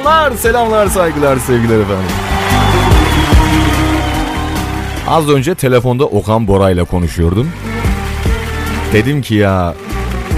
Selamlar, 0.00 0.36
selamlar, 0.36 0.86
saygılar, 0.86 1.36
sevgiler 1.36 1.80
efendim. 1.80 2.10
Az 5.08 5.28
önce 5.28 5.54
telefonda 5.54 6.04
Okan 6.04 6.48
Bora 6.48 6.70
ile 6.70 6.84
konuşuyordum. 6.84 7.50
Dedim 8.92 9.22
ki 9.22 9.34
ya 9.34 9.74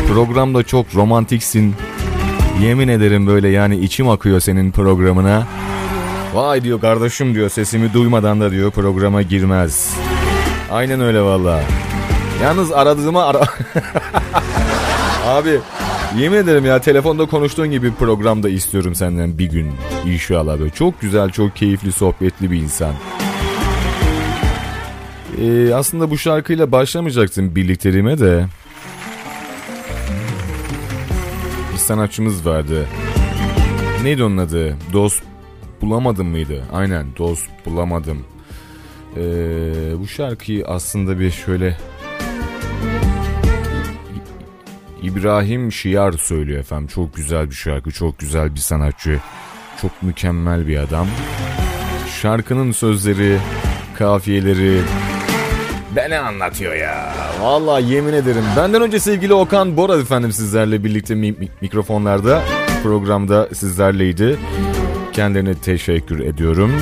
programda 0.09 0.62
çok 0.62 0.95
romantiksin. 0.95 1.75
Yemin 2.62 2.89
ederim 2.89 3.27
böyle 3.27 3.48
yani 3.48 3.77
içim 3.77 4.09
akıyor 4.09 4.40
senin 4.40 4.71
programına. 4.71 5.46
Vay 6.35 6.64
diyor 6.64 6.81
kardeşim 6.81 7.35
diyor 7.35 7.49
sesimi 7.50 7.93
duymadan 7.93 8.40
da 8.40 8.50
diyor 8.50 8.71
programa 8.71 9.22
girmez. 9.22 9.90
Aynen 10.72 11.00
öyle 11.00 11.22
valla. 11.22 11.61
Yalnız 12.43 12.72
aradığıma 12.72 13.25
ara... 13.25 13.40
Abi 15.26 15.61
yemin 16.18 16.36
ederim 16.36 16.64
ya 16.64 16.80
telefonda 16.80 17.26
konuştuğun 17.26 17.71
gibi 17.71 17.94
programda 17.94 18.48
istiyorum 18.48 18.94
senden 18.94 19.39
bir 19.39 19.50
gün 19.50 19.72
inşallah 20.07 20.58
böyle. 20.58 20.70
Çok 20.70 21.00
güzel 21.00 21.30
çok 21.30 21.57
keyifli 21.57 21.93
sohbetli 21.93 22.50
bir 22.50 22.57
insan. 22.57 22.94
Ee, 25.40 25.75
aslında 25.75 26.11
bu 26.11 26.18
şarkıyla 26.18 26.72
başlamayacaktım 26.72 27.56
birlikteliğime 27.56 28.18
de. 28.18 28.46
Bir 31.72 31.79
sanatçımız 31.79 32.47
vardı. 32.47 32.86
Neydi 34.03 34.25
onun 34.25 34.36
adı? 34.36 34.77
Dost 34.92 35.22
bulamadım 35.81 36.27
mıydı? 36.27 36.64
Aynen 36.72 37.06
dost 37.19 37.44
bulamadım. 37.67 38.25
Ee, 39.17 39.20
bu 39.98 40.08
şarkıyı 40.08 40.67
aslında 40.67 41.19
bir 41.19 41.31
şöyle 41.31 41.77
İbrahim 45.02 45.72
Şiar 45.72 46.12
söylüyor 46.12 46.61
efendim. 46.61 46.86
Çok 46.94 47.16
güzel 47.16 47.50
bir 47.50 47.55
şarkı, 47.55 47.91
çok 47.91 48.19
güzel 48.19 48.55
bir 48.55 48.61
sanatçı. 48.61 49.20
Çok 49.81 50.03
mükemmel 50.03 50.67
bir 50.69 50.77
adam. 50.77 51.06
Şarkının 52.22 52.72
sözleri, 52.72 53.39
kafiyeleri 53.98 54.81
beni 55.97 56.19
anlatıyor 56.19 56.75
ya. 56.75 57.12
Vallahi 57.41 57.84
yemin 57.92 58.12
ederim. 58.12 58.44
Benden 58.56 58.83
önce 58.83 59.00
sevgili 59.00 59.34
Okan 59.34 59.77
Bora 59.77 59.97
efendim 59.97 60.33
sizlerle 60.33 60.84
birlikte 60.84 61.14
mi- 61.14 61.34
mikrofonlarda 61.61 62.42
programda 62.83 63.48
sizlerleydi. 63.55 64.39
Kendilerine 65.12 65.55
teşekkür 65.55 66.20
ediyorum. 66.20 66.72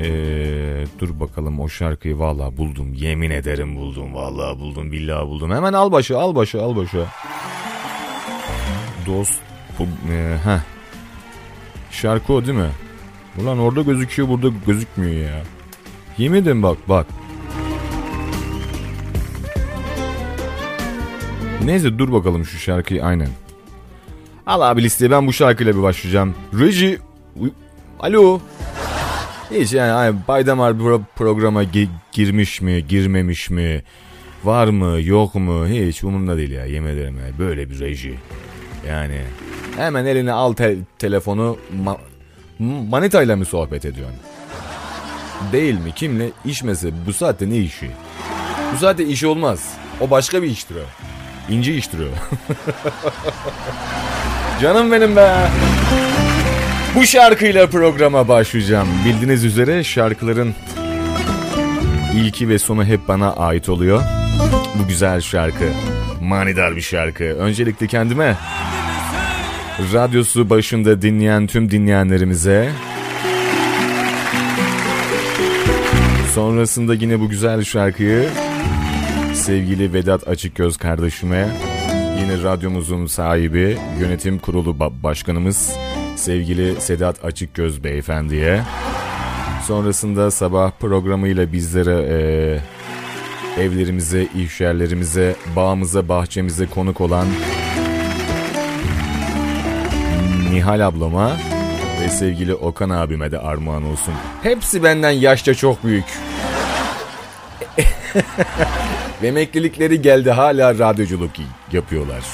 Ee, 0.00 0.49
dur 0.98 1.20
bakalım 1.20 1.60
o 1.60 1.68
şarkıyı 1.68 2.18
vallahi 2.18 2.56
buldum. 2.56 2.94
Yemin 2.94 3.30
ederim 3.30 3.76
buldum. 3.76 4.14
Vallahi 4.14 4.58
buldum. 4.58 4.92
Billahi 4.92 5.26
buldum. 5.26 5.50
Hemen 5.50 5.72
al 5.72 5.92
başı 5.92 6.18
al 6.18 6.34
başı 6.34 6.62
al 6.62 6.76
başı. 6.76 7.04
Dost. 9.06 9.34
Bu, 9.78 9.82
e, 10.12 10.36
heh. 10.44 10.60
Şarkı 11.90 12.32
o 12.32 12.46
değil 12.46 12.58
mi? 12.58 12.70
Ulan 13.42 13.58
orada 13.58 13.82
gözüküyor 13.82 14.28
burada 14.28 14.48
gözükmüyor 14.66 15.24
ya. 15.24 15.42
Yemin 16.18 16.42
ederim 16.42 16.62
bak 16.62 16.78
bak. 16.88 17.06
Neyse 21.64 21.98
dur 21.98 22.12
bakalım 22.12 22.44
şu 22.44 22.58
şarkıyı 22.58 23.04
aynen. 23.04 23.28
Al 24.46 24.60
abi 24.60 24.82
listeye 24.82 25.10
ben 25.10 25.26
bu 25.26 25.32
şarkıyla 25.32 25.76
bir 25.76 25.82
başlayacağım. 25.82 26.34
Reji... 26.58 26.98
Alo. 28.00 28.40
Hiç 29.50 29.72
yani 29.72 29.90
hani 29.90 30.16
Baydamar 30.28 30.70
pro- 30.72 31.02
programa 31.16 31.64
gi- 31.64 31.88
girmiş 32.12 32.60
mi, 32.60 32.86
girmemiş 32.88 33.50
mi, 33.50 33.82
var 34.44 34.66
mı, 34.66 35.02
yok 35.02 35.34
mu 35.34 35.66
hiç 35.66 36.04
umurumda 36.04 36.36
değil 36.36 36.50
ya 36.50 36.64
yemin 36.66 36.88
ederim 36.88 37.16
ya. 37.18 37.38
Böyle 37.38 37.70
bir 37.70 37.80
reji. 37.80 38.14
Yani 38.88 39.20
hemen 39.76 40.04
eline 40.06 40.32
al 40.32 40.52
te- 40.52 40.76
telefonu 40.98 41.56
ma- 41.84 41.98
manitayla 42.90 43.36
mı 43.36 43.44
sohbet 43.44 43.84
ediyorsun? 43.84 44.16
Değil 45.52 45.74
mi? 45.74 45.92
Kimle? 45.96 46.30
İşmesi. 46.44 46.92
Bu 47.06 47.12
saatte 47.12 47.50
ne 47.50 47.56
işi? 47.56 47.90
Bu 48.74 48.78
saatte 48.78 49.04
iş 49.06 49.24
olmaz. 49.24 49.74
O 50.00 50.10
başka 50.10 50.42
bir 50.42 50.48
iştir 50.48 50.74
o. 50.76 50.86
İnce 51.52 51.74
iştir 51.74 51.98
o. 51.98 52.08
Canım 54.62 54.92
benim 54.92 55.16
be. 55.16 55.36
Bu 56.96 57.06
şarkıyla 57.06 57.66
programa 57.66 58.28
başlayacağım. 58.28 58.88
Bildiğiniz 59.04 59.44
üzere 59.44 59.84
şarkıların 59.84 60.54
ilki 62.14 62.48
ve 62.48 62.58
sonu 62.58 62.84
hep 62.84 63.08
bana 63.08 63.32
ait 63.32 63.68
oluyor. 63.68 64.02
Bu 64.78 64.88
güzel 64.88 65.20
şarkı. 65.20 65.64
Manidar 66.20 66.76
bir 66.76 66.80
şarkı. 66.80 67.24
Öncelikle 67.24 67.86
kendime, 67.86 68.36
radyosu 69.92 70.50
başında 70.50 71.02
dinleyen 71.02 71.46
tüm 71.46 71.70
dinleyenlerimize, 71.70 72.70
sonrasında 76.34 76.94
yine 76.94 77.20
bu 77.20 77.28
güzel 77.28 77.64
şarkıyı 77.64 78.28
sevgili 79.34 79.92
Vedat 79.92 80.28
Açıkgöz 80.28 80.76
kardeşime, 80.76 81.48
yine 82.20 82.42
radyomuzun 82.42 83.06
sahibi, 83.06 83.78
yönetim 84.00 84.38
kurulu 84.38 84.70
ba- 84.70 85.02
başkanımız 85.02 85.72
sevgili 86.20 86.80
Sedat 86.80 87.24
Açıkgöz 87.24 87.84
beyefendiye. 87.84 88.62
Sonrasında 89.66 90.30
sabah 90.30 90.70
programıyla 90.70 91.52
bizlere 91.52 92.02
eee, 92.02 92.60
evlerimize, 93.64 94.26
iş 94.36 94.60
yerlerimize, 94.60 95.36
bağımıza, 95.56 96.08
bahçemize 96.08 96.66
konuk 96.66 97.00
olan 97.00 97.26
Nihal 100.50 100.86
ablama 100.86 101.36
ve 102.00 102.08
sevgili 102.08 102.54
Okan 102.54 102.90
abime 102.90 103.32
de 103.32 103.38
armağan 103.38 103.84
olsun. 103.84 104.14
Hepsi 104.42 104.82
benden 104.82 105.10
yaşça 105.10 105.54
çok 105.54 105.84
büyük. 105.84 106.04
Emeklilikleri 109.22 110.02
geldi 110.02 110.30
hala 110.30 110.78
radyoculuk 110.78 111.30
yapıyorlar. 111.72 112.24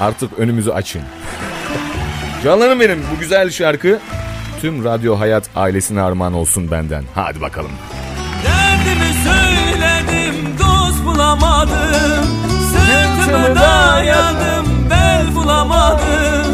Artık 0.00 0.38
önümüzü 0.38 0.70
açın. 0.70 1.02
Canlarım 2.44 2.80
benim 2.80 3.02
bu 3.16 3.20
güzel 3.20 3.50
şarkı 3.50 3.98
tüm 4.60 4.84
Radyo 4.84 5.20
Hayat 5.20 5.44
ailesine 5.56 6.00
armağan 6.02 6.32
olsun 6.34 6.70
benden. 6.70 7.04
Hadi 7.14 7.40
bakalım. 7.40 7.70
Derdimi 8.44 9.14
söyledim 9.24 10.58
dost 10.58 11.04
bulamadım 11.04 12.26
Sırtımı 12.72 13.56
dayadım 13.56 14.66
bel 14.90 15.34
bulamadım 15.34 16.52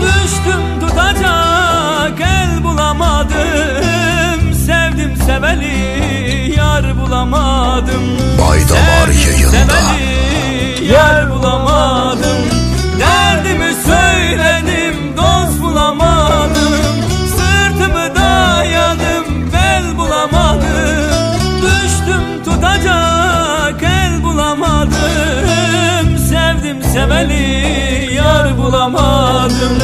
Düştüm 0.00 0.80
tutacak 0.80 2.20
el 2.20 2.64
bulamadım 2.64 4.54
Sevdim 4.66 5.16
seveli 5.26 6.54
yar 6.56 6.98
bulamadım 6.98 8.02
Baydamar 8.40 9.06
Sevdim 9.12 9.30
yayında. 9.30 9.50
seveli 9.50 10.92
yar 10.92 11.30
bulamadım 11.30 12.38
Derdimi 13.00 13.74
söyledim 13.86 14.79
seveli 26.92 28.14
yar 28.14 28.58
bulamadım. 28.58 29.78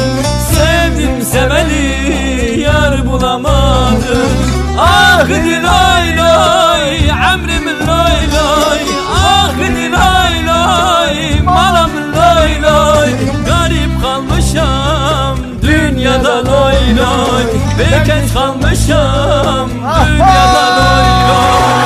Sevdim 0.51 1.21
seveli 1.21 2.61
yar 2.61 3.05
bulamadım. 3.05 4.31
Ah 4.79 5.27
dilay 5.27 6.17
lay 6.17 7.09
emrimin 7.33 7.87
lay 7.87 8.19
lay. 8.35 8.81
Ah 9.15 9.51
dilay 9.59 10.47
lay 10.47 11.41
malam 11.45 11.91
lay 12.17 12.61
lay. 12.61 13.09
Garip 13.45 14.01
kalmışam 14.01 15.37
dünyada 15.61 16.45
lay 16.45 16.97
lay. 16.97 17.45
Bekar 17.79 18.23
kalmışam 18.33 19.69
dünyada 20.07 20.65
lay 20.77 21.07
lay. 21.29 21.77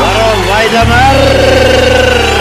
Varol 0.00 0.40
Baydamar. 0.50 2.37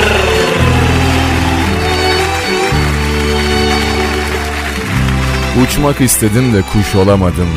Uçmak 5.64 6.02
istedim 6.02 6.54
de 6.54 6.62
kuş 6.62 6.96
olamadım. 6.96 7.50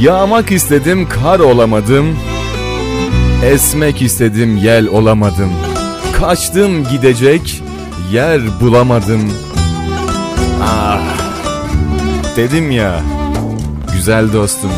Yağmak 0.00 0.52
istedim 0.52 1.08
kar 1.08 1.40
olamadım. 1.40 2.18
Esmek 3.44 4.02
istedim 4.02 4.56
yel 4.56 4.86
olamadım. 4.88 5.52
Kaçtım 6.12 6.88
gidecek 6.88 7.62
yer 8.12 8.60
bulamadım. 8.60 9.32
Ah 10.62 11.00
dedim 12.36 12.70
ya 12.70 13.00
güzel 13.92 14.32
dostum. 14.32 14.70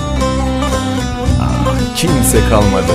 Ah, 1.40 1.96
kimse 1.96 2.38
kalmadı. 2.50 2.92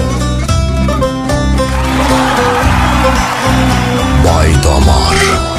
Baydamar. 4.25 5.54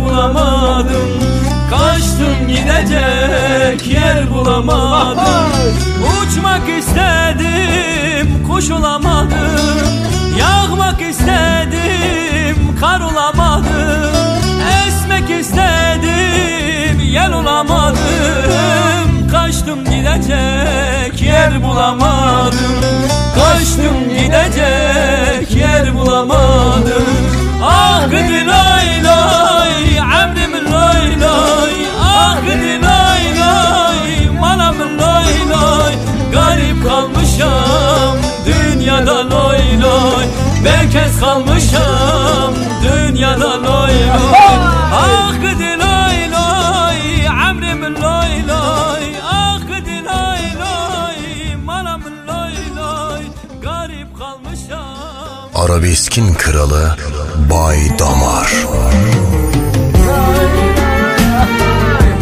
Bulamadım. 0.00 1.10
Kaçtım 1.70 2.48
gidecek 2.48 3.86
yer 3.86 4.30
bulamadım. 4.34 5.52
Uçmak 6.02 6.68
istedim 6.78 8.46
kuş 8.48 8.70
olamadım. 8.70 9.94
Yağmak 10.38 11.02
istedim 11.02 12.76
kar 12.80 13.00
olamadım. 13.00 14.12
Esmek 14.86 15.40
istedim 15.40 17.00
yel 17.00 17.32
olamadım. 17.32 17.98
Kaçtım 19.30 19.84
gidecek 19.84 21.22
yer 21.22 21.62
bulamadım. 21.62 22.82
Kaçtım 23.34 24.08
gidecek 24.08 25.56
yer 25.56 25.94
bulamadım. 25.94 27.04
Ah 27.62 28.04
gidi 28.10 28.46
lay 28.46 28.83
Garip 36.34 36.84
kalmışam 36.84 38.18
dünyada 38.46 39.30
loy 39.30 39.58
loy. 39.82 40.24
Berkez 40.64 41.20
kalmışam 41.20 42.54
dünyada 42.84 43.62
loy 43.62 43.92
loy. 43.92 44.56
Ah 44.92 45.32
gidi 45.34 45.78
loy 45.78 46.30
loy 46.34 47.28
Amrim 47.48 47.82
loy 47.82 48.32
loy. 48.48 49.04
Ah 49.32 49.58
gidi 49.60 50.04
loy 50.04 50.42
loy 50.62 51.56
Manam 51.64 52.02
loy 52.02 52.54
loy. 52.76 53.22
Garip 53.62 54.18
kalmışam. 54.18 55.48
Arabeskin 55.54 56.34
kralı 56.34 56.96
Bay 57.50 57.98
Damar. 57.98 58.48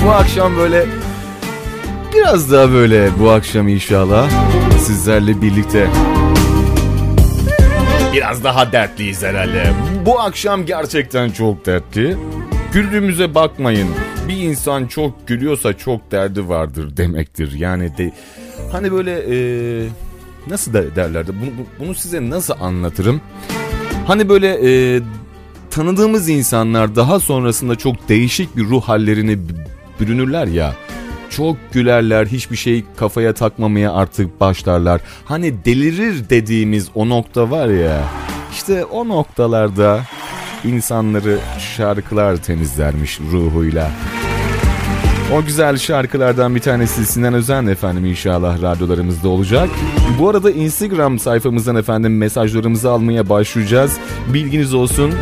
Bu 0.04 0.10
akşam 0.10 0.56
böyle 0.56 0.86
biraz 2.14 2.52
daha 2.52 2.72
böyle 2.72 3.10
bu 3.20 3.30
akşam 3.30 3.68
inşallah 3.68 4.30
sizlerle 4.78 5.42
birlikte 5.42 5.86
biraz 8.12 8.44
daha 8.44 8.72
dertliyiz 8.72 9.22
herhalde. 9.22 9.72
Bu 10.06 10.20
akşam 10.20 10.66
gerçekten 10.66 11.30
çok 11.30 11.66
dertli. 11.66 12.16
Güldüğümüze 12.72 13.34
bakmayın. 13.34 13.88
Bir 14.28 14.36
insan 14.36 14.86
çok 14.86 15.28
gülüyorsa 15.28 15.72
çok 15.76 16.10
derdi 16.12 16.48
vardır 16.48 16.96
demektir. 16.96 17.52
Yani 17.52 17.98
de 17.98 18.12
hani 18.72 18.92
böyle 18.92 19.12
e, 19.12 19.36
nasıl 20.50 20.72
derlerdi? 20.72 21.32
Bunu, 21.40 21.50
bu- 21.58 21.84
bunu 21.84 21.94
size 21.94 22.30
nasıl 22.30 22.54
anlatırım? 22.60 23.20
Hani 24.06 24.28
böyle 24.28 24.48
e, 24.70 25.00
tanıdığımız 25.70 26.28
insanlar 26.28 26.96
daha 26.96 27.20
sonrasında 27.20 27.76
çok 27.76 28.08
değişik 28.08 28.56
bir 28.56 28.64
ruh 28.64 28.82
hallerine 28.82 29.36
b- 29.38 29.52
bürünürler 30.00 30.46
ya. 30.46 30.72
Çok 31.36 31.56
gülerler, 31.72 32.26
hiçbir 32.26 32.56
şey 32.56 32.84
kafaya 32.96 33.32
takmamaya 33.34 33.92
artık 33.92 34.40
başlarlar. 34.40 35.00
Hani 35.24 35.64
delirir 35.64 36.30
dediğimiz 36.30 36.88
o 36.94 37.08
nokta 37.08 37.50
var 37.50 37.68
ya. 37.68 38.02
İşte 38.52 38.84
o 38.84 39.08
noktalarda 39.08 40.00
insanları 40.64 41.38
şarkılar 41.76 42.36
temizlermiş 42.36 43.20
ruhuyla. 43.32 43.90
O 45.34 45.44
güzel 45.44 45.76
şarkılardan 45.76 46.54
bir 46.54 46.60
tanesi 46.60 47.06
Sinan 47.06 47.34
Özen 47.34 47.66
efendim 47.66 48.06
inşallah 48.06 48.62
radyolarımızda 48.62 49.28
olacak. 49.28 49.68
Bu 50.18 50.28
arada 50.28 50.50
Instagram 50.50 51.18
sayfamızdan 51.18 51.76
efendim 51.76 52.18
mesajlarımızı 52.18 52.90
almaya 52.90 53.28
başlayacağız. 53.28 53.98
Bilginiz 54.34 54.74
olsun. 54.74 55.12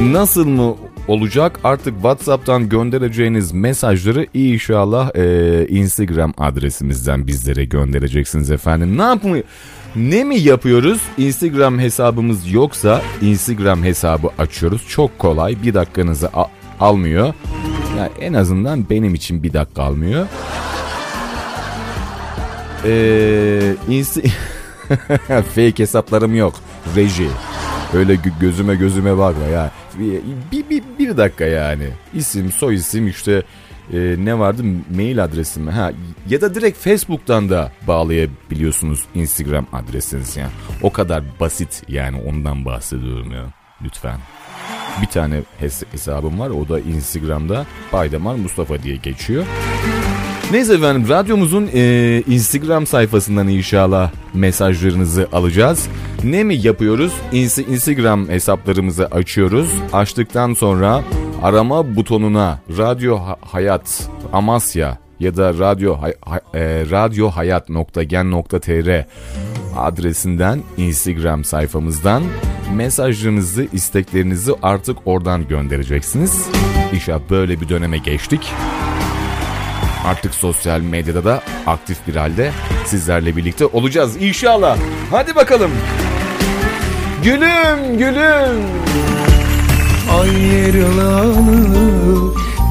Nasıl 0.00 0.48
mı 0.48 0.74
olacak? 1.08 1.60
Artık 1.64 1.94
WhatsApp'tan 1.94 2.68
göndereceğiniz 2.68 3.52
mesajları 3.52 4.26
inşallah 4.34 5.10
eee, 5.14 5.66
Instagram 5.68 6.34
adresimizden 6.38 7.26
bizlere 7.26 7.64
göndereceksiniz 7.64 8.50
efendim. 8.50 8.98
Ne 8.98 9.02
yapmayı 9.02 9.44
ne 9.96 10.24
mi 10.24 10.38
yapıyoruz? 10.38 11.00
Instagram 11.18 11.78
hesabımız 11.78 12.52
yoksa 12.52 13.02
Instagram 13.22 13.82
hesabı 13.84 14.28
açıyoruz. 14.38 14.82
Çok 14.88 15.18
kolay. 15.18 15.56
Bir 15.62 15.74
dakikanızı 15.74 16.28
a- 16.34 16.46
almıyor. 16.80 17.34
Ya 17.98 18.10
en 18.20 18.32
azından 18.34 18.90
benim 18.90 19.14
için 19.14 19.42
bir 19.42 19.52
dakika 19.52 19.82
almıyor. 19.82 20.26
Ee, 22.84 23.74
insti- 23.88 24.30
fake 25.54 25.78
hesaplarım 25.78 26.34
yok. 26.36 26.54
Reji. 26.96 27.28
Öyle 27.94 28.14
gö- 28.14 28.40
gözüme 28.40 28.74
gözüme 28.74 29.18
bakma 29.18 29.44
ya. 29.44 29.70
Bir, 29.98 30.20
bir, 30.70 30.82
bir, 30.98 31.16
dakika 31.16 31.44
yani. 31.44 31.88
İsim, 32.14 32.52
soy 32.52 32.74
isim 32.74 33.08
işte 33.08 33.42
e, 33.92 34.16
ne 34.18 34.38
vardı 34.38 34.62
mail 34.96 35.24
adresim 35.24 35.66
ha 35.66 35.92
ya 36.28 36.40
da 36.40 36.54
direkt 36.54 36.78
Facebook'tan 36.78 37.50
da 37.50 37.72
bağlayabiliyorsunuz 37.88 39.00
Instagram 39.14 39.66
adresinizi 39.72 40.40
ya. 40.40 40.48
O 40.82 40.92
kadar 40.92 41.22
basit 41.40 41.82
yani 41.88 42.22
ondan 42.28 42.64
bahsediyorum 42.64 43.32
ya. 43.32 43.44
Lütfen. 43.84 44.18
Bir 45.02 45.06
tane 45.06 45.42
hes- 45.60 45.84
hesabım 45.92 46.38
var 46.40 46.50
o 46.50 46.68
da 46.68 46.80
Instagram'da 46.80 47.66
Baydamar 47.92 48.34
Mustafa 48.34 48.82
diye 48.82 48.96
geçiyor. 48.96 49.46
Neyse 50.52 50.74
efendim 50.74 51.08
radyomuzun 51.08 51.70
e, 51.74 52.22
Instagram 52.28 52.86
sayfasından 52.86 53.48
inşallah 53.48 54.10
mesajlarınızı 54.34 55.28
alacağız. 55.32 55.86
Ne 56.24 56.44
mi 56.44 56.54
yapıyoruz? 56.56 57.12
İnsi- 57.32 57.66
Instagram 57.72 58.28
hesaplarımızı 58.28 59.06
açıyoruz. 59.06 59.70
Açtıktan 59.92 60.54
sonra 60.54 61.02
arama 61.42 61.96
butonuna 61.96 62.58
Radyo 62.78 63.16
Ha- 63.18 63.36
Hayat 63.40 64.08
Amasya 64.32 64.98
ya 65.20 65.36
da 65.36 65.58
radyo 65.58 65.96
hay- 66.02 66.14
hay- 66.20 66.40
e, 66.54 66.60
radyohayat.gen.tr 66.90 69.04
adresinden 69.76 70.60
Instagram 70.76 71.44
sayfamızdan 71.44 72.22
mesajlarınızı, 72.74 73.66
isteklerinizi 73.72 74.52
artık 74.62 74.96
oradan 75.04 75.48
göndereceksiniz. 75.48 76.46
İnşallah 76.92 77.20
böyle 77.30 77.60
bir 77.60 77.68
döneme 77.68 77.98
geçtik. 77.98 78.52
Artık 80.04 80.34
sosyal 80.34 80.80
medyada 80.80 81.24
da 81.24 81.42
aktif 81.66 82.06
bir 82.08 82.16
halde 82.16 82.52
sizlerle 82.86 83.36
birlikte 83.36 83.66
olacağız 83.66 84.16
inşallah. 84.16 84.76
Hadi 85.10 85.34
bakalım. 85.34 85.70
Gülüm 87.24 87.98
gülüm. 87.98 88.62
Ayrılalı 90.20 91.62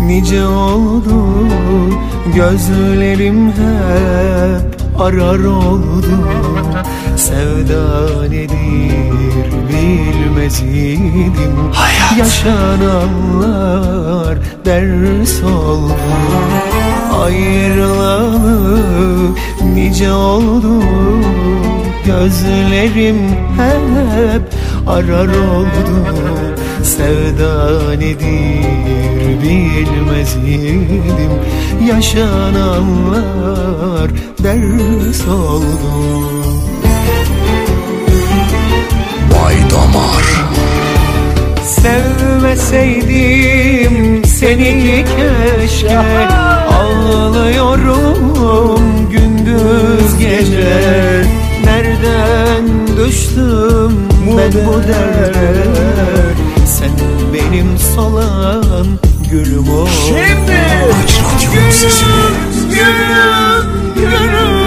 nice 0.02 0.46
oldu 0.46 1.48
Gözlerim 2.36 3.48
hep 3.48 4.82
arar 5.00 5.40
oldu 5.40 6.06
Sevda 7.16 8.22
nedir 8.30 9.52
bilmez 9.70 10.62
idim 10.62 11.72
Yaşananlar 12.18 13.58
ders 14.66 15.44
oldu 15.44 15.96
Ayrılalı 17.24 18.80
nice 19.74 20.12
oldu 20.12 20.84
Gözlerim 22.06 23.18
hep 23.58 24.42
arar 24.88 25.28
oldu. 25.28 26.06
Sevda 26.84 27.80
nedir 27.98 29.42
bilmez 29.44 30.36
idim 30.36 31.32
Yaşananlar 31.88 33.22
ders 34.44 35.28
oldu. 35.28 35.92
Bay 39.32 39.56
Damar. 39.72 40.26
Sevmeseydim 41.64 44.26
seni 44.26 45.06
keşke 45.06 46.00
Ağlıyorum 46.74 48.30
gündüz 49.12 50.18
gece. 50.20 51.24
Nereden 51.66 52.88
düştüm 52.98 53.98
ben 54.38 54.52
bu 54.66 54.74
derde? 54.88 55.54
Sen 56.66 56.92
benim 57.34 57.78
solan 57.96 58.86
gülüm 59.32 59.70
ol. 59.70 59.88
Şimdi 60.08 60.62
radyonun 61.22 61.72
sesini. 61.72 62.10
Gülüm, 63.96 64.61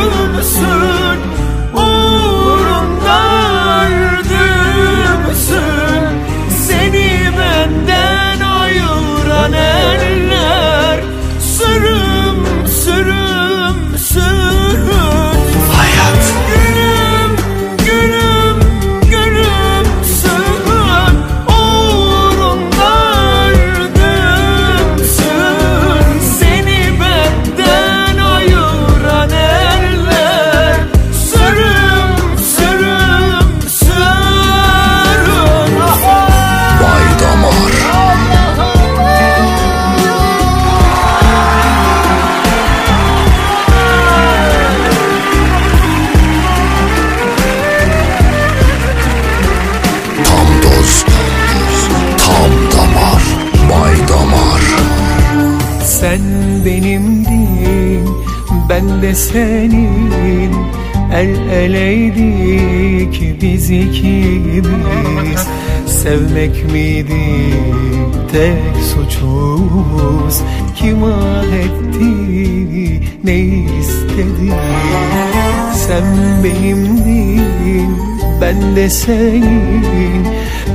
senin 59.35 60.53
El 61.13 61.51
eleydik 61.51 63.43
biz 63.43 63.71
ikimiz 63.71 65.47
Sevmek 65.87 66.73
miydi 66.73 67.27
tek 68.33 68.85
suçumuz? 68.85 70.41
Kim 70.77 71.05
ah 71.05 71.45
etti 71.65 72.15
ne 73.25 73.39
istedi? 73.81 74.53
Sen 75.75 76.05
benimdin 76.45 77.97
ben 78.41 78.77
de 78.77 78.91
senin. 78.91 80.27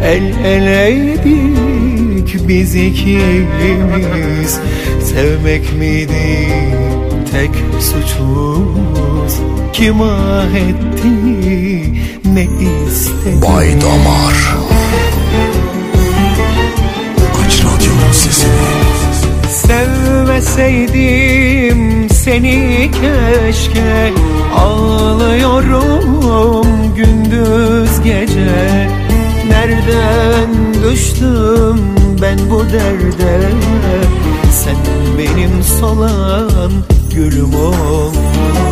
El 0.03 0.45
eleydik 0.45 2.47
biz 2.47 2.75
ikimiz 2.75 4.59
Sevmek 5.03 5.73
miydi 5.79 6.49
tek 7.31 7.51
suçumuz. 7.79 9.33
Kim 9.73 10.01
ah 10.01 10.55
etti 10.55 11.07
ne 12.33 12.43
istedi? 12.43 13.41
Bay 13.41 13.81
Damar. 13.81 14.55
Aç 17.45 17.63
radyonun 17.63 18.11
sesini. 18.11 18.51
Sevmeseydim 19.49 20.89
seni 22.09 22.91
keşke. 22.91 24.13
Ağlıyorum 24.55 26.05
gündüz 26.95 28.01
gece. 28.03 28.89
Nereden 29.49 30.49
düştüm 30.83 31.79
ben 32.21 32.39
bu 32.49 32.63
derde? 32.63 33.41
Sen 34.51 34.75
benim 35.17 35.63
solan 35.79 36.71
gülüm 37.19 37.53
ol 37.55 38.68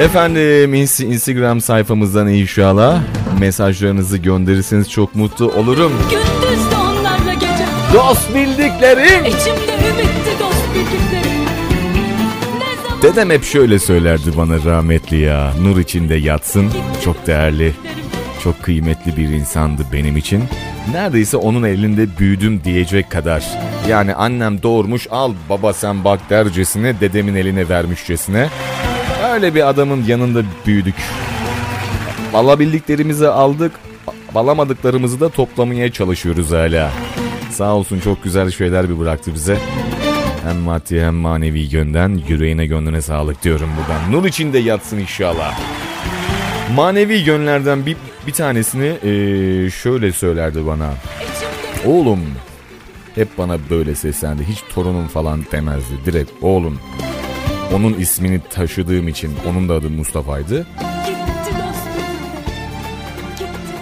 Efendim 0.00 0.74
ins- 0.74 1.04
Instagram 1.04 1.60
sayfamızdan 1.60 2.28
inşallah 2.28 3.00
mesajlarınızı 3.40 4.18
gönderirseniz 4.18 4.90
çok 4.90 5.14
mutlu 5.14 5.52
olurum. 5.52 5.92
Gündüz 6.10 6.70
de 6.70 6.76
onlarla 6.76 7.34
gece 7.34 7.64
Dost 7.94 8.34
bildiklerim. 8.34 9.24
İçimde 9.24 9.72
ümitti 9.90 10.30
dost 10.40 10.74
bildiklerim 10.74 11.38
zaman 12.82 13.02
Dedem 13.02 13.30
hep 13.30 13.44
şöyle 13.44 13.78
söylerdi 13.78 14.36
bana 14.36 14.64
rahmetli 14.64 15.16
ya. 15.20 15.52
Nur 15.62 15.78
içinde 15.78 16.14
yatsın. 16.14 16.70
Çok 17.04 17.26
değerli, 17.26 17.72
çok 18.44 18.62
kıymetli 18.62 19.16
bir 19.16 19.28
insandı 19.28 19.82
benim 19.92 20.16
için. 20.16 20.44
Neredeyse 20.92 21.36
onun 21.36 21.62
elinde 21.62 22.18
büyüdüm 22.18 22.60
diyecek 22.64 23.10
kadar. 23.10 23.44
Yani 23.88 24.14
annem 24.14 24.62
doğurmuş 24.62 25.06
al 25.10 25.32
baba 25.50 25.72
sen 25.72 26.04
bak 26.04 26.20
dercesine 26.30 27.00
dedemin 27.00 27.34
eline 27.34 27.68
vermişçesine. 27.68 28.48
Öyle 29.38 29.54
bir 29.54 29.68
adamın 29.68 30.04
yanında 30.04 30.42
büyüdük. 30.66 30.94
Alabildiklerimizi 32.34 33.28
aldık, 33.28 33.72
alamadıklarımızı 34.34 35.20
da 35.20 35.28
toplamaya 35.28 35.92
çalışıyoruz 35.92 36.50
hala. 36.50 36.90
Sağ 37.50 37.74
olsun 37.74 38.00
çok 38.00 38.24
güzel 38.24 38.50
şeyler 38.50 38.90
bir 38.90 38.98
bıraktı 38.98 39.34
bize. 39.34 39.58
Hem 40.44 40.56
maddi 40.56 41.00
hem 41.00 41.14
manevi 41.14 41.58
yönden 41.58 42.22
yüreğine 42.28 42.66
gönlüne 42.66 43.02
sağlık 43.02 43.42
diyorum 43.42 43.70
buradan. 43.78 44.12
Nur 44.12 44.28
içinde 44.28 44.58
yatsın 44.58 44.98
inşallah. 44.98 45.60
Manevi 46.74 47.14
yönlerden 47.14 47.86
bir, 47.86 47.96
bir 48.26 48.32
tanesini 48.32 48.86
eee, 49.04 49.70
şöyle 49.70 50.12
söylerdi 50.12 50.66
bana. 50.66 50.90
Oğlum 51.86 52.20
hep 53.14 53.28
bana 53.38 53.58
böyle 53.70 53.94
seslendi. 53.94 54.44
Hiç 54.44 54.58
torunum 54.74 55.06
falan 55.08 55.44
demezdi. 55.52 55.94
Direkt 56.06 56.30
oğlum. 56.42 56.78
Onun 57.74 57.94
ismini 57.94 58.40
taşıdığım 58.50 59.08
için 59.08 59.32
onun 59.50 59.68
da 59.68 59.74
adı 59.74 59.90
Mustafa'ydı. 59.90 60.66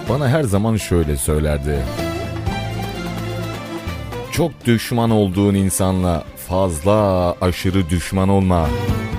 Bana 0.09 0.29
her 0.29 0.43
zaman 0.43 0.77
şöyle 0.77 1.17
söylerdi. 1.17 1.79
Çok 4.31 4.65
düşman 4.65 5.09
olduğun 5.09 5.55
insanla 5.55 6.23
fazla 6.47 7.35
aşırı 7.41 7.89
düşman 7.89 8.29
olma. 8.29 8.69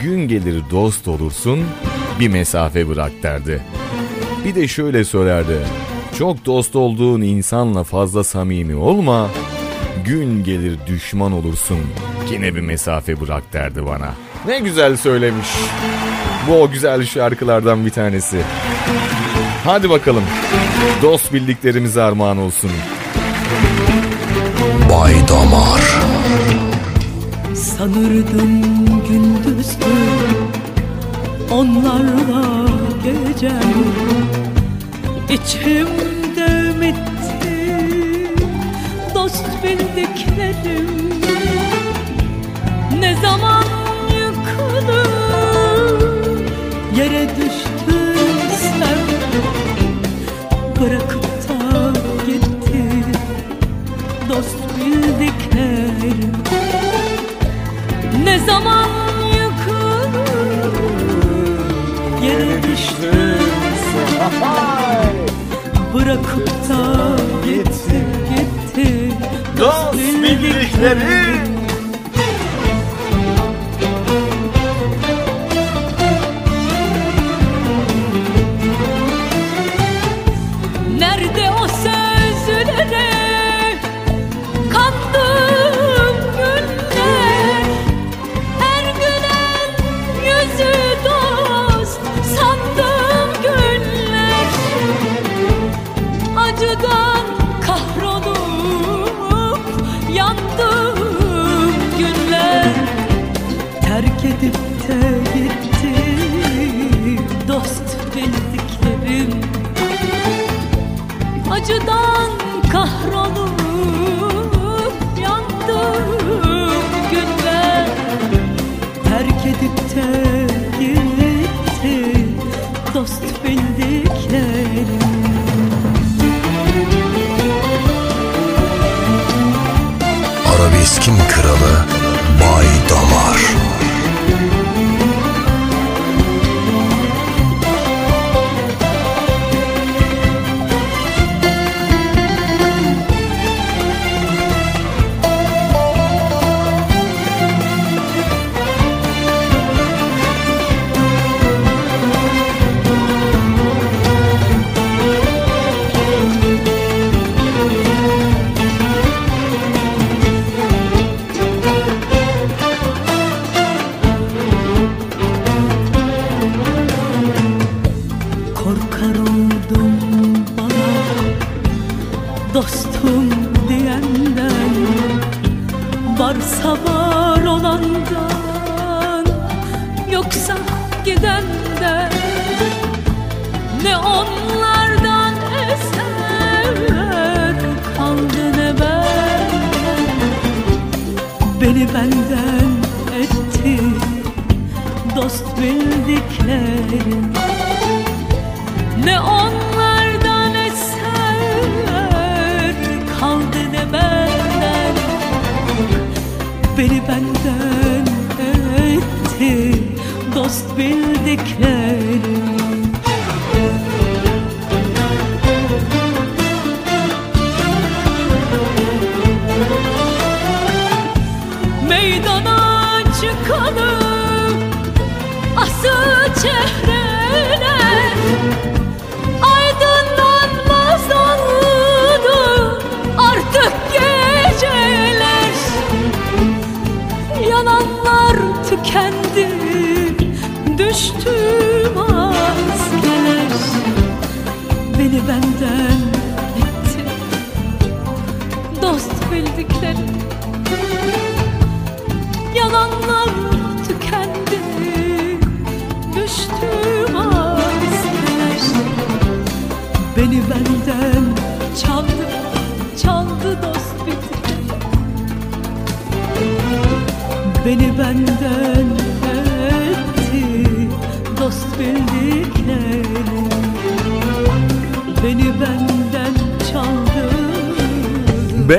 Gün 0.02 0.28
gelir 0.28 0.62
dost 0.70 1.08
olursun, 1.08 1.60
bir 2.20 2.28
mesafe 2.28 2.88
bırak 2.88 3.12
derdi. 3.22 3.62
Bir 4.44 4.54
de 4.54 4.68
şöyle 4.68 5.04
söylerdi. 5.04 5.58
Çok 6.18 6.46
dost 6.46 6.76
olduğun 6.76 7.20
insanla 7.20 7.84
fazla 7.84 8.24
samimi 8.24 8.74
olma. 8.74 9.28
Gün 10.04 10.44
gelir 10.44 10.78
düşman 10.86 11.32
olursun. 11.32 11.78
Yine 12.32 12.54
bir 12.54 12.60
mesafe 12.60 13.20
bırak 13.20 13.52
derdi 13.52 13.86
bana. 13.86 14.14
Ne 14.46 14.58
güzel 14.58 14.96
söylemiş. 14.96 15.48
Bu 16.48 16.62
o 16.62 16.70
güzel 16.70 17.04
şarkılardan 17.04 17.86
bir 17.86 17.90
tanesi. 17.90 18.40
Hadi 19.64 19.90
bakalım. 19.90 20.24
Dost 21.02 21.32
bildiklerimize 21.32 22.02
armağan 22.02 22.38
olsun. 22.38 22.70
Bay 24.90 25.14
Damar 25.28 25.82
Sanırdım 27.54 28.62
gündüzdü 29.08 29.84
Onlarla 31.50 32.66
gecem 33.04 33.74
İçimde 35.30 36.70
ümitti 36.70 37.86
Dost 39.14 39.44
bildiklerim 39.64 40.88
Ne 43.00 43.16
zaman 43.22 43.77
Yere 46.98 47.28
düştüysem 47.28 48.98
Bırakıp 50.80 51.24
da 51.48 51.92
gitti 52.26 52.84
Dost 54.28 54.56
bildiklerim 54.76 56.32
ne 58.24 58.38
zaman 58.38 58.88
yıkılır? 59.26 60.72
Yere 62.22 62.62
düştüm 62.62 63.48
Bırakıp 65.94 66.48
da 66.68 67.16
gitti 67.44 68.04
gitti. 68.28 69.12
Dost 69.60 69.94
bildiklerim 69.94 71.57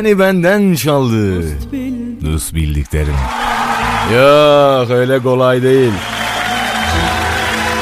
Beni 0.09 0.19
benden 0.19 0.75
çaldı. 0.75 1.41
Dost 2.25 2.55
bildiklerim. 2.55 3.13
Yok 4.13 4.89
öyle 4.89 5.19
kolay 5.19 5.63
değil. 5.63 5.91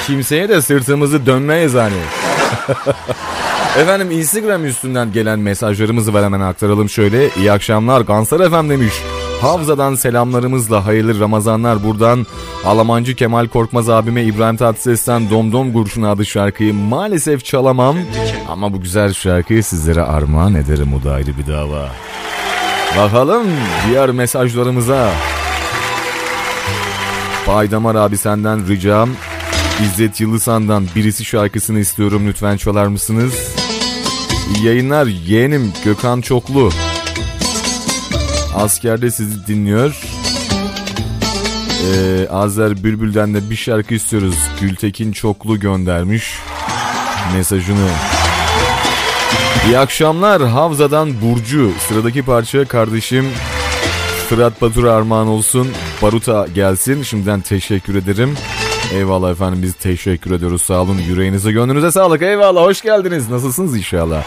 Kimseye 0.08 0.50
de 0.50 0.62
sırtımızı 0.62 1.26
dönmeyiz 1.26 1.74
hani. 1.74 1.94
Efendim 3.82 4.12
Instagram 4.12 4.66
üstünden 4.66 5.12
gelen 5.12 5.40
mesajlarımızı 5.40 6.14
var 6.14 6.24
hemen 6.24 6.40
aktaralım 6.40 6.90
şöyle. 6.90 7.30
İyi 7.30 7.52
akşamlar 7.52 8.02
Gansar 8.02 8.40
Efem 8.40 8.70
demiş. 8.70 8.94
Havza'dan 9.42 9.96
selamlarımızla 9.96 10.86
hayırlı 10.86 11.20
Ramazanlar 11.20 11.84
buradan 11.84 12.26
Alamancı 12.66 13.16
Kemal 13.16 13.48
Korkmaz 13.48 13.90
abime 13.90 14.24
İbrahim 14.24 14.58
Tatlıses'ten 14.58 15.30
Domdom 15.30 15.74
Kurşunu 15.74 16.08
adı 16.10 16.26
şarkıyı 16.26 16.74
maalesef 16.74 17.46
çalamam. 17.46 17.98
Ama 18.50 18.74
bu 18.74 18.82
güzel 18.82 19.14
şarkıyı 19.14 19.64
sizlere 19.64 20.02
armağan 20.02 20.56
ederim 20.56 20.94
o 20.94 21.04
da 21.04 21.14
ayrı 21.14 21.38
bir 21.38 21.48
dava. 21.48 21.90
Bakalım 22.96 23.48
diğer 23.88 24.10
mesajlarımıza. 24.12 25.12
Baydamar 27.48 27.96
abi 27.96 28.18
senden 28.18 28.68
ricam 28.68 29.10
İzzet 29.84 30.22
Yıldızhan'dan 30.22 30.88
birisi 30.96 31.26
şarkısını 31.26 31.80
istiyorum 31.80 32.28
lütfen 32.28 32.58
çalar 32.58 32.88
mısınız? 32.88 33.34
İyi 34.56 34.66
yayınlar 34.66 35.06
yeğenim 35.06 35.74
Gökhan 35.86 36.22
Çoklu. 36.22 36.72
Askerde 38.56 39.12
sizi 39.12 39.48
dinliyor. 39.48 40.02
Ee, 41.84 42.28
Azer 42.30 42.84
Bülbül'den 42.84 43.34
de 43.34 43.50
bir 43.50 43.56
şarkı 43.56 43.94
istiyoruz. 43.94 44.36
Gültekin 44.62 45.12
Çoklu 45.12 45.60
göndermiş 45.60 46.40
mesajını. 47.36 47.88
İyi 49.66 49.78
akşamlar 49.80 50.48
Havza'dan 50.48 51.22
Burcu. 51.22 51.72
Sıradaki 51.88 52.24
parça 52.24 52.66
kardeşim 52.66 53.26
Fırat 54.30 54.62
Batur 54.62 54.84
armağan 54.84 55.28
olsun. 55.28 55.68
Baruta 56.02 56.48
gelsin. 56.56 57.04
Şimdiden 57.04 57.42
teşekkür 57.42 57.96
ederim. 57.96 58.36
Eyvallah 58.94 59.32
efendim 59.32 59.60
biz 59.64 59.74
teşekkür 59.74 60.32
ediyoruz. 60.32 60.62
Sağ 60.62 60.82
olun. 60.82 60.98
Yüreğinize 61.08 61.52
gönlünüze 61.52 61.92
sağlık. 61.92 62.22
Eyvallah 62.22 62.62
hoş 62.62 62.82
geldiniz. 62.82 63.30
Nasılsınız 63.30 63.78
inşallah? 63.78 64.24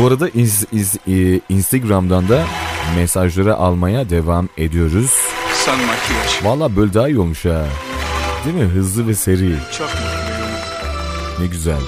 Bu 0.00 0.06
arada 0.06 0.28
iz- 0.28 0.64
iz- 0.72 0.96
e, 1.08 1.40
Instagram'dan 1.48 2.28
da 2.28 2.44
mesajları 2.96 3.56
almaya 3.56 4.10
devam 4.10 4.48
ediyoruz. 4.58 5.10
San 5.64 5.76
makyaj. 5.78 6.44
Valla 6.44 6.76
böyle 6.76 6.94
daha 6.94 7.08
iyi 7.08 7.18
olmuş 7.18 7.44
ha. 7.44 7.64
Değil 8.44 8.56
mi? 8.56 8.64
Hızlı 8.64 9.08
ve 9.08 9.14
seri. 9.14 9.54
Çok. 9.78 9.88
Ne 11.40 11.46
güzel. 11.46 11.80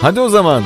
Hadi 0.00 0.20
o 0.20 0.28
zaman. 0.28 0.62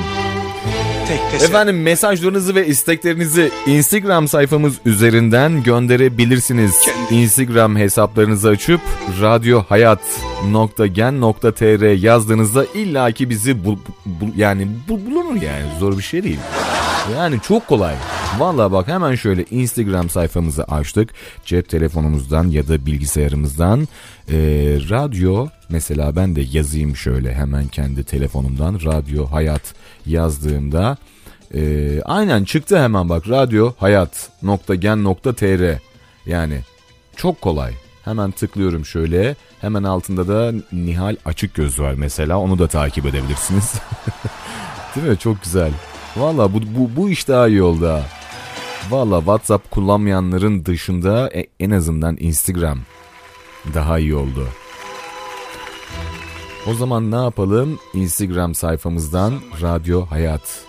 Tek 1.09 1.31
teselli. 1.31 1.49
Efendim 1.51 1.83
mesajlarınızı 1.83 2.55
ve 2.55 2.67
isteklerinizi 2.67 3.51
Instagram 3.67 4.29
sayfamız 4.29 4.75
üzerinden 4.85 5.63
gönderebilirsiniz. 5.63 6.81
Kendi- 6.81 7.23
Instagram 7.23 7.77
hesaplarınızı 7.77 8.49
açıp 8.49 8.81
radyohayat.gen.tr 10.45 12.03
yazdığınızda 12.03 12.65
illaki 12.65 13.31
bizi 13.31 13.65
bul, 13.65 13.77
bul- 14.07 14.37
yani 14.37 14.69
bul- 14.89 15.07
bulunur 15.07 15.43
yani 15.43 15.65
zor 15.81 15.99
bir 15.99 16.03
şey 16.03 16.23
değil. 16.25 16.39
Yani 17.17 17.41
çok 17.41 17.67
kolay. 17.67 17.95
Valla 18.39 18.73
bak 18.73 18.89
hemen 18.89 19.15
şöyle 19.15 19.45
Instagram 19.51 20.11
sayfamızı 20.11 20.65
açtık. 20.65 21.11
Cep 21.45 21.69
telefonumuzdan 21.69 22.49
ya 22.49 22.69
da 22.69 22.87
bilgisayarımızdan 22.87 23.89
ee, 24.31 24.37
radyo 24.91 25.47
mesela 25.69 26.17
ben 26.17 26.37
de 26.37 26.41
yazayım 26.53 26.97
şöyle 26.97 27.35
hemen 27.35 27.67
kendi 27.69 28.05
telefonumdan 28.05 28.81
radyo 28.85 29.27
hayat 29.27 29.63
yazdığımda 30.07 30.97
ee, 31.55 32.01
aynen 32.05 32.45
çıktı 32.45 32.83
hemen 32.83 33.09
bak 33.09 33.29
radyo 33.29 33.73
hayat.gen.tr 33.79 35.79
yani 36.27 36.61
çok 37.17 37.41
kolay. 37.41 37.73
Hemen 38.07 38.31
tıklıyorum 38.31 38.85
şöyle. 38.85 39.37
Hemen 39.61 39.83
altında 39.83 40.29
da 40.29 40.53
Nihal 40.73 41.17
Açık 41.25 41.55
Göz 41.55 41.81
var 41.81 41.95
mesela. 41.97 42.39
Onu 42.39 42.59
da 42.59 42.69
takip 42.69 43.07
edebilirsiniz. 43.07 43.75
Değil 44.97 45.07
mi? 45.07 45.19
Çok 45.19 45.43
güzel. 45.43 45.73
Valla 46.17 46.55
bu, 46.55 46.61
bu, 46.63 46.97
bu 46.97 47.11
iş 47.11 47.29
daha 47.29 47.49
iyi 47.49 47.63
oldu 47.63 47.89
ha. 47.89 48.03
Valla 48.91 49.19
WhatsApp 49.19 49.71
kullanmayanların 49.71 50.65
dışında 50.65 51.31
e, 51.35 51.47
en 51.61 51.71
azından 51.71 52.17
Instagram 52.21 52.79
daha 53.75 53.99
iyi 53.99 54.15
oldu. 54.15 54.49
O 56.67 56.75
zaman 56.75 57.11
ne 57.11 57.17
yapalım? 57.17 57.79
Instagram 57.95 58.55
sayfamızdan 58.55 59.35
Radyo 59.63 60.07
Hayat 60.07 60.65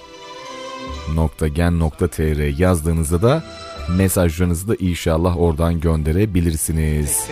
yazdığınızda 2.57 3.21
da 3.21 3.43
mesajlarınızı 3.89 4.67
da 4.67 4.75
inşallah 4.79 5.37
oradan 5.37 5.79
gönderebilirsiniz. 5.79 7.27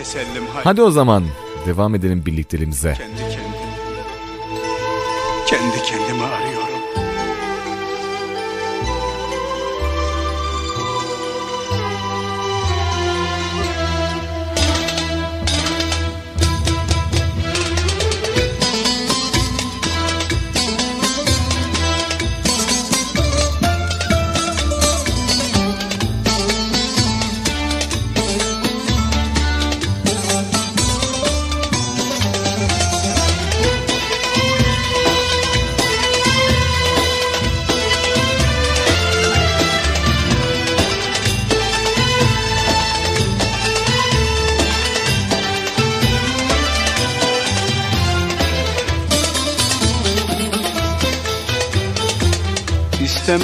Hadi 0.64 0.82
o 0.82 0.90
zaman 0.90 1.24
devam 1.66 1.94
edelim 1.94 2.22
birlikteliğimize. 2.26 2.94
kendi 2.98 3.16
kendim. 3.16 3.56
Kendi 5.46 5.82
kendimi 5.82 6.24
arıyorum. 6.24 6.75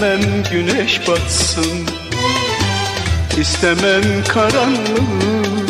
İstemem 0.03 0.43
güneş 0.53 1.09
batsın 1.09 1.87
İstemem 3.39 4.25
karanlığı 4.29 5.67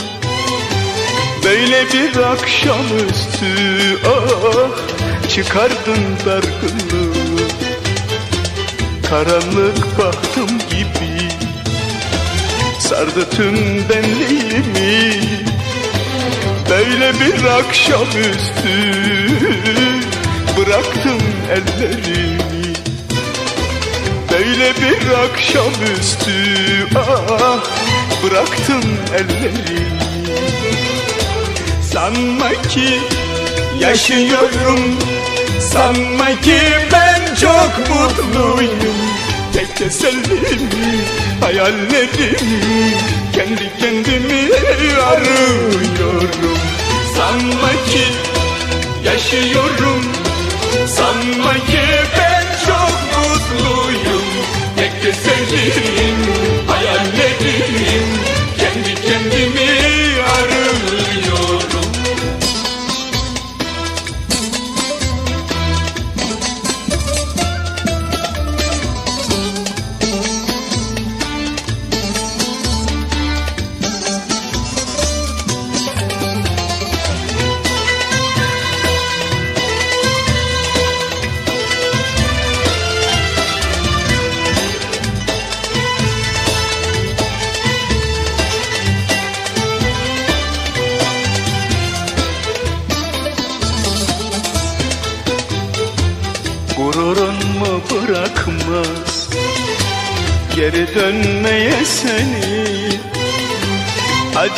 Böyle 1.44 1.86
bir 1.92 2.16
akşamüstü 2.16 3.46
ah 4.06 5.28
Çıkardın 5.28 6.04
dargınlığı. 6.26 7.48
Karanlık 9.10 9.98
bahtım 9.98 10.58
gibi 10.58 11.28
Sardı 12.78 13.30
tüm 13.30 13.88
benliğimi. 13.88 15.20
Böyle 16.70 17.12
bir 17.12 17.44
akşamüstü 17.44 18.92
Bıraktım 20.56 21.18
ellerimi 21.50 22.51
Böyle 24.62 24.74
bir 24.74 25.10
akşamüstü 25.10 26.32
ah 26.96 27.58
bıraktım 28.24 28.82
ellerimi 29.14 29.86
Sanma 31.92 32.50
ki 32.50 33.00
yaşıyorum 33.80 34.98
Sanma 35.60 36.40
ki 36.40 36.58
ben 36.92 37.34
çok 37.34 37.78
mutluyum. 37.88 38.94
Tek 39.52 39.76
tesellim 39.76 40.70
hayallerim 41.40 42.62
Kendi 43.32 43.70
kendimi 43.80 44.50
arıyorum. 45.02 46.58
Sanma 47.16 47.70
ki 47.70 48.04
yaşıyorum 49.04 50.02
Sanma 50.86 51.54
ki 51.54 51.82
ben 52.16 52.21
Tesellim 55.12 56.20
hayallerim 56.68 58.08
Kendi 58.58 58.94
kendimi 58.94 59.81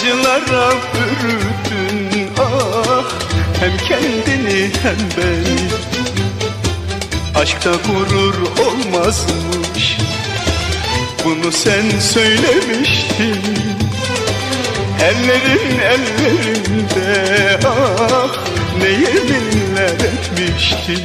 Acılara 0.05 0.73
bürüdün 0.95 2.29
ah 2.39 3.05
Hem 3.61 3.77
kendini 3.89 4.71
hem 4.83 4.97
beni 5.17 5.69
Aşkta 7.35 7.71
gurur 7.71 8.35
olmazmış 8.67 9.99
Bunu 11.25 11.53
sen 11.53 11.99
söylemiştin. 12.01 13.41
Ellerin 15.03 15.79
ellerimde 15.79 17.59
ah 17.67 18.37
Ne 18.83 18.89
yeminler 18.89 19.95
etmiştin. 19.95 21.05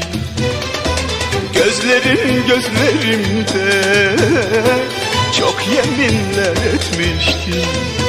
Gözlerin 1.53 2.47
gözlerimde 2.47 4.15
Çok 5.39 5.63
yeminler 5.67 6.73
etmiştin 6.73 8.08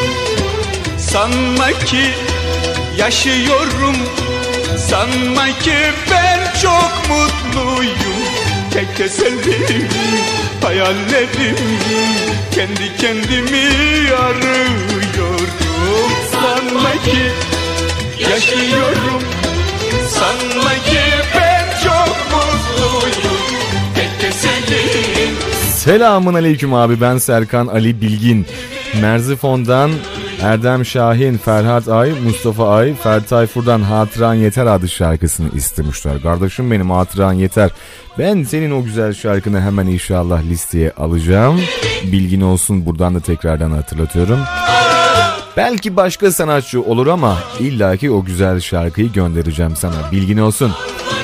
Sanma 1.12 1.72
ki 1.72 2.04
yaşıyorum 2.98 3.96
Sanma 4.78 5.46
ki 5.46 5.74
ben 6.10 6.38
çok 6.62 6.92
mutluyum. 7.08 8.20
Tek 8.70 8.96
tesellim 8.96 9.88
hayallerim 10.62 11.56
Kendi 12.50 12.96
kendimi 12.98 13.68
arıyorum. 14.14 15.50
Sanma 16.32 16.92
ki 16.92 17.22
yaşıyorum 18.30 19.22
Sanma 20.08 20.74
ki 20.74 21.00
ben 21.34 21.64
çok 21.84 22.16
mutluyum. 22.32 23.40
Tek 23.94 24.20
tesellim 24.20 25.36
Selamun 25.76 26.34
aleyküm 26.34 26.74
abi 26.74 27.00
ben 27.00 27.18
Serkan 27.18 27.66
Ali 27.66 28.00
Bilgin. 28.00 28.46
Merzifon'dan 29.00 29.90
Erdem 30.42 30.84
Şahin, 30.84 31.36
Ferhat 31.36 31.88
Ay, 31.88 32.12
Mustafa 32.24 32.74
Ay, 32.74 32.94
Ferdi 32.94 33.26
Tayfur'dan 33.26 33.80
Hatıran 33.80 34.34
Yeter 34.34 34.66
adlı 34.66 34.88
şarkısını 34.88 35.48
istemişler. 35.54 36.22
Kardeşim 36.22 36.70
benim 36.70 36.90
Hatıran 36.90 37.32
Yeter. 37.32 37.70
Ben 38.18 38.42
senin 38.42 38.70
o 38.70 38.84
güzel 38.84 39.14
şarkını 39.14 39.60
hemen 39.60 39.86
inşallah 39.86 40.42
listeye 40.42 40.92
alacağım. 40.92 41.60
Bilgin 42.04 42.40
olsun 42.40 42.86
buradan 42.86 43.14
da 43.14 43.20
tekrardan 43.20 43.70
hatırlatıyorum. 43.70 44.38
Belki 45.56 45.96
başka 45.96 46.32
sanatçı 46.32 46.82
olur 46.82 47.06
ama 47.06 47.38
illaki 47.58 48.10
o 48.10 48.24
güzel 48.24 48.60
şarkıyı 48.60 49.12
göndereceğim 49.12 49.76
sana. 49.76 49.94
Bilgin 50.12 50.38
olsun. 50.38 50.72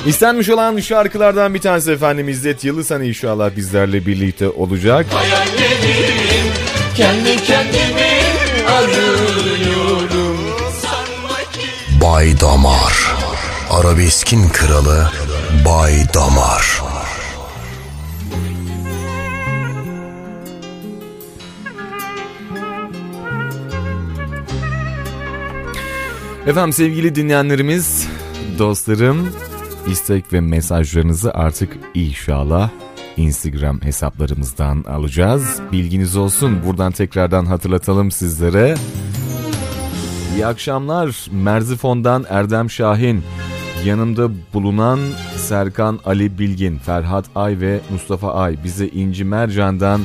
İstenmiş 0.07 0.49
olan 0.49 0.81
şarkılardan 0.81 1.55
bir 1.55 1.61
tanesi 1.61 1.93
efendim 1.93 2.29
İzzet 2.29 2.65
Yıldızhan 2.65 3.03
inşallah 3.03 3.57
bizlerle 3.57 4.07
birlikte 4.07 4.49
olacak. 4.49 5.07
Hayallerim 5.11 6.53
kendi 6.97 7.37
kendimi 7.37 8.06
arıyorum 8.77 10.37
Bay 12.03 12.41
Damar. 12.41 13.17
Arabeskin 13.71 14.49
kralı 14.49 15.11
Bay 15.65 15.95
Damar. 16.15 16.83
Efendim 26.47 26.73
sevgili 26.73 27.15
dinleyenlerimiz, 27.15 28.09
dostlarım, 28.59 29.29
istek 29.91 30.33
ve 30.33 30.41
mesajlarınızı 30.41 31.35
artık 31.35 31.77
inşallah 31.95 32.71
Instagram 33.17 33.81
hesaplarımızdan 33.81 34.85
alacağız. 34.89 35.61
Bilginiz 35.73 36.17
olsun. 36.17 36.59
Buradan 36.67 36.93
tekrardan 36.93 37.47
hatırlatalım 37.47 38.11
sizlere. 38.11 38.75
İyi 40.35 40.47
akşamlar. 40.47 41.27
Merzifon'dan 41.33 42.25
Erdem 42.29 42.71
Şahin. 42.71 43.23
Yanımda 43.85 44.31
bulunan 44.55 44.99
Serkan 45.37 46.01
Ali 46.05 46.39
Bilgin, 46.39 46.79
Ferhat 46.79 47.25
Ay 47.35 47.61
ve 47.61 47.81
Mustafa 47.91 48.35
Ay. 48.35 48.57
Bize 48.65 48.89
İnci 48.89 49.25
Mercan'dan 49.25 50.01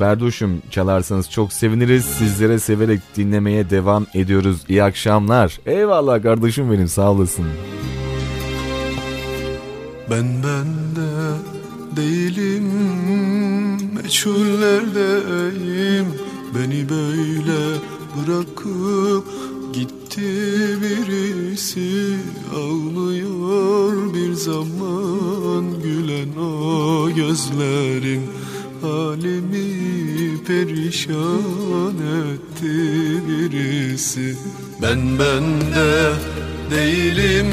Berduş'um 0.00 0.62
çalarsanız 0.70 1.30
çok 1.30 1.52
seviniriz. 1.52 2.04
Sizlere 2.04 2.58
severek 2.58 3.00
dinlemeye 3.16 3.70
devam 3.70 4.06
ediyoruz. 4.14 4.60
İyi 4.68 4.82
akşamlar. 4.82 5.58
Eyvallah 5.66 6.22
kardeşim 6.22 6.72
benim 6.72 6.88
sağ 6.88 7.10
olasın. 7.10 7.46
Ben 10.10 10.24
bende 10.24 11.53
değilim 11.96 12.64
Meçhullerdeyim. 13.94 16.06
Beni 16.54 16.88
böyle 16.88 17.60
bırakıp 18.16 19.24
gitti 19.72 20.30
birisi. 20.82 22.16
Ağlıyor 22.54 24.14
bir 24.14 24.32
zaman 24.32 25.64
gülen 25.82 26.36
o 26.36 27.10
gözlerin. 27.10 28.22
Halimi 28.82 30.44
perişan 30.46 31.96
etti 32.32 32.74
birisi. 33.28 34.36
Ben 34.82 35.18
bende 35.18 36.12
değilim 36.70 37.46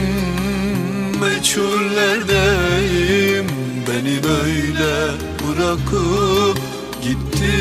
meçhullerdeyim 1.21 2.70
bırakıp 5.71 6.57
gitti 7.01 7.53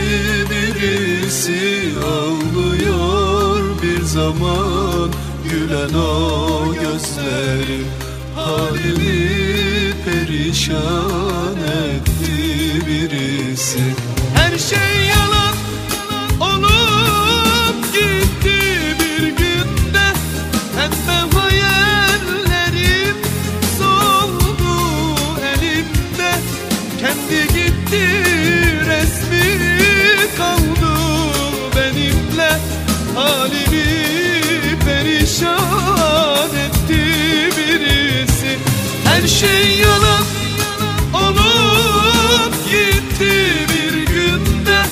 birisi 0.50 1.94
Ağlıyor 2.04 3.82
bir 3.82 4.02
zaman. 4.02 5.10
Gülen 5.50 5.94
o 5.94 6.74
gözlerim 6.74 7.86
Halimi 8.34 9.92
perişan 10.04 11.56
etti 11.56 12.86
birisi. 12.86 13.80
Her 14.34 14.58
şey 14.58 15.06
yalan 15.08 15.54
kaldı 30.36 30.92
benimle. 31.76 32.58
Halimi 33.14 34.78
perişan 34.84 36.50
etti 36.64 37.02
birisi. 37.56 38.58
Her 39.04 39.26
şey 39.28 39.78
yalan 39.78 40.24
olup 41.14 42.54
gitti 42.70 43.32
bir 43.68 44.06
günde. 44.06 44.82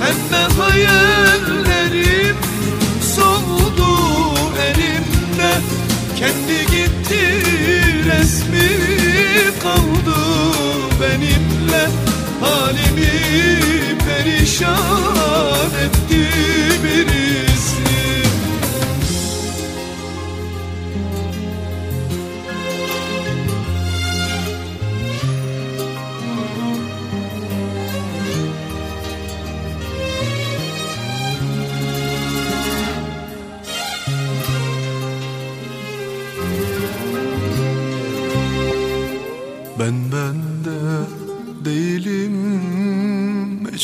Pembe 0.00 0.62
hayallerim 0.62 2.36
soldu 3.16 3.90
elimde. 4.66 5.52
Kendi 6.18 6.66
gitti 6.70 7.42
resmi 8.06 8.68
kaldı 9.62 10.20
benimle. 11.00 11.88
Halimi 12.40 13.69
perişan 14.24 15.70
etti 15.84 16.28
birisi 16.84 17.09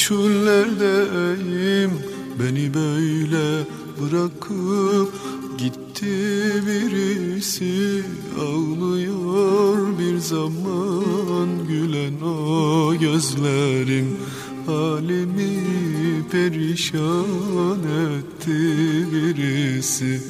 Meçhullerdeyim 0.07 1.91
Beni 2.39 2.75
böyle 2.75 3.65
bırakıp 4.01 5.13
gitti 5.59 6.07
birisi. 6.67 8.03
Ağlıyor 8.41 9.99
bir 9.99 10.19
zaman 10.19 11.49
gülen 11.69 12.21
o 12.21 12.95
gözlerim. 13.01 14.17
Halimi 14.67 15.63
perişan 16.33 17.81
etti 17.81 18.59
birisi. 19.13 20.23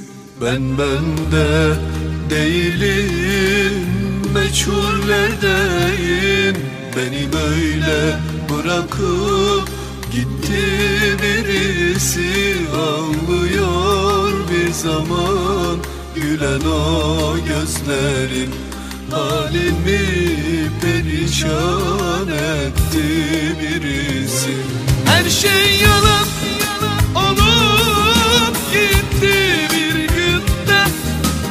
Ben 0.43 0.79
bende 0.79 1.77
değilim. 2.31 3.87
Meçhullerdeyim 4.35 6.57
Beni 6.97 7.23
böyle 7.33 7.97
bırakıp 8.49 9.69
gitti 10.13 10.63
birisi 11.23 12.57
Ağlıyor 12.77 14.33
bir 14.51 14.73
zaman. 14.73 15.77
Gülen 16.15 16.61
o 16.61 17.37
gözlerim 17.49 18.51
Halimi 19.11 20.01
perişan 20.81 22.29
etti 22.29 23.05
birisi? 23.61 24.51
Her 25.07 25.31
şey 25.31 25.81
yalan 25.83 26.27
olup 27.15 28.57
gitti 28.73 29.69
bir 29.73 29.95
günde. 29.95 30.85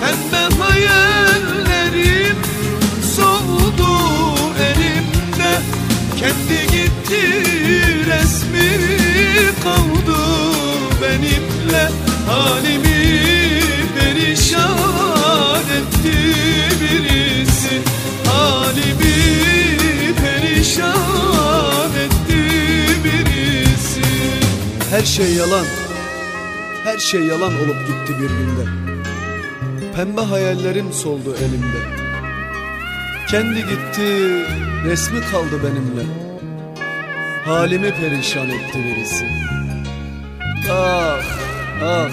Pembe 0.01 0.55
hayallerim 0.63 2.37
soldu 3.15 3.91
elimde. 4.59 5.61
Kendi 6.19 6.74
gitti 7.05 7.21
resmi 8.07 8.69
kaldı 9.63 10.17
benimle. 11.01 11.89
Halimi 12.27 13.61
perişan 13.99 15.63
etti 15.77 16.17
birisi. 16.81 17.81
Halimi 18.25 19.15
perişan 20.15 21.91
etti 21.91 22.39
birisi. 23.03 24.01
Her 24.89 25.03
şey 25.03 25.33
yalan. 25.33 25.65
Her 26.83 26.97
şey 26.97 27.21
yalan 27.21 27.53
olup 27.53 27.87
gitti 27.87 28.13
bir 28.21 28.29
günde 28.29 28.69
Pembe 29.95 30.21
hayallerim 30.21 30.93
soldu 30.93 31.35
elimde. 31.35 32.05
Kendi 33.27 33.59
gitti 33.59 34.45
resmi 34.85 35.21
kaldı 35.31 35.63
benimle 35.63 36.24
Halimi 37.45 37.91
perişan 37.91 38.49
etti 38.49 38.79
birisi. 38.85 39.25
Ah 40.71 41.23
ah 41.83 42.09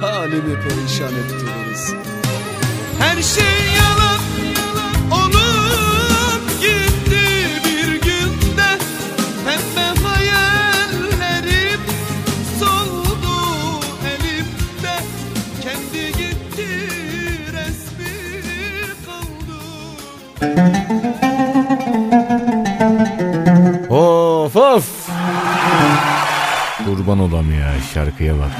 Halimi 0.00 0.54
perişan 0.60 1.14
etti 1.14 1.46
birisi. 1.46 1.96
Her 2.98 3.22
şey 3.22 3.74
yalan 3.76 4.20
olup 5.12 6.60
gitti 6.60 7.26
bir 7.64 7.92
günde. 8.00 8.78
Pembe 9.44 10.00
hayallerim 10.06 11.80
soldu 12.60 13.36
elimde. 14.06 14.94
Kendi 15.62 16.06
gitti 16.06 16.68
resmi 17.52 18.14
kaldı 19.06 19.60
Of 24.54 24.62
of. 24.62 25.08
Kurban 26.84 27.18
olam 27.18 27.50
ya 27.60 27.72
şarkıya 27.94 28.34
bak. 28.34 28.50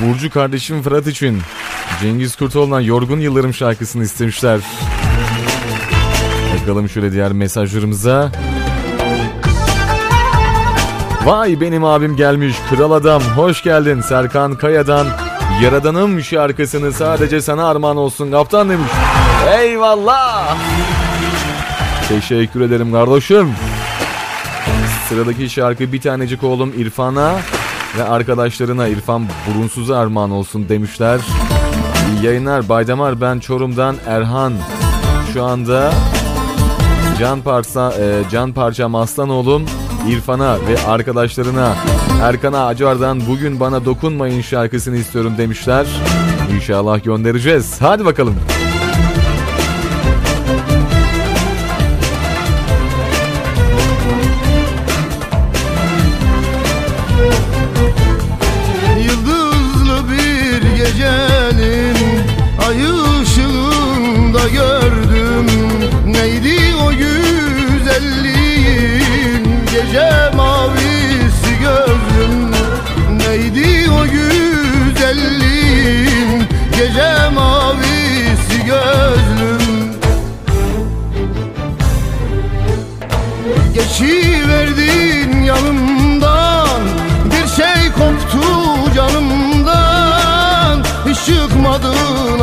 Burcu 0.00 0.30
kardeşim 0.30 0.82
Fırat 0.82 1.06
için 1.06 1.42
Cengiz 2.00 2.36
Kurtoğlu'ndan 2.36 2.80
Yorgun 2.80 3.20
Yıllarım 3.20 3.54
şarkısını 3.54 4.04
istemişler. 4.04 4.60
Bakalım 6.60 6.88
şöyle 6.88 7.12
diğer 7.12 7.32
mesajlarımıza. 7.32 8.32
Vay 11.24 11.60
benim 11.60 11.84
abim 11.84 12.16
gelmiş 12.16 12.56
kral 12.70 12.92
adam 12.92 13.22
hoş 13.22 13.62
geldin 13.62 14.00
Serkan 14.00 14.54
Kaya'dan 14.54 15.06
Yaradanım 15.62 16.22
şarkısını 16.22 16.92
sadece 16.92 17.40
sana 17.40 17.68
armağan 17.68 17.96
olsun 17.96 18.30
kaptan 18.30 18.70
demiş. 18.70 18.90
Eyvallah. 19.58 20.56
Teşekkür 22.08 22.60
ederim 22.60 22.92
kardeşim. 22.92 23.54
Sıradaki 25.08 25.50
şarkı 25.50 25.92
bir 25.92 26.00
tanecik 26.00 26.44
oğlum 26.44 26.72
İrfan'a 26.76 27.36
ve 27.98 28.04
arkadaşlarına 28.04 28.88
İrfan 28.88 29.26
Burunsuz'a 29.46 29.96
armağan 29.98 30.30
olsun 30.30 30.68
demişler. 30.68 31.20
İyi 32.12 32.26
yayınlar 32.26 32.68
Baydamar 32.68 33.20
ben 33.20 33.38
Çorum'dan 33.38 33.96
Erhan. 34.06 34.52
Şu 35.32 35.44
anda 35.44 35.92
Can 37.18 37.40
Parça, 37.40 37.92
e, 37.92 38.22
Can 38.30 38.52
Parçam 38.52 38.94
Aslanoğlum 38.94 39.66
İrfan'a 40.08 40.54
ve 40.54 40.86
arkadaşlarına 40.86 41.74
Erkan'a 42.22 42.66
Acar'dan 42.66 43.20
bugün 43.28 43.60
bana 43.60 43.84
dokunmayın 43.84 44.42
şarkısını 44.42 44.96
istiyorum 44.96 45.34
demişler. 45.38 45.86
İnşallah 46.54 47.04
göndereceğiz. 47.04 47.76
Hadi 47.80 48.04
bakalım. 48.04 48.34
Yıldızlı 48.34 48.65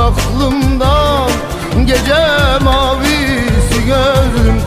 aklımdan 0.04 1.32
Gece 1.86 2.60
mavisi 2.64 3.86
gözüm. 3.86 4.62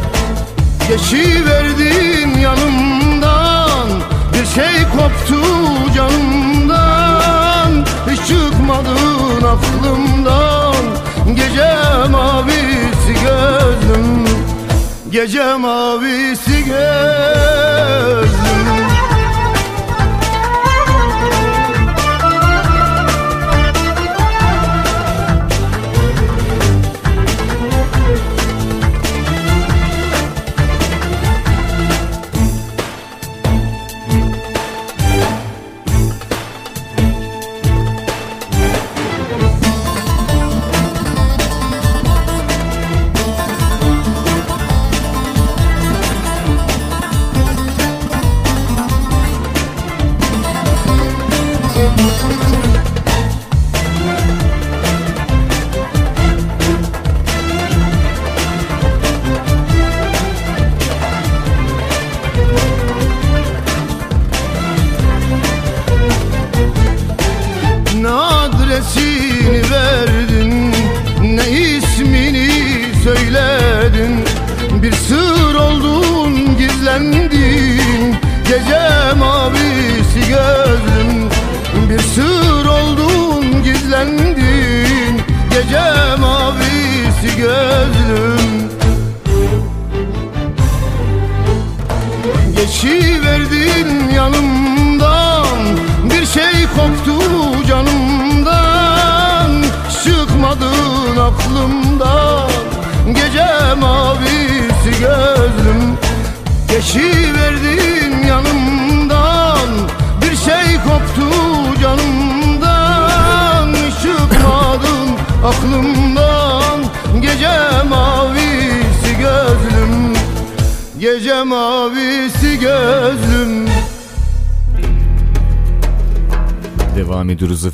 Geçiverdin 0.89 2.41
yanımdan 2.41 3.89
Bir 4.33 4.47
şey 4.47 4.83
koptu 4.97 5.41
canımdan. 5.95 7.85
Hiç 8.11 8.21
çıkmadın 8.21 9.43
aklımdan 9.43 10.85
Gece 11.35 11.75
mavisi 12.11 13.13
gözüm. 13.13 14.27
Gece 15.11 15.55
mavisi 15.57 16.65
gözüm 16.65 18.46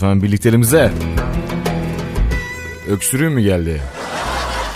efendim 0.03 0.22
birliklerimize. 0.22 0.92
Öksürüğüm 2.88 3.32
mü 3.32 3.42
geldi? 3.42 3.82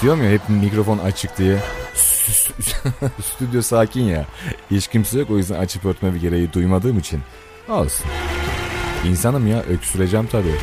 Diyorum 0.03 0.25
ya 0.25 0.31
hep 0.31 0.41
mikrofon 0.49 0.99
açık 0.99 1.39
diye. 1.39 1.59
Stüdyo 3.23 3.63
sakin 3.63 4.03
ya. 4.03 4.25
Hiç 4.71 4.89
kimse 4.89 5.19
yok 5.19 5.31
o 5.31 5.37
yüzden 5.37 5.59
açıp 5.59 5.85
örtme 5.85 6.15
bir 6.15 6.21
gereği 6.21 6.53
duymadığım 6.53 6.99
için. 6.99 7.21
Olsun. 7.69 8.07
İnsanım 9.05 9.47
ya 9.47 9.63
öksüreceğim 9.63 10.27
tabii. 10.27 10.55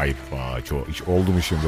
Ayıp 0.00 0.16
çok 0.64 0.88
hiç 0.88 1.02
oldu 1.02 1.30
mu 1.30 1.42
şimdi? 1.42 1.66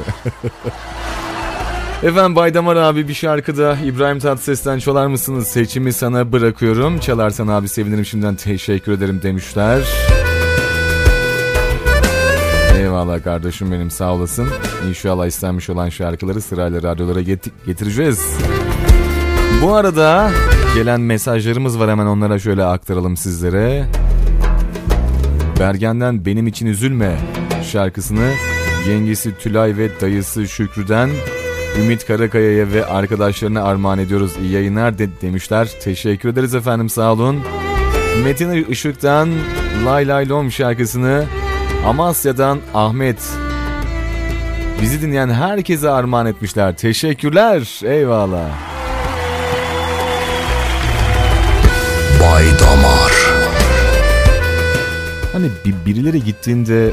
Efendim 2.02 2.36
Baydamar 2.36 2.76
abi 2.76 3.08
bir 3.08 3.14
şarkıda 3.14 3.76
İbrahim 3.84 4.18
Tatlıses'ten 4.18 4.78
çalar 4.78 5.06
mısınız? 5.06 5.48
Seçimi 5.48 5.92
sana 5.92 6.32
bırakıyorum. 6.32 6.98
Çalarsan 6.98 7.48
abi 7.48 7.68
sevinirim 7.68 8.04
şimdiden 8.04 8.34
teşekkür 8.34 8.92
ederim 8.92 9.20
demişler. 9.22 9.80
Eyvallah 13.01 13.24
kardeşim 13.24 13.72
benim 13.72 13.90
sağ 13.90 14.12
olasın. 14.14 14.48
İnşallah 14.88 15.26
istenmiş 15.26 15.70
olan 15.70 15.88
şarkıları 15.88 16.40
sırayla 16.40 16.82
radyolara 16.82 17.20
get- 17.20 17.51
getireceğiz. 17.66 18.36
Bu 19.62 19.74
arada 19.74 20.30
gelen 20.74 21.01
mesajlarımız 21.01 21.78
var 21.80 21.90
hemen 21.90 22.07
onlara 22.07 22.38
şöyle 22.38 22.64
aktaralım 22.64 23.16
sizlere. 23.16 23.86
Bergen'den 25.61 26.24
Benim 26.26 26.46
için 26.46 26.66
Üzülme 26.66 27.16
şarkısını 27.72 28.30
yengesi 28.88 29.38
Tülay 29.38 29.76
ve 29.76 30.01
dayısı 30.01 30.48
Şükrü'den 30.48 31.11
Ümit 31.80 32.07
Karakaya'ya 32.07 32.72
ve 32.72 32.86
arkadaşlarına 32.86 33.62
armağan 33.62 33.98
ediyoruz. 33.98 34.32
İyi 34.42 34.51
yayınlar 34.53 34.98
de- 34.98 35.09
demişler. 35.22 35.68
Teşekkür 35.82 36.28
ederiz 36.28 36.55
efendim 36.55 36.88
sağ 36.88 37.12
olun. 37.12 37.40
Metin 38.24 38.64
Işık'tan 38.64 39.28
Lay 39.86 40.09
Lay 40.09 40.28
Lom 40.28 40.53
şarkısını 40.53 41.24
Amasya'dan 41.86 42.60
Ahmet 42.74 43.18
bizi 44.82 45.02
dinleyen 45.02 45.30
herkese 45.30 45.90
armağan 45.90 46.26
etmişler. 46.26 46.76
Teşekkürler. 46.76 47.80
Eyvallah. 47.84 48.48
Bay 52.22 52.44
Damar 52.60 53.12
Hani 55.32 55.48
bir, 55.64 55.74
birileri 55.86 56.24
gittiğinde 56.24 56.92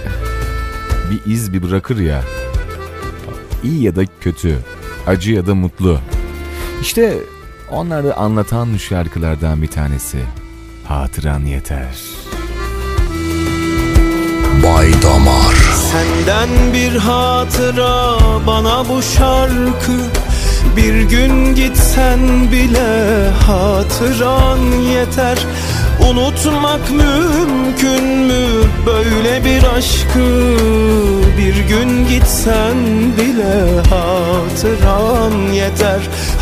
bir 1.11 1.31
iz 1.31 1.53
bir 1.53 1.63
bırakır 1.63 1.97
ya. 1.97 2.23
İyi 3.63 3.83
ya 3.83 3.95
da 3.95 4.01
kötü, 4.21 4.57
acı 5.07 5.33
ya 5.33 5.47
da 5.47 5.55
mutlu. 5.55 5.99
İşte 6.81 7.17
onları 7.69 8.15
anlatan 8.15 8.77
şarkılardan 8.77 9.61
bir 9.61 9.67
tanesi. 9.67 10.17
Hatıran 10.87 11.39
yeter. 11.39 12.16
Bay 14.63 14.91
Damar. 15.03 15.55
Senden 15.91 16.73
bir 16.73 16.95
hatıra 16.95 18.17
bana 18.47 18.89
bu 18.89 19.01
şarkı. 19.01 19.97
Bir 20.77 21.01
gün 21.01 21.55
gitsen 21.55 22.51
bile 22.51 23.29
hatıran 23.47 24.59
yeter. 24.81 25.37
Unutmak 26.09 26.91
mümkün 26.91 28.03
mü 28.03 28.47
böyle 28.85 29.45
bir 29.45 29.63
aşkı? 29.63 30.57
Bir 31.37 31.55
gün 31.55 32.07
gitsen 32.07 32.77
bile 33.17 33.81
hatıran 33.89 35.51
yeter 35.53 35.99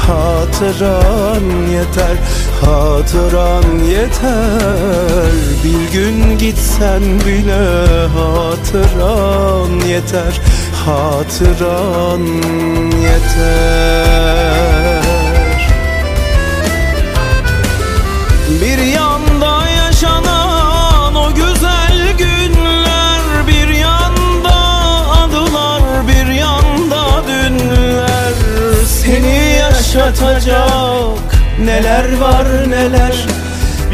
Hatıran 0.07 1.67
yeter, 1.71 2.17
hatıran 2.61 3.79
yeter. 3.79 5.31
Bir 5.63 5.93
gün 5.93 6.37
gitsen 6.37 7.03
bile 7.03 8.07
hatıran 8.07 9.71
yeter 9.87 10.41
Hatıran 10.85 12.21
yeter 13.03 14.94
Seni 29.95 30.03
yaşatacak. 30.03 31.35
Neler 31.59 32.17
var 32.17 32.45
neler? 32.69 33.25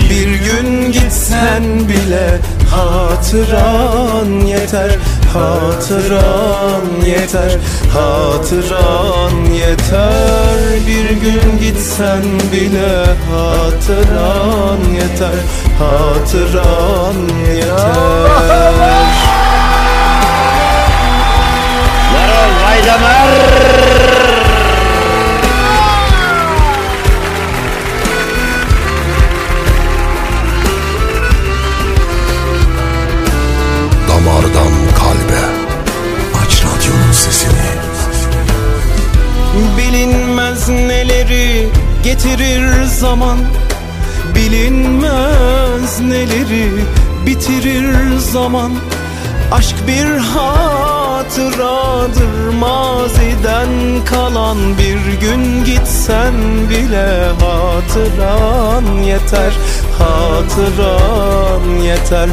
Bir 0.10 0.28
gün 0.28 0.92
gitsen 0.92 1.64
bile 1.64 2.40
hatıran 2.72 4.46
yeter. 4.46 4.92
Hatıran 5.34 7.06
yeter, 7.06 7.52
hatıran 7.94 9.46
yeter. 9.54 10.88
Bir 10.88 11.10
gün 11.10 11.60
gitsen 11.60 12.24
bile 12.52 13.06
hatıran 13.32 14.80
yeter. 14.94 15.38
Hatıran 15.80 17.16
yeter. 17.56 18.32
Damardan 22.88 24.41
getirir 42.04 42.84
zaman 42.86 43.38
Bilinmez 44.36 46.00
neleri 46.00 46.70
bitirir 47.26 48.18
zaman 48.18 48.72
Aşk 49.52 49.76
bir 49.88 50.18
hatıradır. 50.18 51.62
Maziden 52.60 53.70
kalan 54.06 54.58
Bir 54.78 55.20
gün 55.22 55.66
gitsen 55.66 56.34
bile 56.70 57.32
hatıran 57.42 59.02
yeter 59.04 59.54
Hatıran 59.98 61.64
yeter, 61.84 62.30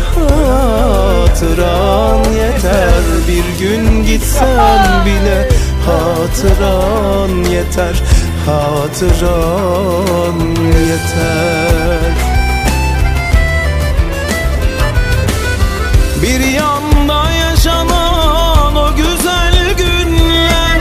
hatıran 1.35 2.25
yeter. 2.25 3.03
Bir 3.29 3.45
gün 3.65 4.05
gitsen 4.07 5.07
bile 5.07 5.49
hatıran 5.87 7.51
yeter 7.51 8.03
Hatıran 8.49 10.39
yeter. 10.89 12.15
Bir 16.23 16.41
yanda 16.41 17.31
yaşanan 17.31 18.77
o 18.77 18.97
güzel 18.97 19.75
günler 19.77 20.81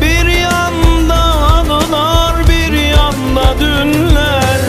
Bir 0.00 0.26
yanda 0.26 1.14
anılar 1.14 2.34
bir 2.48 2.72
yanda 2.72 3.60
dünler. 3.60 4.60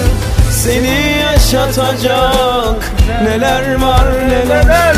Seni 0.52 1.18
yaşatacak 1.22 2.92
neler 3.24 3.76
var 3.82 4.08
neler? 4.30 4.96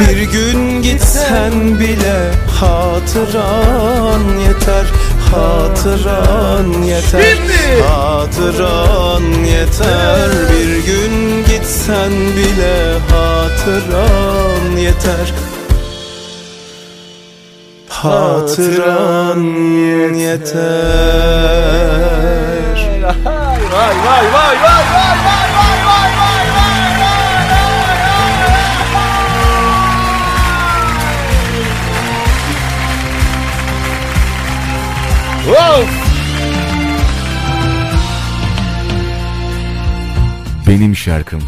Bir 0.00 0.22
gün 0.22 0.82
gitsen 0.82 1.80
bile 1.80 2.30
hatıran 2.60 4.38
yeter 4.38 4.84
Hatıran 5.32 6.82
yeter. 6.82 7.38
Hatıran 7.88 9.22
yeter. 9.44 10.30
Bir 10.50 10.86
gün 10.86 11.44
gitsen 11.44 12.12
bile 12.12 12.98
hatıran 13.10 14.76
yeter. 14.76 15.32
Hatıran 17.88 19.40
yeter 20.14 21.44
Benim 40.68 40.96
şarkım. 40.96 41.42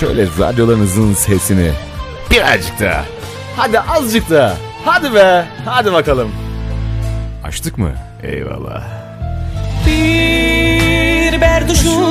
Şöyle 0.00 0.26
radyolarınızın 0.38 1.14
sesini 1.14 1.70
birazcık 2.30 2.80
da. 2.80 3.04
Hadi 3.56 3.80
azıcık 3.80 4.30
da. 4.30 4.56
Hadi 4.84 5.14
be. 5.14 5.44
Hadi 5.64 5.92
bakalım. 5.92 6.30
Açtık 7.44 7.78
mı? 7.78 7.90
Eyvallah. 8.22 8.82
Bir 9.86 11.40
berduşum 11.40 12.02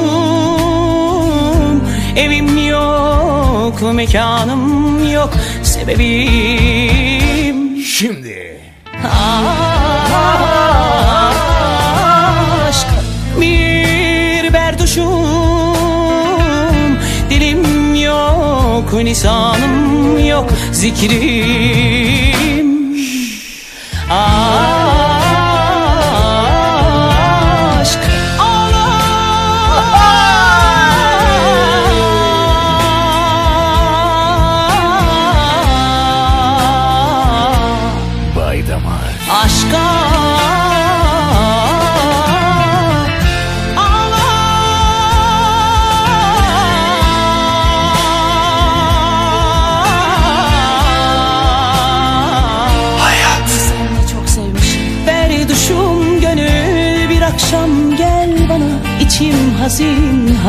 Evim 2.15 2.67
yok, 2.67 3.93
mekanım 3.93 5.11
yok 5.13 5.33
Sebebim 5.63 7.20
Şimdi. 7.85 8.61
aşk 12.67 12.87
Bir 13.41 14.53
berduşum 14.53 15.35
Dilim 17.29 17.95
yok, 17.95 18.93
lisanım 18.93 20.27
yok 20.27 20.49
Zikrim 20.71 22.71
Aşk 24.09 24.80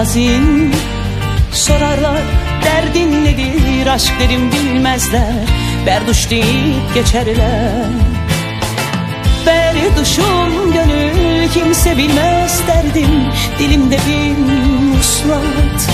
hazin 0.02 0.74
Sorarlar 1.52 2.22
derdin 2.64 3.24
nedir? 3.24 3.86
Aşk 3.86 4.12
derim 4.20 4.52
bilmezler 4.52 5.44
Berduş 5.86 6.30
deyip 6.30 6.94
geçerler. 6.94 7.86
Berduşum 9.46 10.72
gönül 10.72 11.48
kimse 11.48 11.96
bilmez 11.96 12.60
derdim. 12.66 13.24
Dilimde 13.58 13.98
bir 14.08 14.38
muslat. 14.38 15.90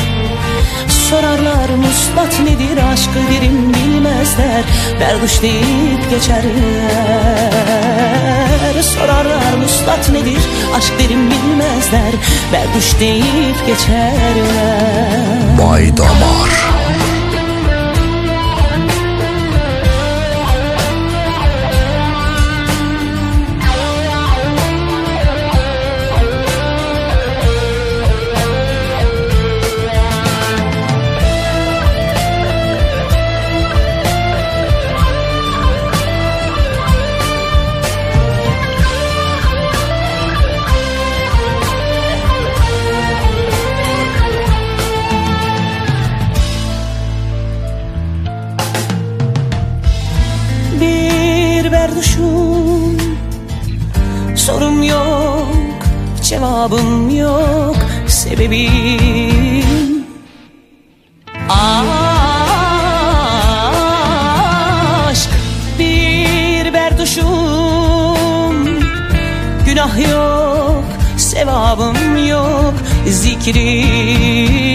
Sorarlar 0.88 1.68
muslat 1.68 2.40
nedir? 2.40 2.82
Aşkı 2.92 3.20
derim 3.30 3.74
bilmezler 3.74 4.62
Berduş 5.00 5.42
deyip 5.42 6.10
geçerler 6.10 7.28
Sorarlar 8.82 9.54
muslat 9.62 10.10
nedir? 10.10 10.38
Aşk 10.76 10.92
derim 10.98 11.30
bilmezler 11.30 12.12
Berduş 12.52 13.00
deyip 13.00 13.66
geçerler. 13.66 15.58
Bay 15.62 15.96
Damar 15.96 16.67
Sebebim 58.48 60.04
Aşk 65.08 65.30
bir 65.78 66.72
berduşum. 66.72 67.26
Günah 69.66 69.98
yok, 70.12 70.84
sevabım 71.16 72.26
yok 72.26 72.74
Zikrim 73.06 74.67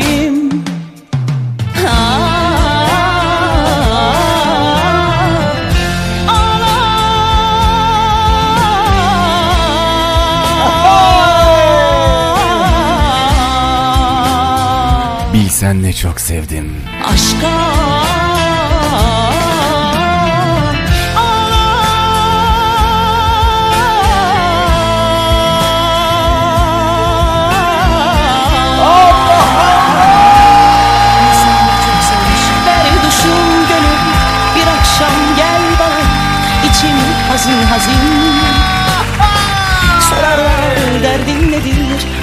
Bilsen 15.64 15.84
ne 15.84 15.93
çok 15.93 16.22
sevdim. 16.22 16.76
Aşka. 17.14 17.47
Berduşum 32.66 33.68
gönül 33.70 33.99
bir 34.55 34.68
akşam 34.80 35.36
gel 35.38 35.61
bana. 35.80 35.99
İçim 36.70 36.97
hazin 37.30 37.64
hazin 37.64 38.12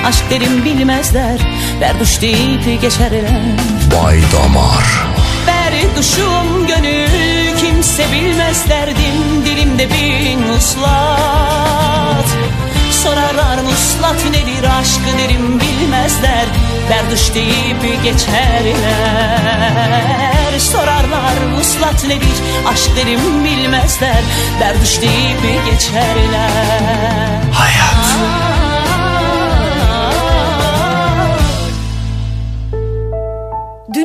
aşk 0.06 0.30
derim 0.30 0.64
bilmezler 0.64 1.40
Berduş 1.80 2.20
deyip 2.20 2.80
geçerler. 2.82 3.30
Bay 3.92 4.18
Damar. 4.32 4.84
Berduşum 5.46 6.66
gönül 6.66 7.56
kimse 7.60 8.12
bilmez 8.12 8.68
derdim 8.68 9.44
Dilimde 9.44 9.88
bin 9.90 10.40
muslat 10.40 12.26
Sorarlar 13.02 13.58
muslat 13.62 14.24
nedir 14.30 14.64
aşkı 14.80 15.18
derim 15.18 15.60
bilmezler 15.60 16.46
Berduş 16.90 17.34
deyip 17.34 18.02
geçerler. 18.02 18.78
Sorarlar 20.58 21.36
muslat 21.56 22.04
nedir 22.04 22.36
aşk 22.72 22.96
derim 22.96 23.44
bilmezler 23.44 24.22
Berduş 24.60 25.00
deyip 25.00 25.42
geçerler. 25.70 27.40
Hayat 27.52 28.49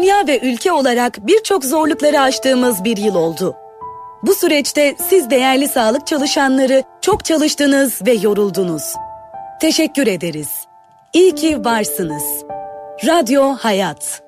Dünya 0.05 0.27
ve 0.27 0.39
ülke 0.39 0.71
olarak 0.71 1.27
birçok 1.27 1.65
zorlukları 1.65 2.21
aştığımız 2.21 2.83
bir 2.83 2.97
yıl 2.97 3.15
oldu. 3.15 3.55
Bu 4.23 4.35
süreçte 4.35 4.95
siz 5.09 5.29
değerli 5.29 5.67
sağlık 5.67 6.07
çalışanları 6.07 6.83
çok 7.01 7.25
çalıştınız 7.25 8.01
ve 8.05 8.11
yoruldunuz. 8.13 8.83
Teşekkür 9.61 10.07
ederiz. 10.07 10.49
İyi 11.13 11.35
ki 11.35 11.65
varsınız. 11.65 12.23
Radyo 13.07 13.53
Hayat. 13.53 14.21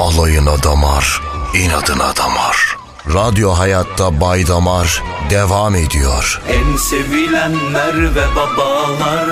Alayına 0.00 0.62
damar, 0.62 1.22
inadına 1.64 2.16
damar. 2.16 2.77
Radyo 3.14 3.50
Hayat'ta 3.50 4.20
Bay 4.20 4.46
Damar 4.46 5.02
devam 5.30 5.74
ediyor. 5.74 6.42
En 6.48 6.76
sevilenler 6.76 8.14
ve 8.14 8.24
babalar 8.36 9.26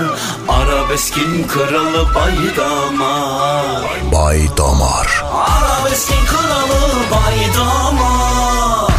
Arabeskin 0.48 1.46
kralı 1.48 2.06
baydamar 2.14 3.84
Bay 4.12 4.40
Damar 4.56 5.24
Arabeskin 5.32 6.26
kralı 6.26 6.80
baydamar 7.10 8.92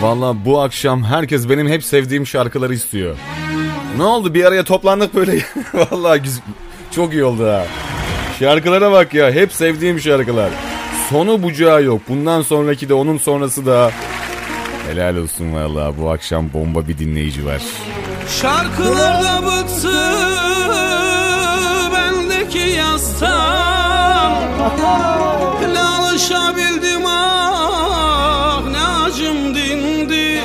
Valla 0.00 0.44
bu 0.44 0.60
akşam 0.60 1.04
herkes 1.04 1.48
benim 1.48 1.68
hep 1.68 1.84
sevdiğim 1.84 2.26
şarkıları 2.26 2.74
istiyor. 2.74 3.16
Ne 3.96 4.02
oldu 4.04 4.34
bir 4.34 4.44
araya 4.44 4.64
toplandık 4.64 5.14
böyle. 5.14 5.38
Valla 5.74 6.18
çok 6.94 7.12
iyi 7.12 7.24
oldu 7.24 7.48
ha. 7.50 7.64
Şarkılara 8.38 8.92
bak 8.92 9.14
ya 9.14 9.30
hep 9.30 9.52
sevdiğim 9.52 10.00
şarkılar. 10.00 10.50
Sonu 11.10 11.42
bucağı 11.42 11.82
yok. 11.84 12.00
Bundan 12.08 12.42
sonraki 12.42 12.88
de 12.88 12.94
onun 12.94 13.18
sonrası 13.18 13.66
da. 13.66 13.90
Helal 14.88 15.16
olsun 15.16 15.54
valla 15.54 15.98
bu 15.98 16.10
akşam 16.10 16.52
bomba 16.52 16.88
bir 16.88 16.98
dinleyici 16.98 17.46
var. 17.46 17.62
Şarkılarda 18.42 19.46
bıktı 19.46 19.92
bendeki 21.92 22.58
yastan 22.58 24.32
Ne 25.72 25.80
alışabildim 25.80 27.02
ah 27.06 28.62
ne 28.70 28.80
acım 28.80 29.54
dindi 29.54 30.40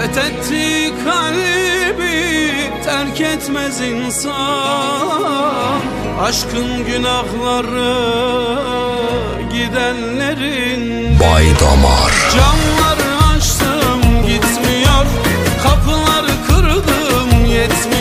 Fethetti 0.00 0.92
kalbi 1.04 2.52
terk 2.84 3.20
etmez 3.20 3.80
insan 3.80 4.32
Aşkın 6.20 6.86
günahları 6.86 7.94
gidenlerin 9.52 11.20
Bay 11.20 11.44
Damar. 11.60 12.12
Camları 12.36 13.36
açtım 13.36 14.26
gitmiyor 14.26 15.06
Kapıları 15.62 16.32
kırdım 16.48 17.46
yetmiyor 17.46 17.91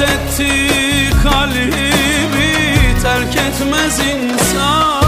etti 0.00 0.70
kalbimi 1.22 2.52
terk 3.02 3.36
etmez 3.36 3.98
insan. 3.98 5.04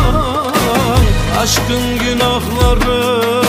Aşkın 1.43 1.99
günahları 1.99 3.46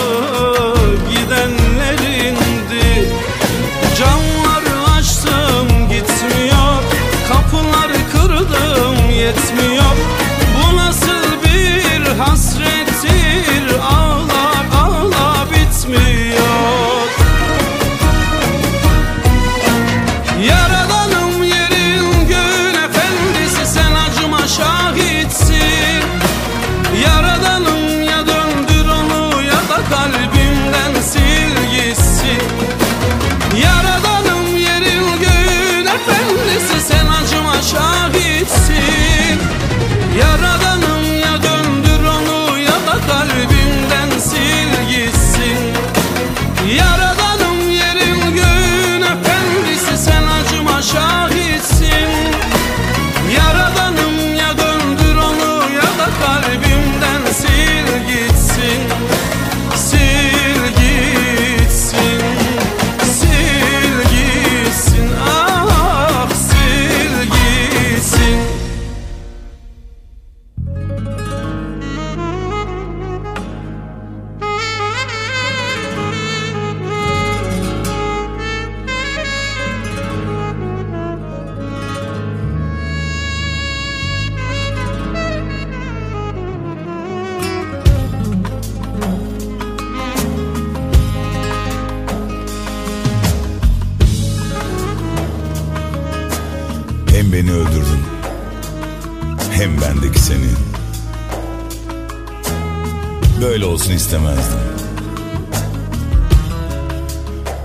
istemezdim. 104.07 104.59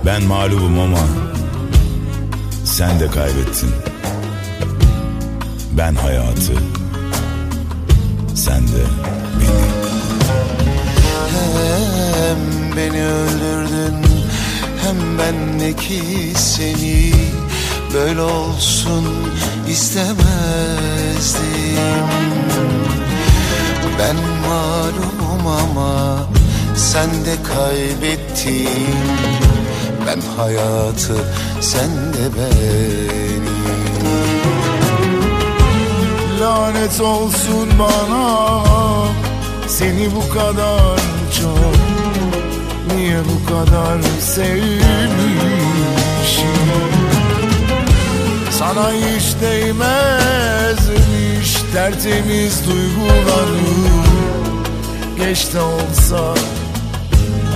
Ben 0.07 0.23
mağlubum 0.23 0.79
ama 0.79 0.99
Sen 2.65 3.01
de 3.01 3.07
kaybettin. 3.07 3.71
Ben 5.79 5.95
hayatı 5.95 6.53
Sen 8.35 8.63
de 8.69 8.83
beni. 9.41 9.65
Hem 11.33 12.39
beni 12.77 13.07
öldürdün 13.07 13.97
hem 14.83 15.19
bendeki 15.19 16.33
seni 16.37 17.13
Böyle 17.95 18.23
olsun 18.23 19.05
istemezdim 19.69 20.03
Ben 23.99 24.17
malumum 24.17 25.47
ama 25.47 26.19
sen 26.77 27.11
de 27.11 27.37
kaybettin 27.43 28.69
Ben 30.07 30.21
hayatı 30.37 31.17
sen 31.61 31.91
de 31.91 32.25
beni 32.37 33.53
Lanet 36.41 37.01
olsun 37.01 37.69
bana 37.79 38.63
Seni 39.69 40.09
bu 40.15 40.29
kadar 40.35 41.01
çok 41.41 41.77
Niye 42.97 43.19
bu 43.19 43.47
kadar 43.49 44.03
sevmişim? 44.21 44.53
Sana 48.51 48.91
hiç 48.93 49.35
değmezmiş 49.41 51.32
Tertemiz 51.73 52.67
duygularım 52.67 54.05
Geç 55.19 55.55
de 55.55 55.61
olsa 55.61 56.35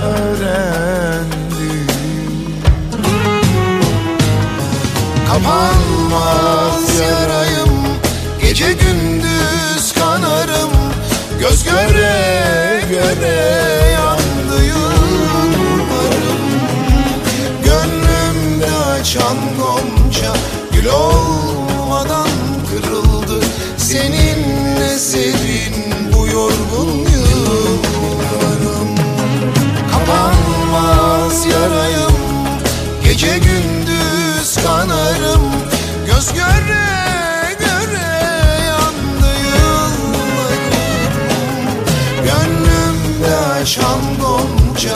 öğrendim. 0.03 1.87
Kapanmaz 5.27 6.99
yarayım 6.99 7.69
Gece 8.41 8.73
gündüz 8.73 9.93
kanarım 9.99 10.71
Göz 11.39 11.63
göre 11.63 12.81
göre 12.89 13.91
yandı 13.93 14.63
yıllarım. 14.65 16.41
Gönlümde 17.63 18.71
açan 18.99 19.37
gonca 19.57 20.33
Gül 20.73 20.85
olmadan 20.85 22.26
Seninle 23.87 24.99
serin 24.99 25.75
bu 26.13 26.27
yorgun 26.27 26.89
yıllarım. 27.13 28.89
Kapanmaz 29.91 31.45
yarayım 31.45 32.17
Gece 33.03 33.37
gündüz 33.37 34.55
kanarım. 34.63 35.41
Göz 36.07 36.33
göre 36.33 36.85
göre 37.59 38.09
yandı 38.67 39.31
yıllarım. 39.43 40.73
Gönlümde 42.17 43.37
açan 43.37 44.01
gonca 44.21 44.93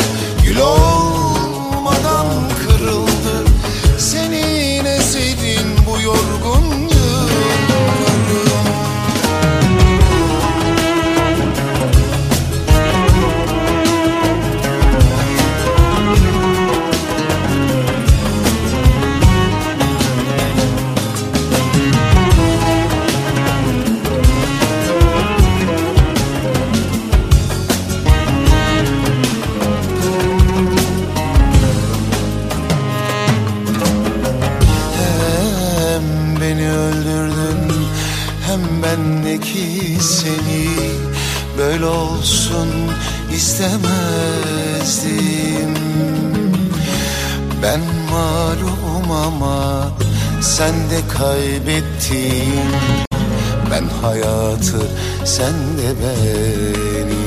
sen 50.62 50.78
de 50.89 51.01
kaybettin. 51.18 52.70
Ben 53.72 53.86
hayatı 54.01 54.82
sen 55.26 55.53
de 55.78 55.89
beni 56.01 57.26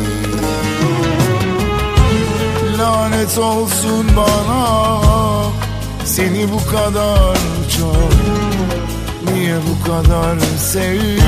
Lanet 2.78 3.38
olsun 3.38 4.06
bana 4.16 4.62
Seni 6.04 6.46
bu 6.52 6.66
kadar 6.70 7.38
çok. 7.78 8.12
Niye 9.32 9.56
bu 9.56 9.84
kadar 9.86 10.38
sevmişim? 10.58 11.24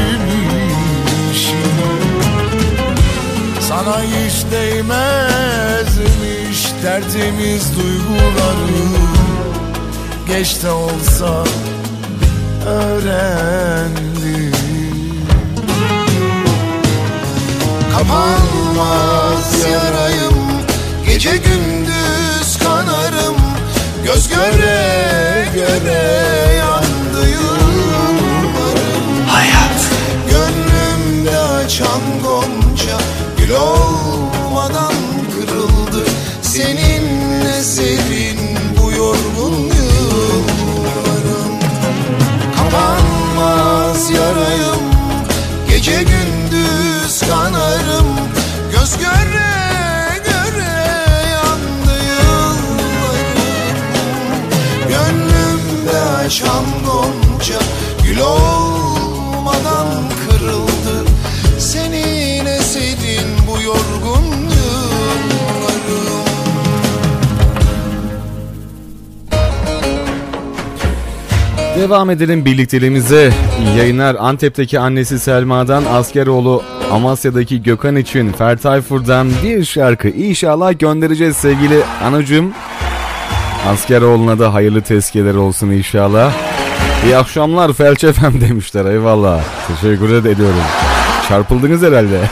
Sana 3.61 4.03
hiç 4.03 4.45
değmezmiş 4.53 5.93
Tertemiz 6.83 7.77
duygularım. 7.77 8.97
Geç 10.29 10.63
de 10.63 10.71
olsa 10.71 11.45
öğrendim. 12.67 14.53
Kapanmaz 17.93 19.65
yarayım 19.73 20.35
Gece 21.07 21.37
gündüz 21.37 22.59
kanarım. 22.59 23.37
Göz 24.05 24.29
göre 24.29 25.49
göre 25.55 26.55
yandı 26.59 27.29
yıllarım 27.31 28.55
Hayat. 29.29 29.91
Gönlümde 30.31 31.39
açan 31.39 32.03
gonca 32.23 32.99
Gül 33.39 33.51
olmadan 33.51 34.36
açan 56.37 56.65
gonca 56.85 57.59
Gül 58.05 58.19
olmadan 58.19 59.89
kırıldı 60.27 61.11
Senin 61.59 62.47
esedin 62.47 63.29
bu 63.49 63.63
yorgun 63.63 64.37
Devam 71.77 72.11
edelim 72.11 72.45
birlikteliğimize. 72.45 73.33
Yayınlar 73.77 74.17
Antep'teki 74.21 74.81
annesi 74.81 75.19
Selma'dan 75.19 75.85
Askeroğlu 75.85 76.63
Amasya'daki 76.93 77.63
Gökhan 77.63 77.97
için 77.97 78.33
Fertayfur'dan 78.33 79.29
bir 79.45 79.65
şarkı 79.65 80.09
inşallah 80.09 80.79
göndereceğiz 80.79 81.37
sevgili 81.37 81.83
anacığım. 82.05 82.55
Askeroğlu'na 83.69 84.39
da 84.39 84.55
hayırlı 84.55 84.83
tezkeler 84.83 85.35
olsun 85.35 85.71
inşallah. 85.71 86.33
İyi 87.05 87.17
akşamlar 87.17 87.73
Felçefem 87.73 88.41
demişler 88.49 88.85
eyvallah. 88.85 89.41
Teşekkür 89.69 90.09
ediyorum. 90.13 90.63
Çarpıldınız 91.29 91.83
herhalde. 91.83 92.21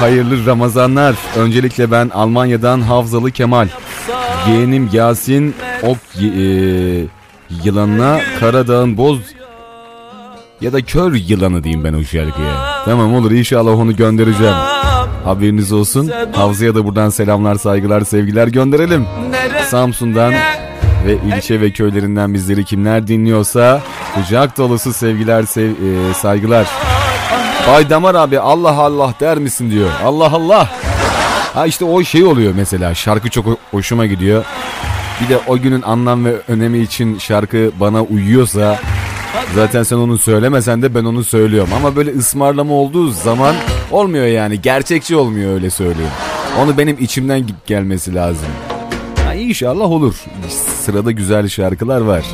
Hayırlı 0.00 0.46
Ramazanlar. 0.46 1.16
Öncelikle 1.36 1.90
ben 1.90 2.08
Almanya'dan 2.14 2.80
Havzalı 2.80 3.30
Kemal. 3.30 3.68
Yeğenim 4.48 4.90
Yasin 4.92 5.54
Ok 5.82 6.22
e, 6.22 6.28
yılanına 7.64 8.20
Karadağ'ın 8.40 8.96
boz 8.96 9.18
ya 10.60 10.72
da 10.72 10.82
kör 10.82 11.14
yılanı 11.14 11.64
diyeyim 11.64 11.84
ben 11.84 11.92
o 11.92 12.02
şarkıya. 12.02 12.82
Tamam 12.84 13.14
olur 13.14 13.30
inşallah 13.30 13.72
onu 13.72 13.96
göndereceğim. 13.96 14.54
Haberiniz 15.28 15.72
olsun. 15.72 16.10
Havza'ya 16.32 16.74
da 16.74 16.84
buradan 16.84 17.08
selamlar, 17.10 17.54
saygılar, 17.54 18.00
sevgiler 18.00 18.48
gönderelim. 18.48 19.06
Samsun'dan 19.66 20.32
ve 21.06 21.16
ilçe 21.36 21.60
ve 21.60 21.70
köylerinden 21.70 22.34
bizleri 22.34 22.64
kimler 22.64 23.06
dinliyorsa 23.06 23.82
kucak 24.14 24.58
dolusu 24.58 24.92
sevgiler, 24.92 25.42
sev, 25.42 25.70
e, 25.70 26.14
saygılar. 26.14 26.66
Bay 27.68 27.90
Damar 27.90 28.14
abi 28.14 28.38
Allah 28.40 28.72
Allah 28.78 29.14
der 29.20 29.38
misin 29.38 29.70
diyor. 29.70 29.90
Allah 30.04 30.32
Allah. 30.32 30.68
Ha 31.54 31.66
işte 31.66 31.84
o 31.84 32.02
şey 32.02 32.24
oluyor 32.24 32.52
mesela 32.56 32.94
şarkı 32.94 33.30
çok 33.30 33.46
ho- 33.46 33.56
hoşuma 33.70 34.06
gidiyor. 34.06 34.44
Bir 35.20 35.28
de 35.28 35.38
o 35.46 35.58
günün 35.58 35.82
anlam 35.82 36.24
ve 36.24 36.34
önemi 36.48 36.78
için 36.78 37.18
şarkı 37.18 37.70
bana 37.80 38.02
uyuyorsa 38.02 38.78
zaten 39.54 39.82
sen 39.82 39.96
onu 39.96 40.18
söylemesen 40.18 40.82
de 40.82 40.94
ben 40.94 41.04
onu 41.04 41.24
söylüyorum. 41.24 41.70
Ama 41.76 41.96
böyle 41.96 42.10
ısmarlama 42.10 42.74
olduğu 42.74 43.08
zaman 43.10 43.54
olmuyor 43.90 44.26
yani 44.26 44.60
gerçekçi 44.62 45.16
olmuyor 45.16 45.54
öyle 45.54 45.70
söyleyeyim. 45.70 46.10
Onu 46.58 46.78
benim 46.78 46.96
içimden 47.00 47.46
gelmesi 47.66 48.14
lazım. 48.14 48.48
Ha, 49.26 49.34
inşallah 49.34 49.84
olur. 49.90 50.14
Sırada 50.84 51.10
güzel 51.10 51.48
şarkılar 51.48 52.00
var. 52.00 52.24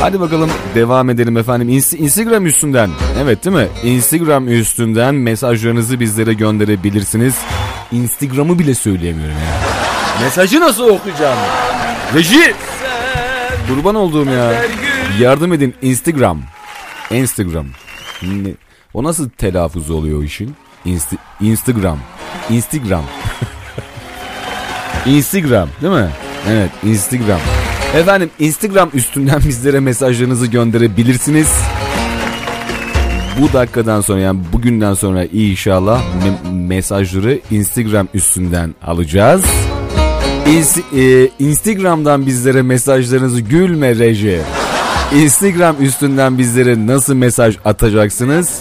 Hadi 0.00 0.20
bakalım 0.20 0.50
devam 0.74 1.10
edelim 1.10 1.36
efendim. 1.36 1.68
İns- 1.68 1.96
Instagram 1.96 2.46
üstünden. 2.46 2.90
Evet 3.22 3.44
değil 3.44 3.56
mi? 3.56 3.68
Instagram 3.84 4.48
üstünden 4.48 5.14
mesajlarınızı 5.14 6.00
bizlere 6.00 6.32
gönderebilirsiniz. 6.32 7.34
Instagram'ı 7.92 8.58
bile 8.58 8.74
söyleyemiyorum 8.74 9.34
ya. 9.36 9.60
Mesajı 10.24 10.60
nasıl 10.60 10.88
okuyacağım? 10.88 11.38
Reji! 12.14 12.54
Kurban 13.68 13.94
olduğum 13.94 14.24
ya. 14.30 14.52
Yardım 15.20 15.52
edin 15.52 15.74
Instagram. 15.82 16.42
Instagram. 17.10 17.66
O 18.94 19.02
nasıl 19.04 19.28
telaffuz 19.28 19.90
oluyor 19.90 20.18
o 20.20 20.22
işin? 20.22 20.54
Insti- 20.86 21.16
Instagram. 21.40 21.98
Instagram. 22.50 23.04
Instagram 25.06 25.68
değil 25.82 25.92
mi? 25.92 26.08
Evet 26.48 26.70
Instagram. 26.84 27.40
Efendim 27.94 28.30
Instagram 28.38 28.90
üstünden 28.94 29.40
bizlere 29.48 29.80
mesajlarınızı 29.80 30.46
gönderebilirsiniz. 30.46 31.52
Bu 33.40 33.52
dakikadan 33.52 34.00
sonra 34.00 34.20
yani 34.20 34.40
bugünden 34.52 34.94
sonra 34.94 35.24
inşallah 35.24 36.02
me- 36.02 36.66
mesajları 36.66 37.40
Instagram 37.50 38.08
üstünden 38.14 38.74
alacağız. 38.82 39.44
İns- 40.46 40.96
e, 41.24 41.30
Instagram'dan 41.38 42.26
bizlere 42.26 42.62
mesajlarınızı 42.62 43.40
gülme 43.40 43.94
reji. 43.98 44.40
Instagram 45.14 45.76
üstünden 45.80 46.38
bizlere 46.38 46.86
nasıl 46.86 47.14
mesaj 47.14 47.56
atacaksınız? 47.64 48.60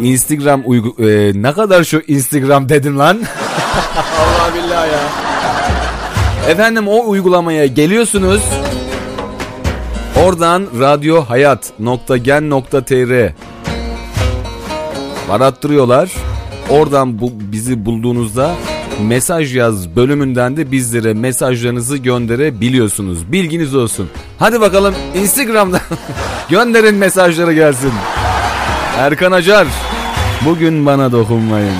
Instagram 0.00 0.62
uygu... 0.64 1.08
e, 1.08 1.32
ne 1.42 1.52
kadar 1.52 1.84
şu 1.84 2.02
Instagram 2.06 2.68
dedin 2.68 2.98
lan? 2.98 3.16
Allah 3.96 4.54
billahi 4.54 4.90
ya. 4.90 5.00
Efendim 6.48 6.88
o 6.88 7.08
uygulamaya 7.08 7.66
geliyorsunuz. 7.66 8.40
Oradan 10.24 10.66
radyohayat.gen.tr 10.80 13.32
arattırıyorlar. 15.30 16.12
Oradan 16.70 17.20
bu 17.20 17.30
bizi 17.34 17.86
bulduğunuzda 17.86 18.54
mesaj 19.00 19.56
yaz 19.56 19.96
bölümünden 19.96 20.56
de 20.56 20.72
bizlere 20.72 21.14
mesajlarınızı 21.14 21.96
gönderebiliyorsunuz. 21.96 23.32
Bilginiz 23.32 23.74
olsun. 23.74 24.10
Hadi 24.38 24.60
bakalım 24.60 24.94
Instagram'dan 25.14 25.80
gönderin 26.50 26.94
mesajları 26.94 27.52
gelsin. 27.52 27.92
Erkan 28.98 29.32
Acar 29.32 29.66
bugün 30.44 30.86
bana 30.86 31.12
dokunmayın. 31.12 31.74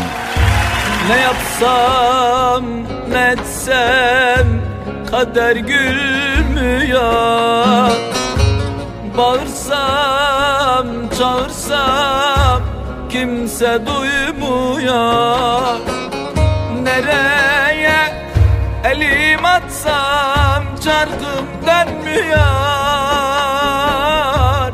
Ne 1.08 1.20
yapsam 1.20 2.64
ne 3.12 3.34
etsem 3.36 4.46
kader 5.10 5.56
gülmüyor 5.56 7.06
Bağırsam 9.18 10.86
çağırsam 11.18 12.62
kimse 13.10 13.80
duymuyor 13.86 15.76
Nereye 16.96 18.12
elim 18.84 19.44
atsam 19.44 20.64
çarkım 20.84 21.46
dönmüyor. 21.66 22.38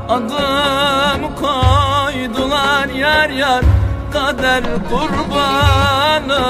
Adım 0.08 1.34
koydular 1.34 2.88
yar 2.88 3.30
yar 3.30 3.64
kader 4.12 4.64
kurbanı. 4.90 6.44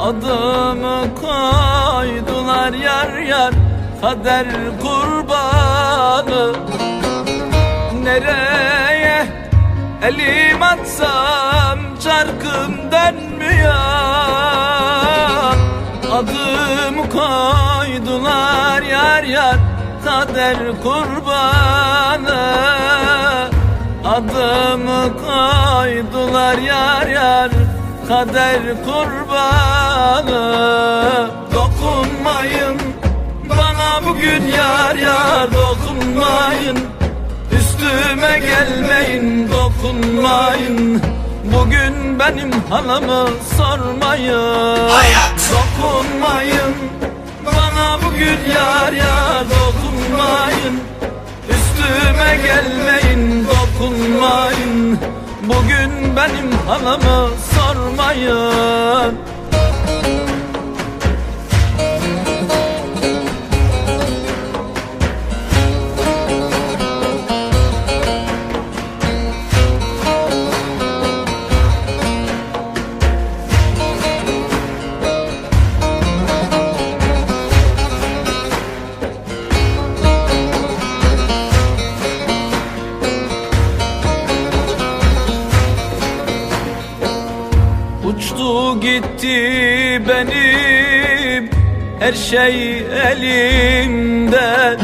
Adımı 0.00 1.14
koydular 1.14 2.72
yar 2.72 3.18
yar 3.18 3.54
kader 4.00 4.46
kurbanı. 4.82 6.52
Nereye 8.02 9.26
elim 10.02 10.62
atsam 10.62 11.91
çarkım 12.12 12.74
dönmüyor 12.92 13.72
Adımı 16.12 17.02
koydular 17.10 18.82
yar 18.82 19.22
yar 19.22 19.56
kader 20.04 20.58
kurbanı. 20.82 22.42
Adımı 24.04 25.12
koydular 25.16 26.58
yar 26.58 27.06
yar 27.06 27.50
kader 28.08 28.62
kurbanı. 28.84 30.42
Dokunmayın 31.54 32.80
bana 33.48 34.08
bugün 34.08 34.46
yar 34.46 34.94
yar 34.94 35.48
dokunmayın. 35.52 36.78
Üstüme 37.52 38.38
gelmeyin 38.38 39.50
dokunmayın 39.50 41.02
Bugün 41.44 42.18
benim 42.18 42.52
halamı 42.70 43.28
sormayın. 43.56 44.88
Hayat. 44.88 45.50
Dokunmayın. 45.52 46.74
Bana 47.46 47.98
bugün 48.04 48.52
yar 48.54 48.92
yar 48.92 49.44
dokunmayın. 49.44 50.80
Üstüme 51.50 52.36
gelmeyin 52.46 53.46
dokunmayın. 53.46 54.98
Bugün 55.42 56.16
benim 56.16 56.52
halımı 56.68 57.28
sormayın 57.54 59.18
gitti 88.82 89.38
benim 90.08 91.50
her 92.00 92.12
şey 92.12 92.78
elimden 92.78 94.78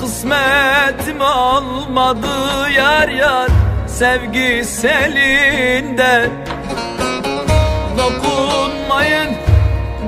Kısmetim 0.00 1.20
olmadı 1.20 2.28
yar 2.76 3.08
yar 3.08 3.48
sevgi 3.86 4.64
selinden 4.64 6.30
Dokunmayın 7.98 9.30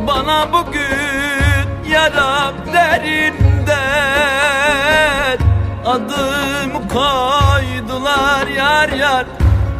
bana 0.06 0.52
bugün 0.52 1.90
yaram 1.92 2.54
derinden. 2.72 3.80
Adımı 5.86 6.88
koydular 6.88 8.46
yar 8.46 8.88
yar 8.88 9.26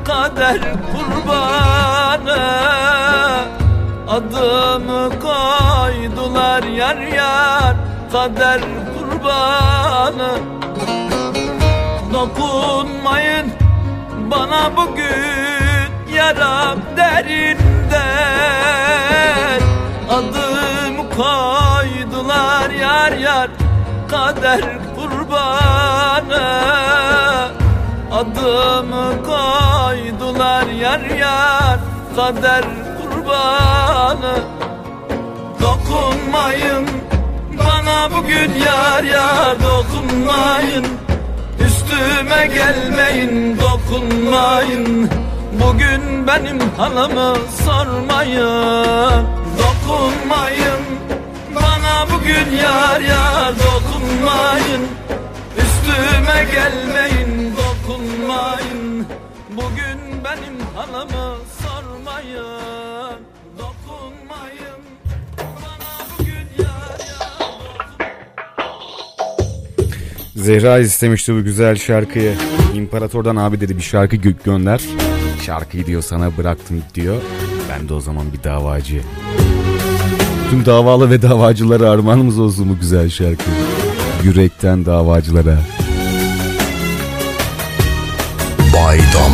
kader 0.04 0.60
kurbanı. 0.92 2.40
Adımı 4.08 5.10
koydular 5.20 6.62
yar 6.62 6.96
yar 6.96 7.76
kader 8.12 8.60
kurbanı. 8.98 10.32
Dokunmayın 12.12 13.52
bana 14.30 14.76
bugün 14.76 16.14
yaram 16.14 16.78
derinden. 16.96 17.60
Adımı 20.10 21.10
koydular 21.10 22.70
yar 22.70 23.12
yar 23.12 23.50
kader 24.08 24.60
kurbanı 24.96 26.60
Adımı 28.12 29.22
koydular 29.22 30.66
yar 30.66 31.00
yar 31.00 31.78
kader 32.16 32.64
kurbanı. 32.98 34.38
Dokunmayın 35.60 36.88
bana 37.58 38.10
bugün 38.16 38.52
yar 38.66 39.04
yar 39.04 39.56
dokunmayın. 39.62 40.86
Üstüme 41.66 42.46
gelmeyin 42.46 43.58
dokunmayın. 43.58 45.10
Bugün 45.52 46.26
benim 46.26 46.58
halımı 46.76 47.36
sormayın. 47.64 49.26
Dokunmayın 49.58 50.82
bana 51.54 52.06
bugün 52.12 52.56
yar 52.56 53.00
yar 53.00 53.52
dokunmayın. 53.58 54.82
Üstüme 55.58 56.46
gelmeyin 56.52 57.49
dokunmayın 58.30 59.06
Bugün 59.50 60.24
benim 60.24 60.60
halımı 60.74 61.36
sormayın 61.62 63.20
Dokunmayın 63.58 64.80
Zehra 70.36 70.78
istemişti 70.78 71.34
bu 71.34 71.42
güzel 71.44 71.76
şarkıyı. 71.76 72.34
İmparator'dan 72.74 73.36
abi 73.36 73.60
dedi 73.60 73.76
bir 73.76 73.82
şarkı 73.82 74.16
gö- 74.16 74.44
gönder. 74.44 74.80
Şarkıyı 75.46 75.86
diyor 75.86 76.02
sana 76.02 76.36
bıraktım 76.36 76.82
diyor. 76.94 77.16
Ben 77.70 77.88
de 77.88 77.94
o 77.94 78.00
zaman 78.00 78.32
bir 78.32 78.44
davacı. 78.44 79.00
Tüm 80.50 80.66
davalı 80.66 81.10
ve 81.10 81.22
davacılara 81.22 81.90
armağanımız 81.90 82.38
olsun 82.38 82.68
bu 82.68 82.80
güzel 82.80 83.08
şarkı. 83.10 83.50
Yürekten 84.24 84.86
davacılara. 84.86 85.58
Bay 88.90 89.29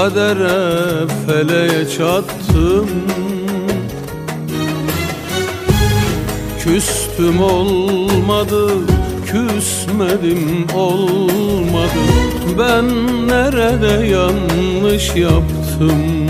Kadere 0.00 1.06
feleğe 1.26 1.88
çattım. 1.88 2.88
Küstüm 6.64 7.42
olmadı, 7.42 8.68
küsmedim 9.26 10.66
olmadı. 10.74 12.00
Ben 12.58 12.86
nerede 13.28 14.06
yanlış 14.06 15.16
yaptım? 15.16 16.26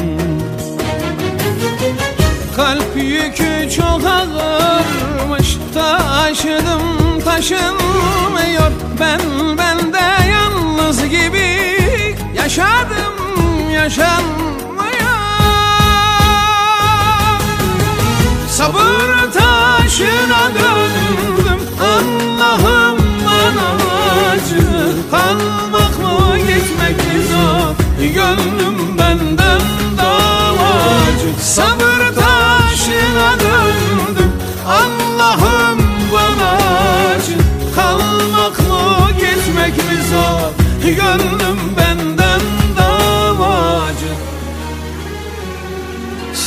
Kalp 2.56 2.96
yükü 2.96 3.70
çok 3.76 4.04
ağırmış 4.04 5.56
Taşıdım 5.74 7.20
taşınmıyor. 7.24 8.70
Ben 9.00 9.20
bende 9.58 10.30
yalnız 10.30 11.08
gibi 11.08 11.60
Yaşadım 12.36 13.09
yaşanmıyor 13.82 14.50
Sabır 18.48 19.32
taşına 19.32 20.50
döndüm 20.54 21.60
Allah'ım 21.80 22.98
bana 23.26 23.68
acı. 24.30 24.62
Kalmak 25.10 25.98
mı 25.98 26.38
gitmek 26.38 26.96
mi 26.96 27.22
zor? 27.30 28.04
Gönlüm 28.14 28.98
benden 28.98 29.60
davacı 29.98 31.42
Sabır 31.42 31.89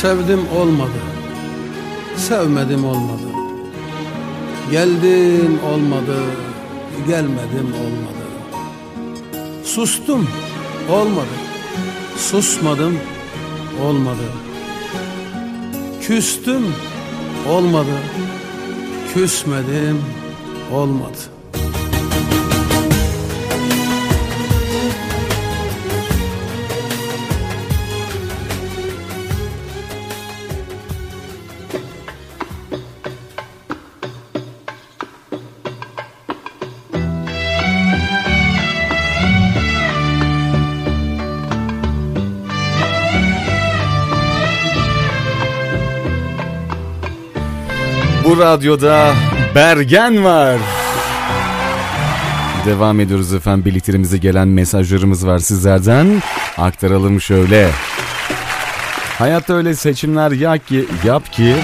Sevdim 0.04 0.40
olmadı. 0.56 1.00
Sevmedim 2.16 2.84
olmadı. 2.84 3.28
Geldim 4.70 5.58
olmadı 5.72 6.16
Gelmedim 7.08 7.74
olmadı. 7.74 8.24
Sustum 9.64 10.28
olmadı. 10.90 11.34
Susmadım 12.16 12.98
olmadı. 13.84 14.28
Küstüm 16.02 16.74
olmadı. 17.48 17.98
Küsmedim 19.14 20.02
olmadı 20.72 21.33
Radyoda 48.38 49.14
Bergen 49.54 50.24
var. 50.24 50.58
Devam 52.66 53.00
ediyoruz 53.00 53.34
efendim. 53.34 53.64
Birliklerimize 53.64 54.18
gelen 54.18 54.48
mesajlarımız 54.48 55.26
var 55.26 55.38
sizlerden. 55.38 56.22
Aktaralım 56.58 57.20
şöyle. 57.20 57.68
Hayatta 59.18 59.54
öyle 59.54 59.74
seçimler 59.74 60.30
yap 60.30 60.66
ki, 60.66 60.84
yap 61.04 61.32
ki 61.32 61.54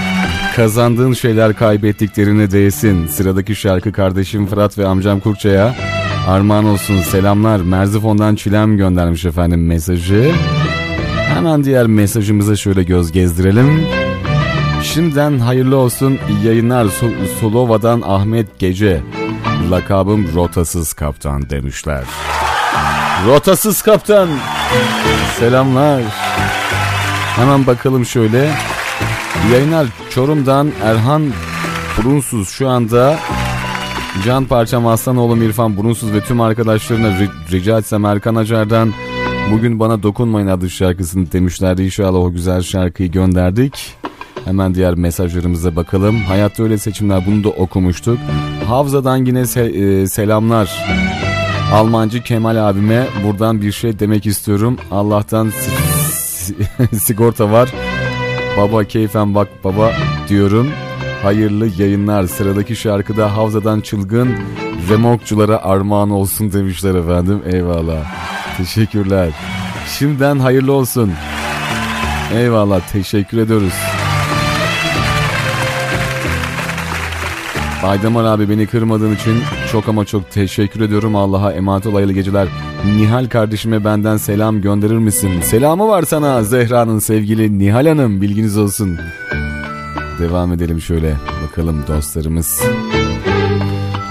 kazandığın 0.57 1.13
şeyler 1.13 1.55
kaybettiklerine 1.55 2.51
değsin. 2.51 3.07
Sıradaki 3.07 3.57
şarkı 3.57 3.93
kardeşim 3.93 4.47
Fırat 4.47 4.79
ve 4.79 4.87
amcam 4.87 5.21
Kurça'ya 5.21 5.75
armağan 6.29 6.65
olsun. 6.65 7.01
Selamlar. 7.01 7.61
Merzifon'dan 7.61 8.35
Çilem 8.35 8.77
göndermiş 8.77 9.25
efendim 9.25 9.67
mesajı. 9.67 10.33
Hemen 11.35 11.65
diğer 11.65 11.87
mesajımıza 11.87 12.57
şöyle 12.57 12.83
göz 12.83 13.13
gezdirelim. 13.13 13.87
Şimdiden 14.83 15.39
hayırlı 15.39 15.77
olsun 15.77 16.19
yayınlar 16.45 16.85
Su- 16.89 17.11
Sulova'dan 17.41 18.03
Ahmet 18.07 18.59
Gece. 18.59 19.01
Lakabım 19.71 20.35
rotasız 20.35 20.93
kaptan 20.93 21.51
demişler. 21.51 22.05
Rotasız 23.27 23.83
kaptan. 23.83 24.29
Selamlar. 25.39 26.03
Hemen 27.37 27.67
bakalım 27.67 28.07
şöyle. 28.07 28.51
Yayınlar 29.53 29.87
Çorum'dan 30.11 30.71
Erhan 30.85 31.23
Burunsuz 31.99 32.49
şu 32.49 32.69
anda 32.69 33.19
Can 34.27 34.45
parçam 34.45 34.87
Aslanoğlu 34.87 35.45
İrfan 35.45 35.77
Burunsuz 35.77 36.13
ve 36.13 36.21
tüm 36.21 36.41
arkadaşlarına 36.41 37.09
ri- 37.09 37.53
rica 37.53 37.79
etsem 37.79 38.05
Erkan 38.05 38.35
Acar'dan 38.35 38.93
Bugün 39.53 39.81
Bana 39.81 40.03
Dokunmayın 40.03 40.47
adlı 40.47 40.71
şarkısını 40.71 41.33
demişlerdi. 41.33 41.83
İnşallah 41.83 42.19
o 42.19 42.33
güzel 42.33 42.63
şarkıyı 42.63 43.11
gönderdik. 43.11 43.95
Hemen 44.45 44.75
diğer 44.75 44.95
mesajlarımıza 44.95 45.77
bakalım. 45.77 46.17
Hayatta 46.25 46.63
öyle 46.63 46.79
seçimler 46.79 47.27
bunu 47.27 47.45
da 47.45 47.49
okumuştuk. 47.49 48.19
Havza'dan 48.69 49.17
yine 49.17 49.41
se- 49.41 50.03
e, 50.03 50.07
selamlar. 50.07 50.85
Almancı 51.73 52.23
Kemal 52.23 52.69
abime 52.71 53.07
buradan 53.25 53.63
bir 53.63 53.73
şey 53.73 53.99
demek 53.99 54.27
istiyorum. 54.27 54.77
Allah'tan 54.91 55.51
si- 55.51 56.15
si- 56.15 56.97
sigorta 57.01 57.53
var. 57.53 57.71
Baba 58.59 58.85
keyfen 58.85 59.35
bak 59.35 59.49
baba 59.65 59.93
diyorum. 60.29 60.71
Hayırlı 61.23 61.69
yayınlar. 61.83 62.25
Sıradaki 62.27 62.77
şarkıda 62.77 63.37
Havza'dan 63.37 63.81
çılgın 63.81 64.31
remokçulara 64.91 65.63
armağan 65.63 66.11
olsun 66.11 66.53
demişler 66.53 66.95
efendim. 66.95 67.43
Eyvallah. 67.53 68.05
Teşekkürler. 68.57 69.29
Şimdiden 69.99 70.39
hayırlı 70.39 70.73
olsun. 70.73 71.13
Eyvallah 72.35 72.81
teşekkür 72.93 73.39
ediyoruz. 73.39 73.73
Baydamar 77.83 78.25
abi 78.25 78.49
beni 78.51 78.67
kırmadığın 78.67 79.15
için 79.15 79.37
çok 79.73 79.89
ama 79.89 80.05
çok 80.05 80.31
teşekkür 80.31 80.81
ediyorum. 80.81 81.17
Allah'a 81.17 81.53
emanet 81.53 81.87
ol 81.87 81.93
hayırlı 81.95 82.13
geceler. 82.13 82.49
Nihal 82.97 83.29
kardeşime 83.29 83.85
benden 83.85 84.17
selam 84.17 84.61
gönderir 84.61 84.99
misin? 84.99 85.41
Selamı 85.41 85.89
var 85.89 86.03
sana 86.03 86.43
Zehra'nın 86.43 86.99
sevgili 86.99 87.59
Nihal 87.59 87.87
Hanım 87.87 88.21
bilginiz 88.21 88.59
olsun. 88.59 88.99
Devam 90.19 90.53
edelim 90.53 90.81
şöyle 90.81 91.17
bakalım 91.49 91.85
dostlarımız. 91.89 92.63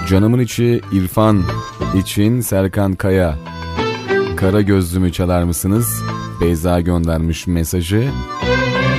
Canımın 0.08 0.38
içi 0.40 0.80
İrfan 0.92 1.42
için 1.94 2.40
Serkan 2.40 2.92
Kaya. 2.94 3.38
Kara 4.36 4.60
gözlümü 4.60 5.12
çalar 5.12 5.42
mısınız? 5.42 6.02
Beyza 6.40 6.80
göndermiş 6.80 7.46
mesajı. 7.46 8.08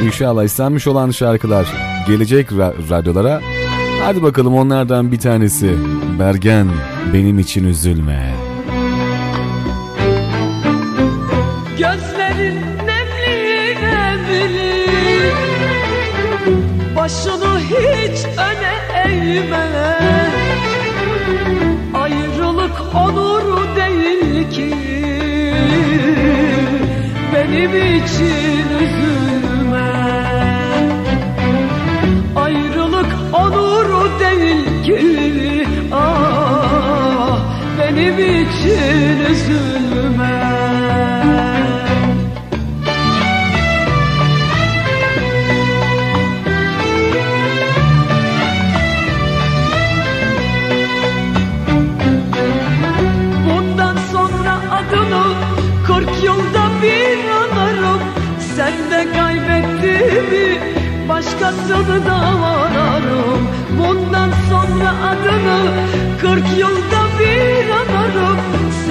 İnşallah 0.03 0.43
istenmiş 0.43 0.88
olan 0.88 1.11
şarkılar 1.11 1.67
gelecek 2.07 2.49
ra- 2.51 2.89
radyolara. 2.89 3.41
Hadi 4.04 4.24
bakalım 4.24 4.56
onlardan 4.56 5.12
bir 5.12 5.20
tanesi. 5.20 5.76
Bergen 6.20 6.68
benim 7.14 7.39
için 7.39 7.64
üzülme. 7.64 8.34
Gözlerin 11.78 12.56
nemli 12.88 13.76
nemli 13.82 14.88
Başını 16.95 17.60
hiç 17.60 18.26
öne 18.38 19.04
eğme 19.06 19.68
Ayrılık 21.93 22.95
onur 22.95 23.76
değil 23.76 24.52
ki 24.52 24.76
Benim 27.34 27.72
için 27.72 28.66
üzülme 28.82 29.01
Bundan 53.45 53.97
sonra 54.11 54.59
adını 54.71 55.23
kırk 55.87 56.23
yılda 56.23 56.69
bir 56.83 57.29
anarım. 57.29 58.01
Sen 58.55 58.73
de 58.91 59.07
kaybettiğimi 59.13 60.59
başkasını 61.09 62.05
da 62.05 62.15
ararım 62.15 63.47
Bundan 63.79 64.29
sonra 64.49 64.93
adını 65.09 65.59
kırk 66.21 66.57
yılda 66.57 67.01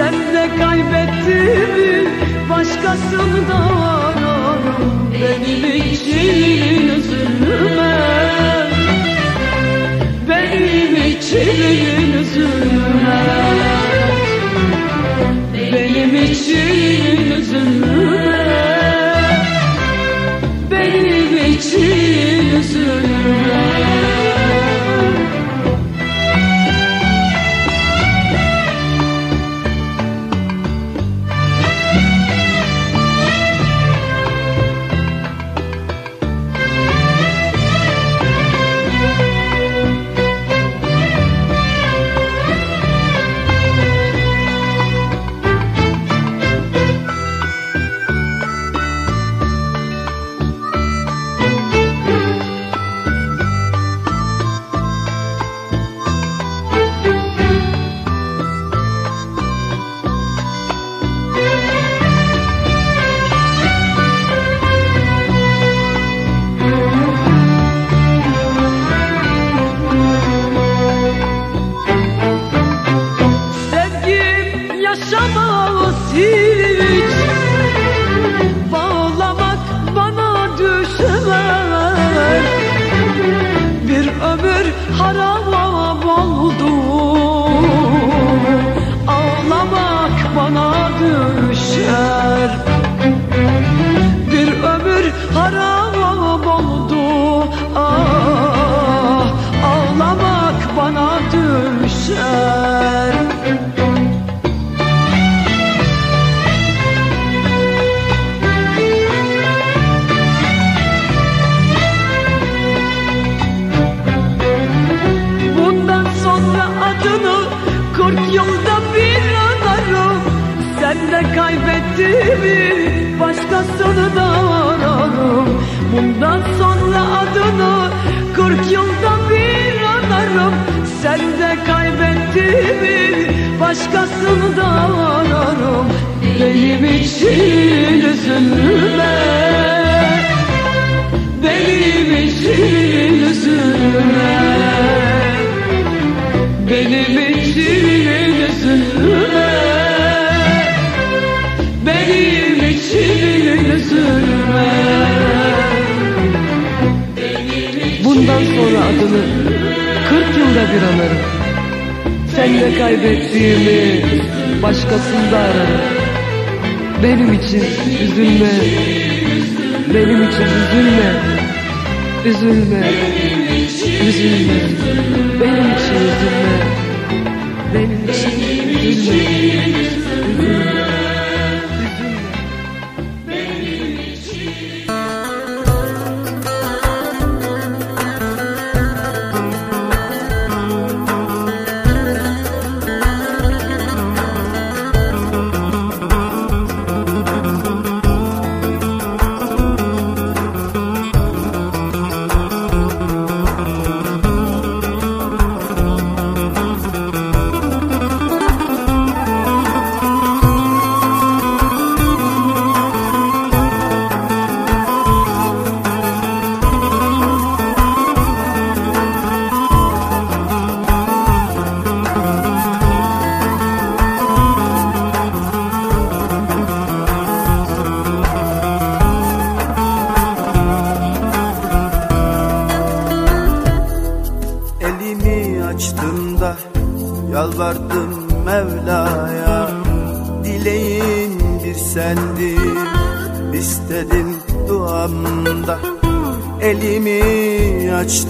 Sende 0.01 0.49
kaybettiğimi 0.59 2.09
başkasında 2.51 3.55
ararım 3.55 5.13
Benim 5.13 5.77
için 5.93 6.89
üzülme. 6.89 7.99
Benim 10.29 10.97
için 10.97 12.13
üzülme. 12.21 13.21
Benim 15.55 16.15
için 16.15 17.31
üzülme. 17.31 18.47
Benim 20.71 21.53
için 21.53 22.57
üzülme. 22.61 24.20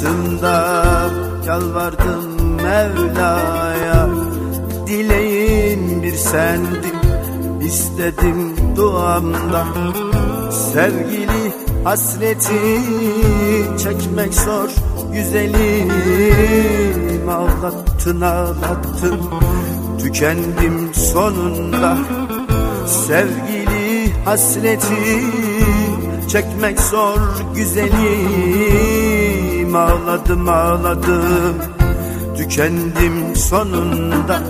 açtım 0.00 0.42
da 0.42 1.10
yalvardım 1.46 2.54
Mevla'ya. 2.62 4.08
Dileğin 4.86 6.02
bir 6.02 6.14
sendin 6.14 7.00
istedim 7.60 8.56
duamda 8.76 9.66
Sevgili 10.72 11.52
hasreti 11.84 12.80
çekmek 13.82 14.34
zor 14.34 14.68
güzelim. 15.12 15.90
Ağlattın 17.28 18.20
ağlattın 18.20 19.20
tükendim 19.98 20.94
sonunda. 20.94 21.98
Sevgili 22.86 24.12
hasreti 24.24 25.20
çekmek 26.28 26.80
zor 26.80 27.20
güzelim. 27.54 29.19
Gittim 29.70 29.82
ağladım 29.82 30.48
ağladım. 30.48 31.56
Tükendim 32.36 33.36
sonunda. 33.36 34.40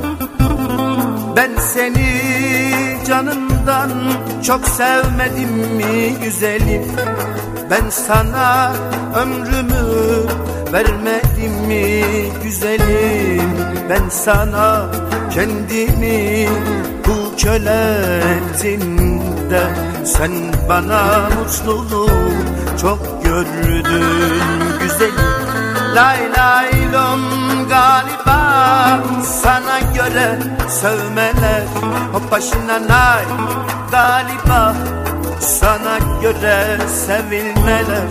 Ben 1.37 1.51
seni 1.59 2.07
canımdan 3.07 3.91
çok 4.43 4.69
sevmedim 4.69 5.77
mi 5.77 6.15
güzelim? 6.25 6.83
Ben 7.71 7.91
sana 7.91 8.73
ömrümü 9.17 9.85
vermedim 10.73 11.67
mi 11.69 12.05
güzelim? 12.45 13.51
Ben 13.91 14.09
sana 14.09 14.87
kendimi 15.35 16.49
bu 17.07 17.37
köle 17.37 17.99
ettim 18.37 19.21
de 19.51 19.91
Sen 20.05 20.31
bana 20.69 21.29
mutluluğu 21.39 22.11
çok 22.81 23.10
gördün 23.43 24.79
güzeli. 24.81 25.31
Lay 25.95 26.19
lay 26.37 26.93
lom 26.93 27.23
galiba. 27.69 28.41
Sana 29.43 29.81
göre 29.81 30.39
sevmeler 30.69 31.63
Hop 32.13 32.31
başına 32.31 32.75
lay 32.75 33.25
galiba 33.91 34.75
sana 35.41 35.99
göre 36.23 36.79
sevilmeler. 37.07 38.09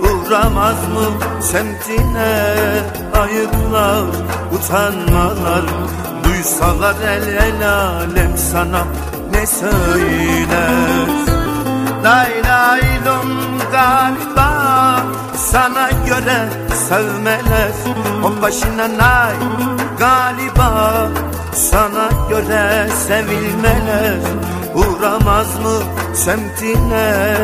Uğramaz 0.00 0.88
mı 0.88 1.04
semtine 1.40 2.52
ayıplar 3.20 4.04
utanmalar? 4.54 5.64
Duysalar 6.24 6.94
el 7.06 7.28
el 7.28 7.68
alem 7.68 8.38
sana 8.38 8.84
ne 9.32 9.46
söyler? 9.46 11.08
Lay 12.04 12.32
lay 12.44 12.80
lom 13.06 13.58
galiba 13.72 14.51
sana 15.52 15.90
göre 15.90 16.48
sevmeler 16.88 17.72
O 18.24 18.42
başına 18.42 18.88
nay. 18.98 19.34
Galiba 19.98 21.08
sana 21.54 22.08
göre 22.30 22.88
sevilmeler. 23.08 24.18
Uğramaz 24.74 25.58
mı 25.58 25.82
semtine 26.14 27.36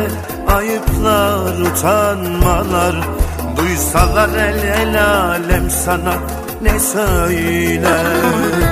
ayıplar 0.47 1.59
utanmalar? 1.59 2.95
Duysalar 3.57 4.29
el 4.29 4.63
el 4.63 5.05
alem 5.05 5.69
sana 5.69 6.13
ne 6.61 6.79
söyler 6.79 8.68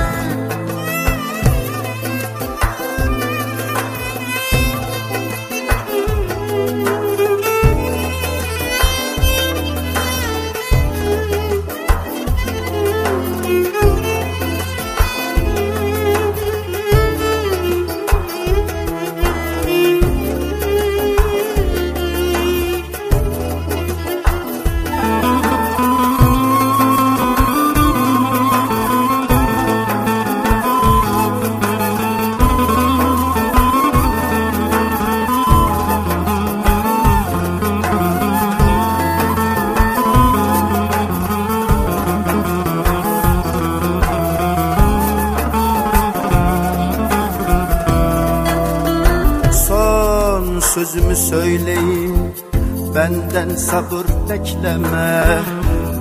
sabır 53.70 54.06
bekleme. 54.30 55.24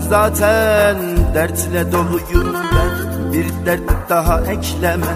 Zaten 0.09 0.97
dertle 1.35 1.91
doluyum 1.91 2.53
ben 2.53 3.33
Bir 3.33 3.65
dert 3.65 4.09
daha 4.09 4.41
ekleme. 4.41 5.13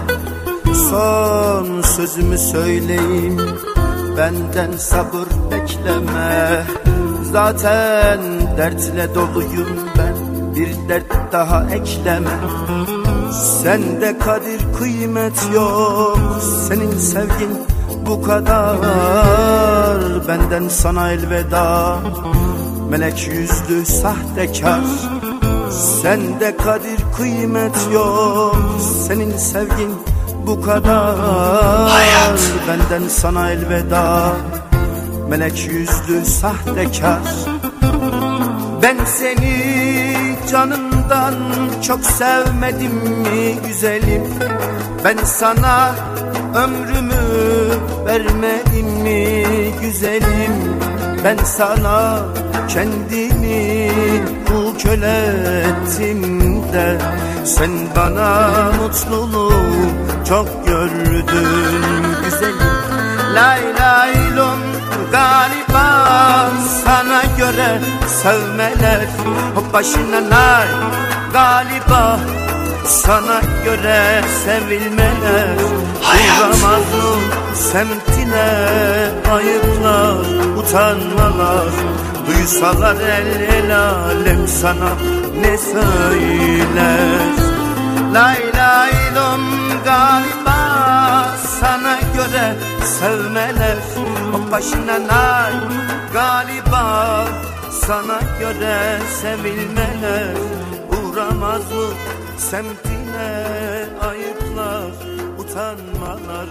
Son 0.90 1.82
sözümü 1.82 2.38
söyleyeyim 2.38 3.40
Benden 4.16 4.76
sabır 4.76 5.28
bekleme. 5.50 6.62
Zaten 7.32 8.20
dertle 8.56 9.14
doluyum 9.14 9.68
ben 9.98 10.14
Bir 10.54 10.88
dert 10.88 11.32
daha 11.32 11.64
ekleme. 11.70 12.36
Sende 13.62 14.18
kadir 14.18 14.60
kıymet 14.78 15.48
yok 15.54 16.18
Senin 16.68 16.98
sevgin 16.98 17.66
bu 18.06 18.22
kadar. 18.22 18.78
Benden 20.28 20.68
sana 20.68 21.10
elveda 21.10 21.98
Melek 22.92 23.28
yüzlü 23.28 23.86
sahtekar. 23.86 24.80
Sende 26.02 26.56
kadir 26.56 26.98
kıymet 27.16 27.76
yok. 27.92 28.56
Senin 29.06 29.36
sevgin 29.36 29.94
bu 30.46 30.62
kadar. 30.62 31.16
Hayat. 31.88 32.40
Benden 32.68 33.08
sana 33.08 33.50
elveda. 33.50 34.32
Melek 35.28 35.68
yüzlü 35.70 36.24
sahtekar. 36.24 37.18
Ben 38.82 38.96
seni 39.04 40.16
canımdan 40.50 41.34
çok 41.86 42.04
sevmedim 42.04 42.94
mi 42.94 43.58
güzelim? 43.66 44.24
Ben 45.04 45.16
sana 45.24 45.94
ömrümü 46.54 47.22
vermedim 48.06 48.86
mi 49.02 49.44
güzelim? 49.82 50.52
Ben 51.24 51.36
sana 51.44 52.22
kendimi 52.68 53.90
kul 54.46 54.78
köle 54.78 55.18
ettim 55.68 56.62
de 56.72 56.98
Sen 57.44 57.70
bana 57.96 58.70
mutluluğu 58.82 59.52
çok 60.28 60.66
gördün 60.66 62.02
güzelim. 62.24 62.72
Lay 63.34 63.60
lay 63.80 64.36
lom 64.36 64.58
galiba 65.12 66.50
sana 66.84 67.22
göre 67.38 67.78
sevmeler 68.22 69.06
başına 69.72 70.30
nay 70.30 70.66
galiba 71.32 72.20
sana 72.86 73.40
göre 73.64 74.22
sevilmeler 74.44 75.56
Uğramaz 76.02 76.80
mı 76.80 77.14
semtine 77.54 78.50
ayıplar 79.32 80.16
utanmalar 80.58 81.72
Duysalar 82.26 82.96
el 82.96 83.30
el 83.56 83.70
alem 83.76 84.48
sana 84.48 84.90
ne 85.40 85.58
söyler? 85.58 87.32
Lay 88.14 88.40
lay 88.54 88.92
lom 89.16 89.44
galiba 89.84 90.60
sana 91.60 91.98
göre 92.16 92.54
sevmeler. 92.98 93.78
O 94.34 94.52
başına 94.52 94.98
nay 95.08 95.52
galiba 96.12 97.24
sana 97.86 98.20
göre 98.40 98.98
sevilmeler. 99.22 100.34
Uğramaz 100.92 101.72
mı 101.72 101.88
semtine 102.38 103.30
ayıplar 104.08 104.92
utanmalar. 105.38 106.48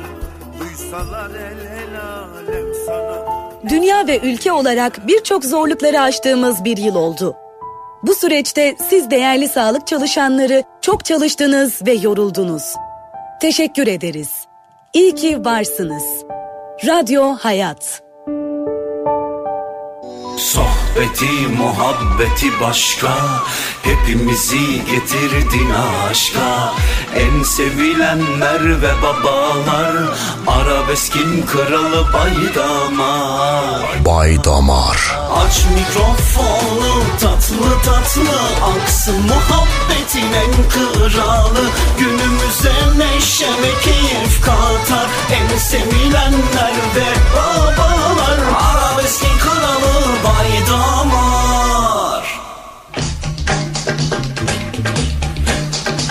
Duysalar 0.60 1.30
el 1.30 1.60
el 1.81 1.95
alem 2.02 2.70
Dünya 3.70 4.08
ve 4.08 4.20
ülke 4.20 4.52
olarak 4.52 5.08
birçok 5.08 5.46
zorlukları 5.46 6.02
aştığımız 6.02 6.64
bir 6.64 6.78
yıl 6.78 6.96
oldu. 6.96 7.36
Bu 8.04 8.16
süreçte 8.16 8.76
siz 8.90 9.12
değerli 9.12 9.48
sağlık 9.48 9.88
çalışanları 9.88 10.64
çok 10.82 11.06
çalıştınız 11.06 11.86
ve 11.86 11.92
yoruldunuz. 11.94 12.64
Teşekkür 13.42 13.88
ederiz. 13.88 14.30
İyi 14.94 15.16
ki 15.16 15.46
varsınız. 15.46 16.04
Radyo 16.88 17.24
Hayat. 17.24 18.11
Sohbeti 20.91 21.47
muhabbeti 21.57 22.61
başka. 22.61 23.13
Hepimizi 23.84 24.85
getirdin 24.85 25.69
aşka. 26.09 26.73
En 27.15 27.43
sevilenler 27.43 28.81
ve 28.81 28.91
babalar. 29.01 29.93
Arabeskin 30.47 31.45
kralı 31.45 32.13
baydamar. 32.13 34.05
Bay 34.05 34.43
Damar 34.43 35.18
Aç 35.45 35.65
mikrofonu 35.76 37.03
tatlı 37.22 37.81
tatlı. 37.85 38.39
Aksın 38.76 39.22
muhabbetin 39.22 40.34
en 40.34 40.69
kralı. 40.69 41.69
Günümüze 41.99 42.73
neşe 42.97 43.47
ve 43.47 43.81
keyif 43.84 44.41
katar. 44.41 45.07
En 45.31 45.57
sevilenler 45.57 46.76
ve 46.95 47.35
babalar. 47.35 48.39
Arabeskin 48.72 49.38
kralı 49.39 50.15
baydamar 50.23 50.81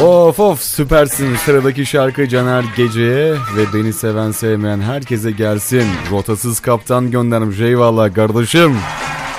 Of 0.03 0.41
of 0.41 0.63
süpersin. 0.63 1.37
Sıradaki 1.37 1.87
şarkı 1.87 2.29
Caner 2.29 2.65
Gece'ye 2.77 3.33
ve 3.33 3.73
beni 3.75 3.93
seven 3.93 4.31
sevmeyen 4.31 4.81
herkese 4.81 5.31
gelsin. 5.31 5.85
Rotasız 6.11 6.61
kaptan 6.61 7.11
göndermiş 7.11 7.61
eyvallah 7.61 8.15
kardeşim. 8.15 8.77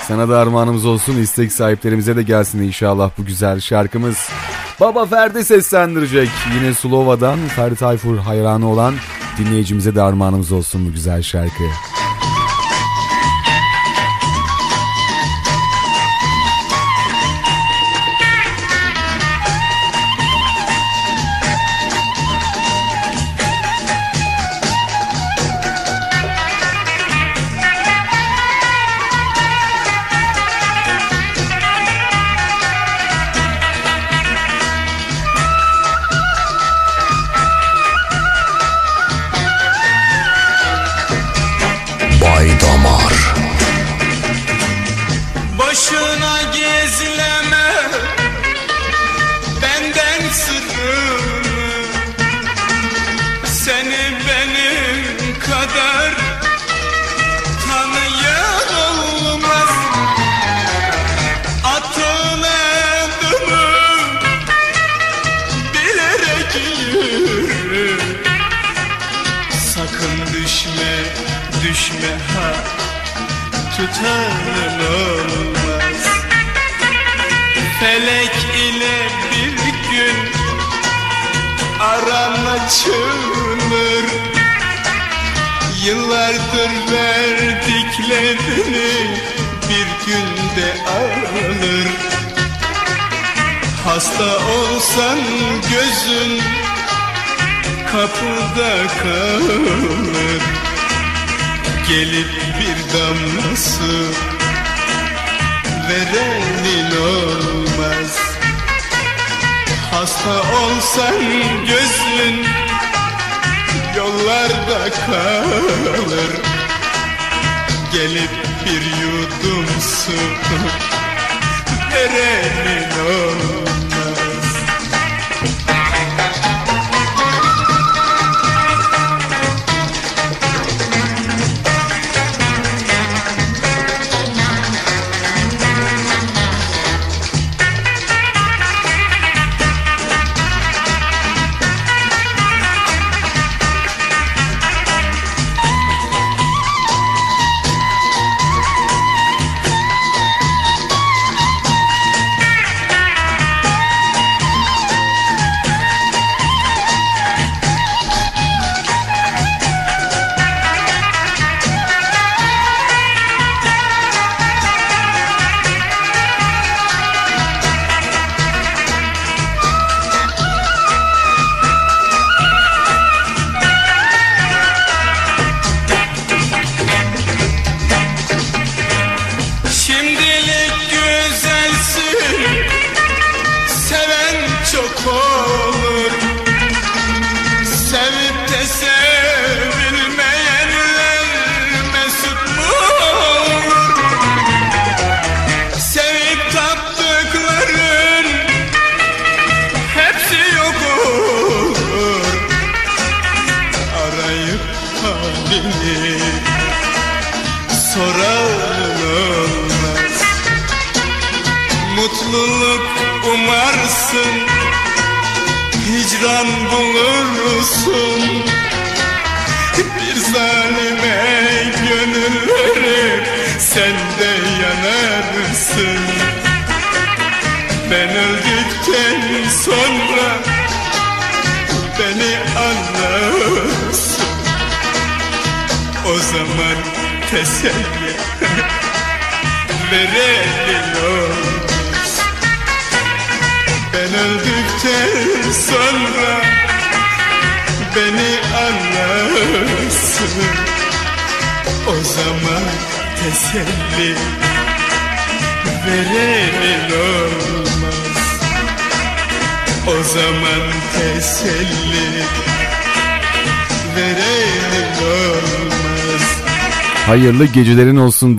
Sana 0.07 0.29
da 0.29 0.39
armağanımız 0.39 0.85
olsun 0.85 1.17
istek 1.17 1.51
sahiplerimize 1.51 2.15
de 2.15 2.23
gelsin 2.23 2.63
inşallah 2.63 3.11
bu 3.17 3.25
güzel 3.25 3.59
şarkımız. 3.59 4.29
Baba 4.79 5.05
Ferdi 5.05 5.45
seslendirecek. 5.45 6.29
Yine 6.55 6.73
Slova'dan 6.73 7.39
Ferdi 7.47 7.75
Tayfur 7.75 8.17
hayranı 8.17 8.69
olan 8.69 8.93
dinleyicimize 9.37 9.95
de 9.95 10.01
armağanımız 10.01 10.51
olsun 10.51 10.87
bu 10.87 10.91
güzel 10.91 11.21
şarkı. 11.21 11.63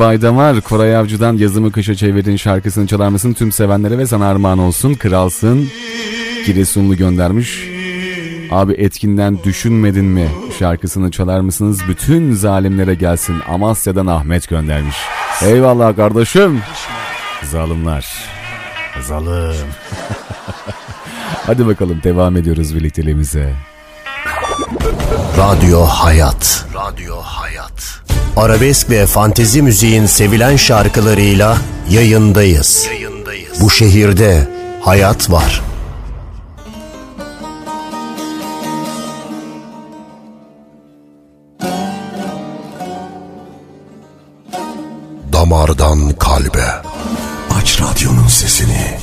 Gecelerin 0.02 0.22
olsun 0.22 0.22
Bay 0.22 0.22
Damar. 0.22 0.60
Koray 0.60 0.96
Avcı'dan 0.96 1.36
yazımı 1.36 1.72
kışa 1.72 1.94
çevirdin 1.94 2.36
şarkısını 2.36 2.86
çalar 2.86 3.08
mısın? 3.08 3.32
Tüm 3.32 3.52
sevenlere 3.52 3.98
ve 3.98 4.06
sana 4.06 4.26
armağan 4.26 4.58
olsun. 4.58 4.94
Kralsın. 4.94 5.68
Giresunlu 6.46 6.96
göndermiş. 6.96 7.68
Abi 8.50 8.72
etkinden 8.72 9.38
düşünmedin 9.44 10.04
mi? 10.04 10.28
Şarkısını 10.58 11.10
çalar 11.10 11.40
mısınız? 11.40 11.80
Bütün 11.88 12.34
zalimlere 12.34 12.94
gelsin. 12.94 13.36
Amasya'dan 13.48 14.06
Ahmet 14.06 14.48
göndermiş. 14.48 14.96
Eyvallah 15.42 15.96
kardeşim. 15.96 16.60
Zalimler. 17.42 18.06
Zalim. 19.00 19.66
Hadi 21.46 21.66
bakalım 21.66 22.00
devam 22.02 22.36
ediyoruz 22.36 22.74
birlikteliğimize. 22.74 23.54
Radyo 25.38 25.80
Hayat. 25.80 26.66
Radyo 26.74 27.16
Hayat. 27.16 28.01
Arabesk 28.36 28.90
ve 28.90 29.06
fantezi 29.06 29.62
müziğin 29.62 30.06
sevilen 30.06 30.56
şarkılarıyla 30.56 31.58
yayındayız. 31.90 32.88
Bu 33.60 33.70
şehirde 33.70 34.48
hayat 34.80 35.30
var. 35.30 35.62
Damardan 45.32 46.12
kalbe. 46.18 46.64
Aç 47.60 47.80
radyonun 47.80 48.28
sesini. 48.28 49.01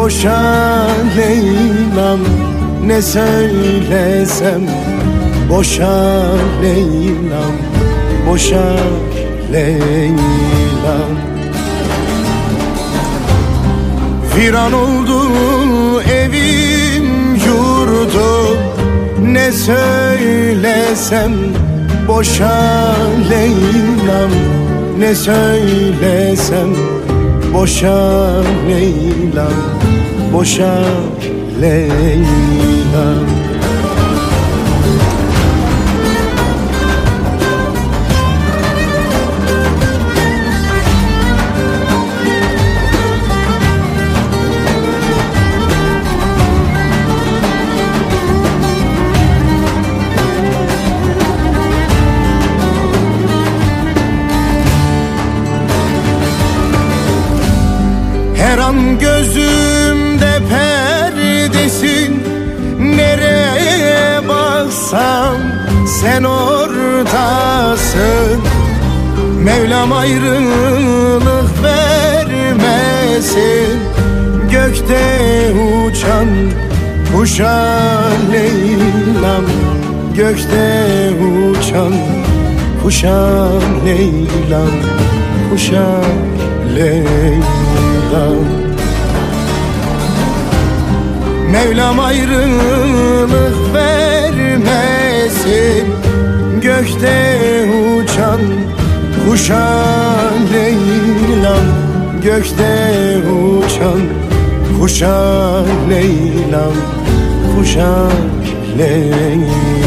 Boşa 0.00 0.86
Leyla'm 1.16 2.20
Ne 2.86 3.02
söylesem? 3.02 4.62
Boşa 5.50 6.22
Leyla'm 6.62 7.56
Boşa 8.28 8.76
Leyla'm. 9.52 11.16
Viran 14.36 14.72
oldu 14.72 15.20
evim 16.02 17.34
yurdum 17.46 18.58
Ne 19.32 19.52
söylesem? 19.52 21.32
Boşa 22.08 22.96
Leyla'm 23.30 24.30
Ne 24.98 25.14
söylesem? 25.14 26.68
Boşa 27.54 28.42
Leyla'm 28.68 29.69
Boşa 30.32 30.84
Leyla'm 31.60 33.39
kuşa 77.40 78.10
Leyla'm 78.32 79.46
Gökte 80.16 81.10
uçan 81.20 81.94
kuşa 82.82 83.48
Leyla'm 83.84 84.74
Kuşa 85.50 85.88
Leyla'm 86.74 88.48
Mevlam 91.52 92.00
ayrılık 92.00 93.74
vermesin 93.74 95.06
Gökte 96.62 97.38
uçan 97.96 98.40
kuşa 99.28 99.68
Leyla'm 100.52 101.66
Gökte 102.22 103.18
uçan 103.28 104.00
kuşa 104.80 105.64
Leyla'm 105.90 106.99
Kuşa 107.56 108.08
Leyla'm 108.78 109.79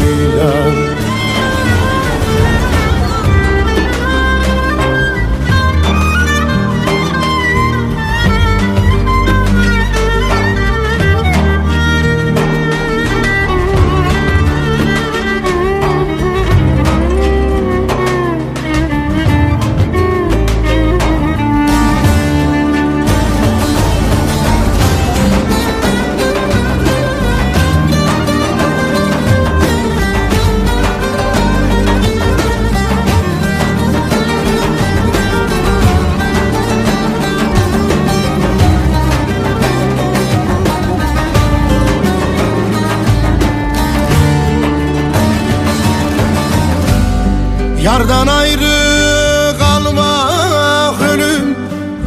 Yardan 47.84 48.26
ayrı 48.26 49.58
kalmak 49.58 51.02
ölüm. 51.02 51.56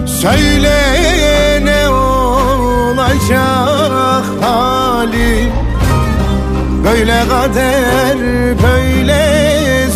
Söyle 0.08 0.80
ne 1.64 1.90
olacak 1.90 3.36
halim 4.42 5.52
Böyle 6.84 7.24
kader 7.30 8.18
böyle 8.64 9.22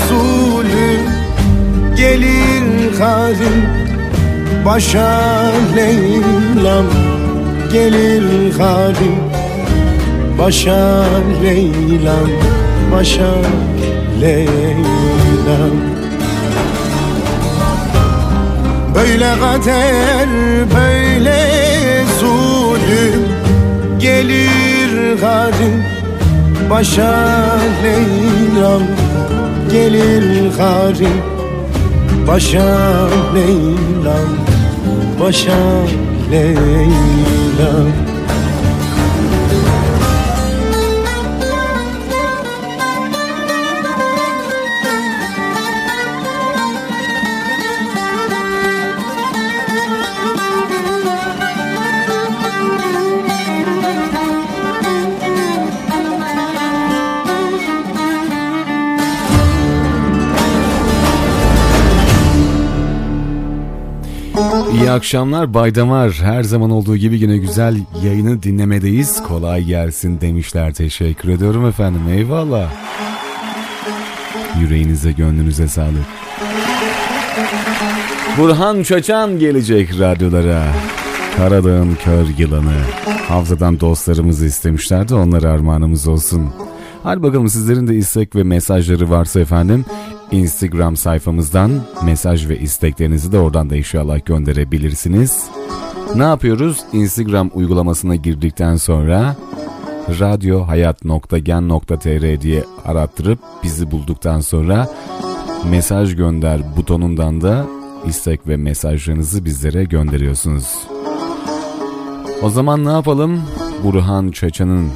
zulüm. 0.10 1.02
Gelir 1.95 2.98
kadim 2.98 3.66
başa 4.66 5.52
Leyla'm. 5.76 6.86
Gelir 7.74 8.58
kadim 8.58 9.20
başa 10.40 11.06
Leyla'm. 11.44 12.30
Başa 12.91 13.34
Leyla'm 14.22 15.01
Böyle 18.96 19.34
kader 19.40 20.30
böyle 20.76 21.38
zulüm. 22.20 23.42
Gelir 24.00 25.20
kadim 25.22 25.84
başa 26.70 27.14
Leyla'm 27.84 28.84
Gelir 29.72 30.52
kadim 30.58 31.22
başa 32.28 33.10
Leyla'm 33.36 34.30
Başa 35.20 35.58
Leyla'm 36.32 38.01
İyi 64.92 64.94
akşamlar 64.94 65.54
Baydamar. 65.54 66.12
Her 66.12 66.44
zaman 66.44 66.72
olduğu 66.72 66.98
gibi 66.98 67.20
yine 67.20 67.38
güzel 67.38 67.78
yayını 68.04 68.44
dinlemedeyiz. 68.44 69.24
Kolay 69.24 69.64
gelsin 69.64 70.22
demişler. 70.22 70.74
Teşekkür 70.74 71.30
ediyorum 71.30 71.66
efendim. 71.66 72.02
Eyvallah. 72.10 72.72
Yüreğinize 74.62 75.12
gönlünüze 75.12 75.68
sağlık. 75.68 76.06
Burhan 78.38 78.84
Çaçan 78.84 79.40
gelecek 79.40 80.00
radyolara. 80.00 80.64
Karadağ'ın 81.38 81.96
kör 82.04 82.26
yılanı. 82.38 82.78
Hafızadan 83.28 83.80
dostlarımızı 83.80 84.46
istemişlerdi. 84.46 85.16
Onlara 85.16 85.52
armağanımız 85.52 86.08
olsun. 86.08 86.50
Hadi 87.04 87.24
bakalım 87.24 87.50
sizlerin 87.50 87.88
de 87.88 87.96
istek 87.96 88.36
ve 88.36 88.44
mesajları 88.44 89.10
varsa 89.10 89.40
efendim 89.40 89.86
Instagram 90.32 90.98
sayfamızdan 90.98 91.72
mesaj 92.06 92.49
ve 92.49 92.60
isteklerinizi 92.60 93.32
de 93.32 93.40
oradan 93.40 93.70
da 93.70 93.76
inşallah 93.76 94.26
gönderebilirsiniz. 94.26 95.45
Ne 96.16 96.24
yapıyoruz? 96.24 96.78
Instagram 96.94 97.52
uygulamasına 97.53 98.16
girdikten 98.16 98.76
sonra 98.76 99.36
radyohayat.gen.tr 100.20 102.41
diye 102.41 102.64
arattırıp 102.86 103.40
bizi 103.64 103.91
bulduktan 103.91 104.40
sonra 104.40 104.90
mesaj 105.70 106.16
gönder 106.16 106.62
butonundan 106.78 107.41
da 107.41 107.66
istek 108.06 108.48
ve 108.48 108.58
mesajlarınızı 108.58 109.45
bizlere 109.45 109.84
gönderiyorsunuz. 109.84 110.76
O 112.41 112.49
zaman 112.49 112.86
ne 112.86 112.91
yapalım? 112.91 113.41
Burhan 113.84 114.32
Çaçan'ın 114.32 114.90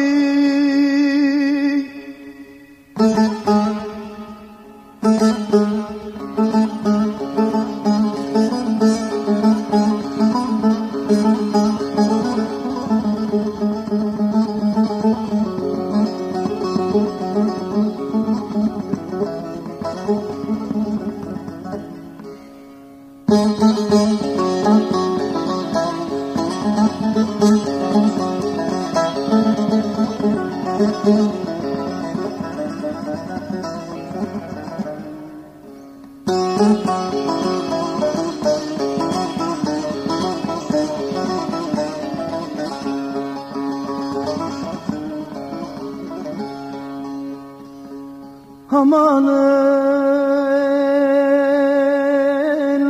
Amanın 48.84 49.36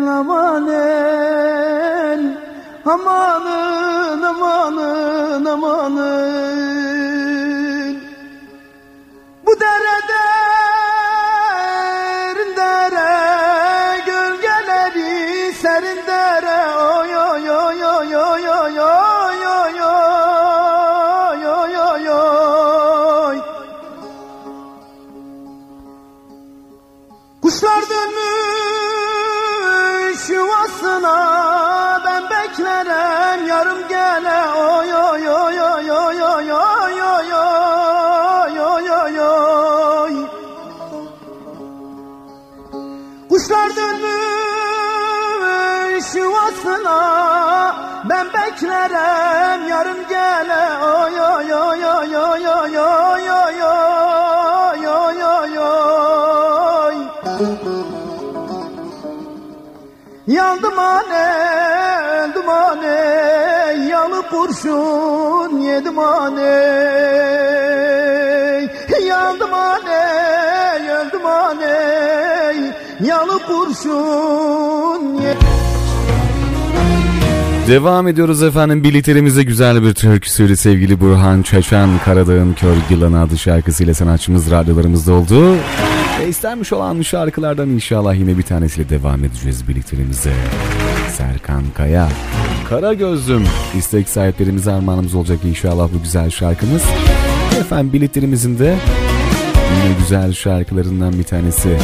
amanın 0.07 0.75
amanın 2.85 4.23
amanın 4.23 5.45
amanın 5.45 6.24
beklerim 48.55 49.69
yarım 49.69 50.09
gele 50.09 50.85
oy 50.85 51.21
oy 51.21 51.55
oy 51.55 51.87
oy 51.87 52.17
oy 52.17 52.49
oy 52.49 52.81
oy 52.81 53.31
oy 53.31 53.63
oy 53.63 54.89
oy 54.89 55.25
oy 55.25 55.59
oy 55.59 56.95
Yandım 60.27 60.79
ane, 60.79 61.27
öldüm 62.23 62.49
ane, 62.49 62.97
yalı 63.91 64.23
kurşun 64.31 65.61
yedim 65.61 65.99
ane. 65.99 66.75
Yandım 69.07 69.55
ane, 69.55 70.03
öldüm 70.91 71.27
ane, 71.27 71.77
yalı 73.01 73.39
kurşun 73.47 75.15
yedim 75.15 75.44
Devam 77.69 78.09
ediyoruz 78.09 78.43
efendim. 78.43 78.85
Birliklerimize 78.85 79.43
güzel 79.43 79.83
bir 79.83 79.95
türküsüyle 79.95 80.57
sevgili 80.57 81.01
Burhan 81.01 81.43
Çeçen 81.43 81.89
Karadağ'ın 82.05 82.53
Kör 82.53 82.77
Yılanı 82.91 83.23
adlı 83.23 83.39
şarkısıyla 83.39 83.95
sanatçımız 83.95 84.51
radyolarımızda 84.51 85.13
oldu. 85.13 85.53
Ve 86.21 86.29
istenmiş 86.29 86.73
olan 86.73 87.03
şarkılardan 87.03 87.69
inşallah 87.69 88.15
yine 88.15 88.39
bir 88.39 88.43
tanesiyle 88.43 88.89
devam 88.89 89.25
edeceğiz 89.25 89.69
birliklerimize. 89.69 90.33
Serkan 91.13 91.63
Kaya. 91.75 92.09
Kara 92.69 92.95
Gözlüm. 92.95 93.45
istek 93.79 94.09
sahiplerimize 94.09 94.73
armağanımız 94.73 95.15
olacak 95.15 95.39
inşallah 95.45 95.89
bu 95.95 96.03
güzel 96.03 96.31
şarkımız. 96.31 96.83
Efendim 97.61 97.93
birliklerimizin 97.93 98.59
de 98.59 98.77
yine 99.85 99.99
güzel 99.99 100.33
şarkılarından 100.33 101.13
bir 101.13 101.25
tanesi. 101.25 101.79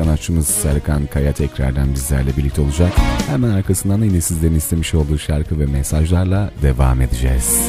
Sanatçımız 0.00 0.46
Serkan 0.46 1.06
Kaya 1.06 1.32
tekrardan 1.32 1.94
bizlerle 1.94 2.36
birlikte 2.36 2.60
olacak. 2.60 2.92
Hemen 3.30 3.50
arkasından 3.50 4.00
da 4.00 4.04
yine 4.04 4.20
sizlerin 4.20 4.54
istemiş 4.54 4.94
olduğu 4.94 5.18
şarkı 5.18 5.60
ve 5.60 5.66
mesajlarla 5.66 6.50
devam 6.62 7.00
edeceğiz. 7.00 7.60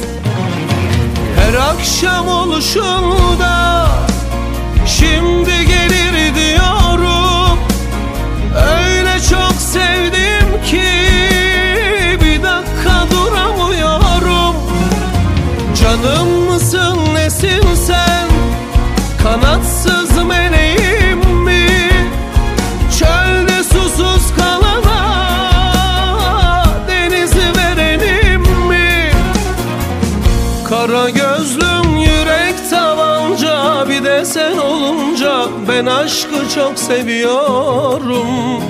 Her 1.36 1.54
akşam 1.54 2.28
oluşunda 2.28 3.61
çok 36.54 36.78
seviyorum. 36.78 38.60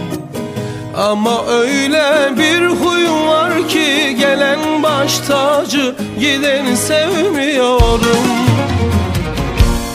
Ama 0.96 1.46
öyle 1.46 2.36
bir 2.38 2.66
huyum 2.66 3.26
var 3.26 3.68
ki 3.68 4.16
Gelen 4.18 4.82
baş 4.82 5.18
tacı 5.18 5.94
gideni 6.20 6.76
sevmiyorum. 6.76 8.26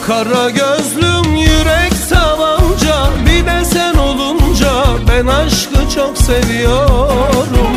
Kara 0.06 0.50
gözlüm 0.50 1.36
yürek 1.36 1.92
savanca 2.08 3.10
Bir 3.26 3.46
de 3.46 3.64
sen 3.64 3.94
olunca 3.94 4.70
ben 5.08 5.26
aşkı 5.26 5.94
çok 5.94 6.18
seviyorum. 6.18 7.74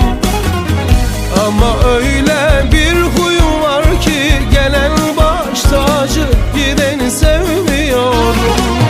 Ama 1.48 1.90
öyle 1.96 2.72
bir 2.72 3.02
huyum 3.02 3.62
var 3.62 4.02
ki 4.02 4.32
Gelen 4.52 4.92
baş 5.18 5.62
tacı 5.62 6.26
gideni 6.56 7.12
sevmiyorum. 7.12 8.81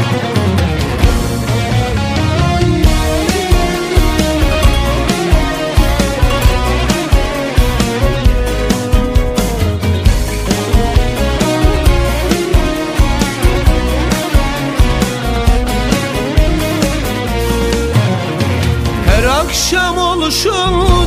Oluşunda 20.45 21.00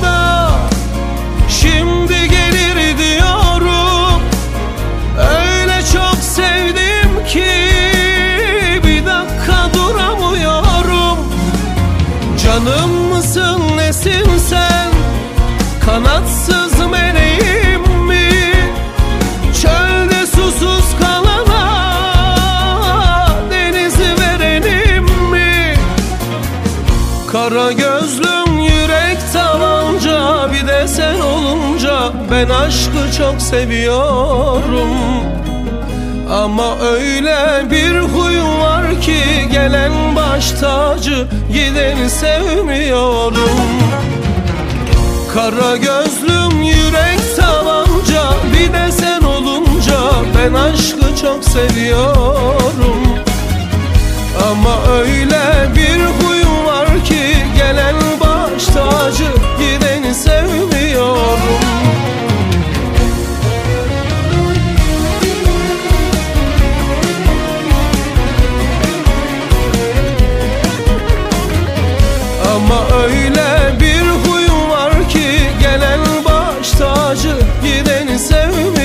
Ben 32.44 32.50
aşkı 32.50 33.16
çok 33.18 33.42
seviyorum. 33.42 34.96
Ama 36.30 36.78
öyle 36.78 37.70
bir 37.70 37.98
huyum 37.98 38.60
var 38.60 39.00
ki 39.00 39.18
Gelen 39.52 40.16
baş 40.16 40.50
tacı 40.50 41.26
Gideni 41.52 42.10
sevmiyorum. 42.10 43.60
Kara 45.34 45.76
gözlüm 45.76 46.62
yürek 46.62 47.36
tavanca 47.36 48.22
Bir 48.52 48.72
de 48.72 48.92
sen 48.92 49.22
olunca 49.22 50.00
Ben 50.38 50.54
aşkı 50.54 51.16
çok 51.22 51.44
seviyorum. 51.44 53.02
Ama 54.50 54.92
öyle 54.98 55.74
bir 55.76 56.24
huyum 56.24 56.66
var 56.66 57.04
ki 57.04 57.36
Gelen 57.56 57.96
baş 58.20 58.64
tacı 58.66 59.28
Gideni 59.58 60.14
sevmiyorum 60.14 62.03
Gideni 78.28 78.83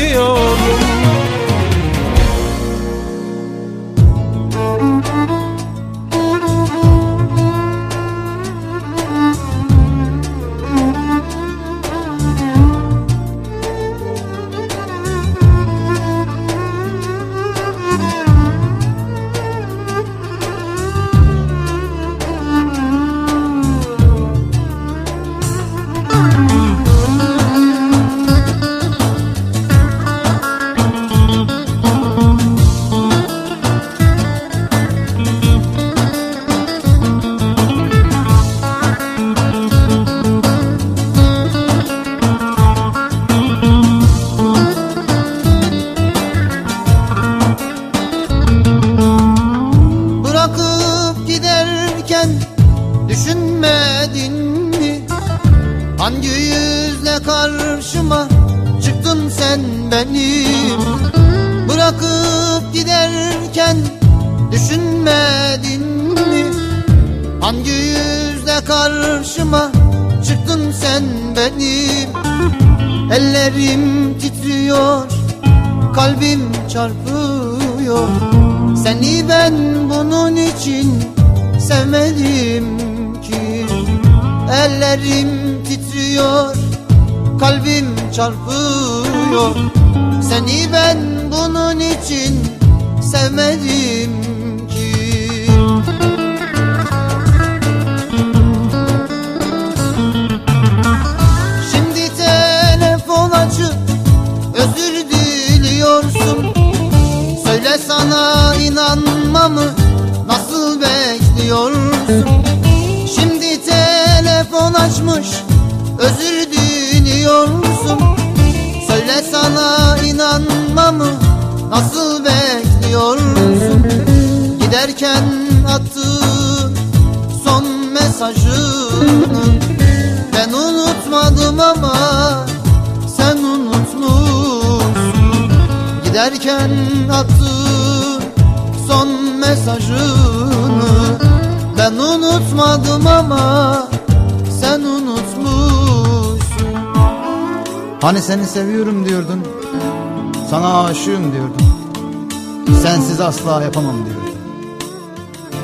asla 153.50 153.64
yapamam 153.64 153.96
diyordun 154.06 154.40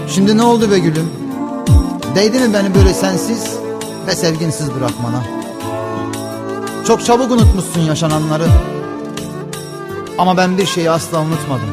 Şimdi 0.08 0.38
ne 0.38 0.44
oldu 0.44 0.72
be 0.72 0.80
gülüm? 0.80 1.10
Değdi 2.16 2.40
mi 2.40 2.54
beni 2.54 2.76
böyle 2.76 2.94
sensiz 2.94 3.46
ve 4.08 4.16
sevginsiz 4.16 4.68
bırakmana? 4.76 5.24
Çok 6.88 7.06
çabuk 7.06 7.32
unutmuşsun 7.32 7.82
yaşananları. 7.82 8.48
Ama 10.18 10.38
ben 10.38 10.58
bir 10.58 10.66
şeyi 10.66 10.92
asla 10.92 11.22
unutmadım. 11.22 11.70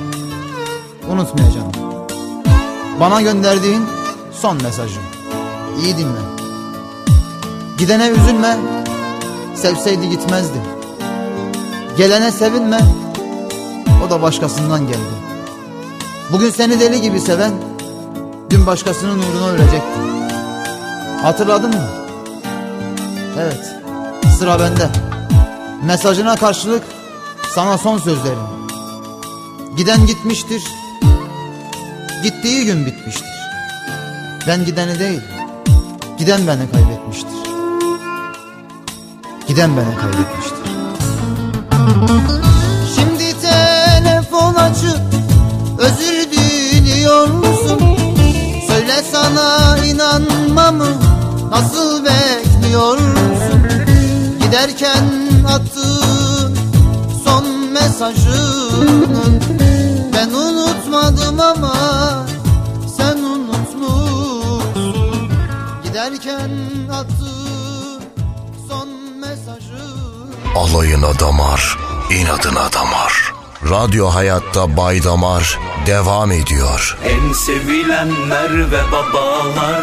Unutmayacağım. 1.10 1.72
Bana 3.01 3.22
gönderdiğin 3.22 3.82
son 4.32 4.62
mesajım. 4.62 5.02
İyi 5.82 5.97
dinle. 5.97 6.22
Gidene 7.78 8.09
üzülme 8.09 8.56
Sevseydi 9.55 10.10
gitmezdi. 10.10 10.59
Gelene 11.97 12.30
sevinme 12.30 12.78
O 14.06 14.10
da 14.10 14.22
başkasından 14.22 14.80
geldi 14.86 15.22
Bugün 16.33 16.51
seni 16.51 16.81
deli 16.81 17.01
gibi 17.01 17.21
seven 17.21 17.53
Dün 18.51 18.67
başkasının 18.67 19.19
uğruna 19.19 19.49
ölecekti 19.49 20.01
Hatırladın 21.23 21.71
mı? 21.71 21.89
Evet 23.39 23.75
Sıra 24.39 24.59
bende. 24.61 24.89
Mesajına 25.85 26.37
karşılık 26.37 26.83
Sana 27.55 27.79
son 27.79 27.99
sözlerim. 27.99 28.39
Giden 29.77 30.07
gitmiştir 30.07 30.63
Gittiği 32.23 32.65
gün 32.65 32.87
bitmiştir. 32.87 33.33
Ben 34.49 34.65
gideni 34.65 34.99
değil 34.99 35.21
Giden 36.19 36.47
beni 36.47 36.71
kaybetmiştir. 36.71 37.31
Giden 39.49 39.71
beni 39.77 39.97
kaybetmiştir. 39.97 40.73
Şimdi 42.97 43.41
telefon 43.41 44.55
açıp 44.55 45.11
diliyorsun 47.62 47.97
Söyle 48.66 49.02
sana 49.12 49.78
inanmamı 49.78 50.89
nasıl 51.51 52.05
be 52.05 52.43
diliyorsun 52.62 53.62
Giderken 54.40 55.05
attığın 55.48 56.56
son 57.24 57.44
mesajını. 57.72 59.40
Ben 60.14 60.28
unutmadım 60.30 61.40
ama 61.40 61.74
sen 62.97 63.16
unutmuşsun. 63.16 64.62
Giderken 65.84 66.51
attığın 66.93 68.02
son 68.68 68.89
mesajı 69.20 69.82
Alayına 70.56 71.18
damar, 71.20 71.78
inadına 72.10 72.72
damar. 72.72 73.32
Radyo 73.70 74.09
Hayatta 74.09 74.76
Bay 74.76 75.05
Damar 75.05 75.59
devam 75.87 76.33
ediyor. 76.33 76.99
En 77.05 77.33
sevilenler 77.33 78.71
ve 78.71 78.81
babalar 78.93 79.83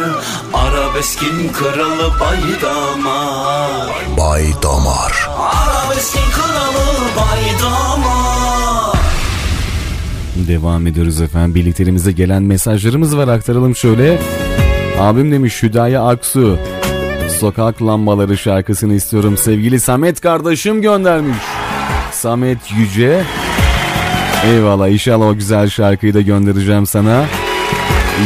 Arabeskin 0.54 1.52
kralı 1.54 2.20
Baydamar 2.20 3.96
Bay 4.18 4.46
Damar. 4.64 5.30
Arabeskin 5.38 6.32
kralı 6.32 6.98
Baydamar 7.18 8.98
Devam 10.48 10.88
ediyoruz 10.88 11.22
efendim. 11.22 11.56
Birliklerimize 11.56 12.12
gelen 12.12 12.44
mesajlarımız 12.44 13.18
var 13.18 13.28
aktaralım 13.28 13.76
şöyle. 13.76 14.20
Abim 15.00 15.32
demiş 15.32 15.64
Hüdaya 15.64 16.04
Aksu. 16.08 16.60
Sokak 17.40 17.82
lambaları 17.82 18.38
şarkısını 18.38 18.94
istiyorum. 18.94 19.38
Sevgili 19.38 19.80
Samet 19.80 20.22
kardeşim 20.22 20.82
göndermiş. 20.82 21.38
Samet 22.12 22.72
Yüce. 22.78 23.24
Eyvallah 24.46 24.90
inşallah 24.90 25.26
o 25.28 25.36
güzel 25.36 25.70
şarkıyı 25.70 26.14
da 26.14 26.22
göndereceğim 26.22 26.86
sana. 26.86 27.26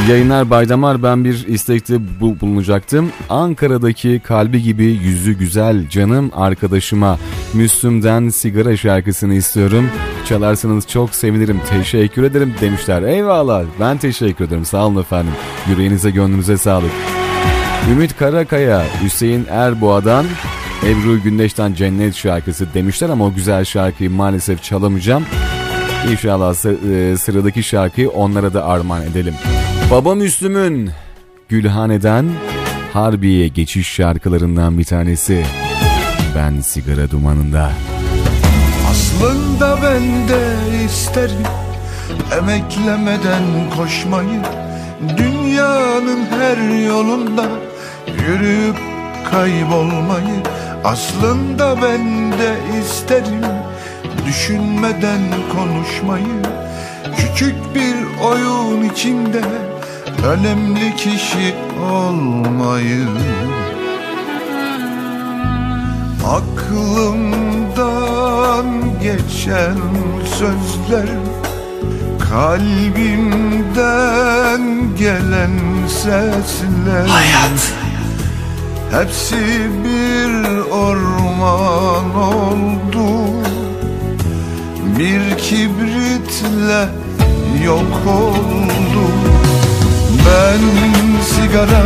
Yayınlar 0.09 0.49
Baydamar 0.49 1.03
ben 1.03 1.25
bir 1.25 1.47
istekte 1.47 1.95
bu 2.21 2.39
bulunacaktım. 2.41 3.11
Ankara'daki 3.29 4.21
kalbi 4.23 4.63
gibi 4.63 4.85
yüzü 4.85 5.33
güzel 5.33 5.89
canım 5.89 6.31
arkadaşıma 6.35 7.19
Müslüm'den 7.53 8.29
sigara 8.29 8.77
şarkısını 8.77 9.33
istiyorum. 9.33 9.89
Çalarsanız 10.25 10.87
çok 10.87 11.15
sevinirim. 11.15 11.61
Teşekkür 11.69 12.23
ederim 12.23 12.53
demişler. 12.61 13.03
Eyvallah. 13.03 13.63
Ben 13.79 13.97
teşekkür 13.97 14.45
ederim. 14.45 14.65
Sağ 14.65 14.85
olun 14.85 15.01
efendim. 15.01 15.33
Yüreğinize 15.69 16.11
gönlünüze 16.11 16.57
sağlık. 16.57 16.91
Ümit 17.91 18.17
Karakaya, 18.17 18.83
Hüseyin 19.03 19.45
Erboğa'dan 19.49 20.25
Ebru 20.85 21.21
Gündeş'ten 21.23 21.73
Cennet 21.73 22.15
şarkısı 22.15 22.73
demişler 22.73 23.09
ama 23.09 23.25
o 23.25 23.33
güzel 23.33 23.65
şarkıyı 23.65 24.11
maalesef 24.11 24.63
çalamayacağım. 24.63 25.25
İnşallah 26.11 26.51
e, 26.51 27.17
sıradaki 27.17 27.63
şarkıyı 27.63 28.09
onlara 28.09 28.53
da 28.53 28.65
armağan 28.65 29.01
edelim. 29.03 29.33
Baba 29.91 30.15
Müslüm'ün 30.15 30.89
Gülhane'den 31.49 32.25
Harbiye 32.93 33.47
geçiş 33.47 33.87
şarkılarından 33.87 34.77
bir 34.77 34.83
tanesi. 34.83 35.45
Ben 36.35 36.61
sigara 36.61 37.11
dumanında. 37.11 37.71
Aslında 38.91 39.77
ben 39.83 40.29
de 40.29 40.55
isterim 40.85 41.43
Emeklemeden 42.37 43.43
koşmayı 43.77 44.41
Dünyanın 45.17 46.25
her 46.39 46.85
yolunda 46.87 47.45
Yürüyüp 48.07 48.75
kaybolmayı 49.31 50.43
Aslında 50.83 51.81
ben 51.81 52.31
de 52.31 52.55
isterim 52.81 53.45
Düşünmeden 54.27 55.21
konuşmayı 55.55 56.41
Küçük 57.17 57.55
bir 57.75 57.95
oyun 58.25 58.89
içinde 58.89 59.41
Önemli 60.25 60.95
kişi 60.95 61.55
olmayı 61.91 63.07
Aklımdan 67.23 68.65
geçen 69.01 69.77
sözler 70.39 71.09
Kalbimden 72.31 73.73
gelen 74.97 75.59
sesler 75.87 77.07
Hayat. 77.07 77.73
Hepsi 78.91 79.35
bir 79.83 80.33
orman 80.71 82.15
oldu 82.15 83.43
Bir 84.99 85.37
kibritle 85.37 86.89
yok 87.65 88.07
oldu 88.07 89.05
Ben 90.25 90.61
sigara 91.23 91.83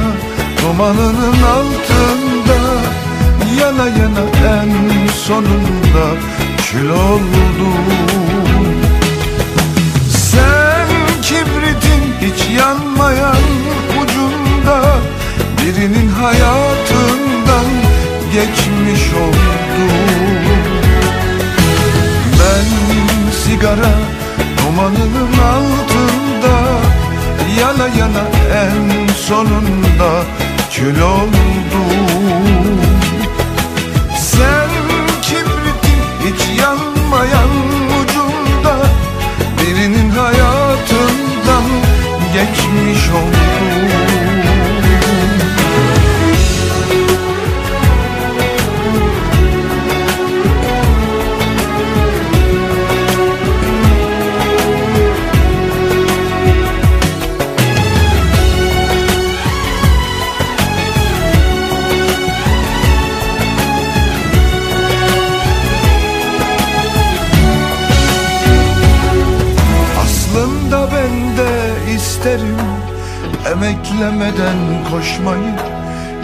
dumanının 0.61 1.43
altında 1.43 2.59
Yana 3.59 3.87
yana 3.87 4.25
en 4.47 5.07
sonunda 5.07 6.07
kül 6.71 6.89
oldum. 6.89 7.85
Sen 10.09 10.87
kibritin 11.21 12.03
hiç 12.21 12.59
yanmayan 12.59 13.43
ucunda 14.01 14.83
Birinin 15.61 16.09
hayatından 16.09 17.65
geçmiş 18.33 19.13
oldum 19.13 20.46
Ben 22.57 23.31
sigara 23.31 23.93
dumanının 24.57 25.33
altında 25.33 26.55
Yana 27.59 27.87
yana 27.87 28.23
en 28.53 29.07
sonunda 29.13 30.23
kül 30.71 31.01
oldum 31.01 32.79
Sen 34.17 34.69
kibritin 35.21 36.01
hiç 36.25 36.59
yanmayan 36.59 37.49
ucunda 38.01 38.75
Birinin 39.61 40.09
hayatından 40.09 41.63
geçmiş 42.33 43.09
oldum 43.09 43.46
Emeklemeden 73.97 74.57
koşmayı 74.91 75.53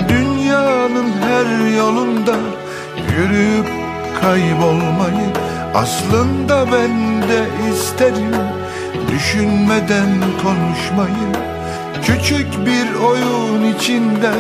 Dünyanın 0.10 1.12
her 1.22 1.76
yolunda 1.78 2.36
Yürüyüp 3.12 3.68
kaybolmayı 4.22 5.30
Aslında 5.76 6.66
ben 6.72 7.22
de 7.22 7.46
isterim. 7.74 8.36
Düşünmeden 9.12 10.10
konuşmayı 10.44 11.32
Küçük 12.04 12.66
bir 12.66 12.94
oyun 12.94 13.76
içinde 13.76 14.34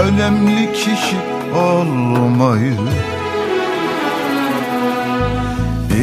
Önemli 0.00 0.72
kişi 0.72 1.16
olmayı. 1.56 2.76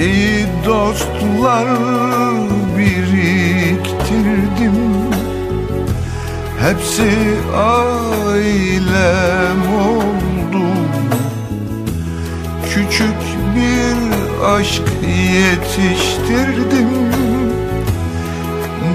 İyi 0.01 0.47
dostlar 0.65 1.67
biriktirdim 2.77 4.21
Hepsi 6.61 7.11
ailem 7.55 8.81
oldu. 9.85 10.65
Küçük 12.73 13.19
bir 13.55 13.97
aşk 14.45 14.83
yetiştirdim. 15.03 16.89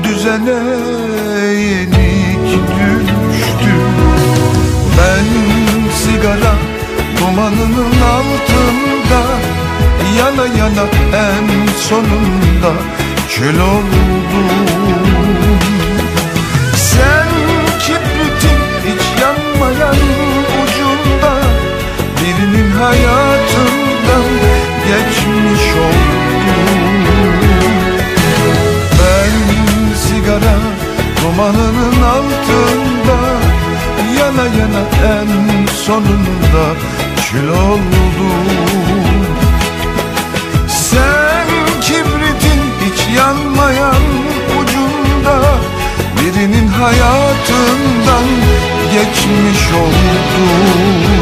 Düzene 0.05 0.61
yenik 1.61 2.53
düştüm. 2.53 3.87
Ben 4.99 5.27
sigara 5.93 6.55
dumanının 7.21 8.01
altında 8.17 9.23
Yana 10.19 10.47
yana 10.47 10.87
en 11.13 11.67
sonunda 11.81 12.73
kül 13.29 13.61
oldum 13.61 14.76
en 35.05 35.67
sonunda 35.87 36.67
kül 37.31 37.49
oldum. 37.49 38.47
Sen 40.69 41.47
kibritin 41.81 42.63
hiç 42.85 43.17
yanmayan 43.17 44.03
ucunda 44.61 45.41
Birinin 46.21 46.69
hayatından 46.69 48.25
geçmiş 48.93 49.73
oldun. 49.73 51.17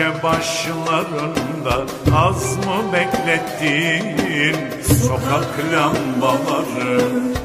Köşe 0.00 0.22
başlarında 0.22 1.84
az 2.16 2.56
mı 2.56 2.92
beklettin 2.92 4.56
Sokak 5.08 5.58
lambaları? 5.72 7.00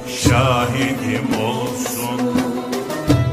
Şahidim 0.08 1.42
olsun. 1.46 2.40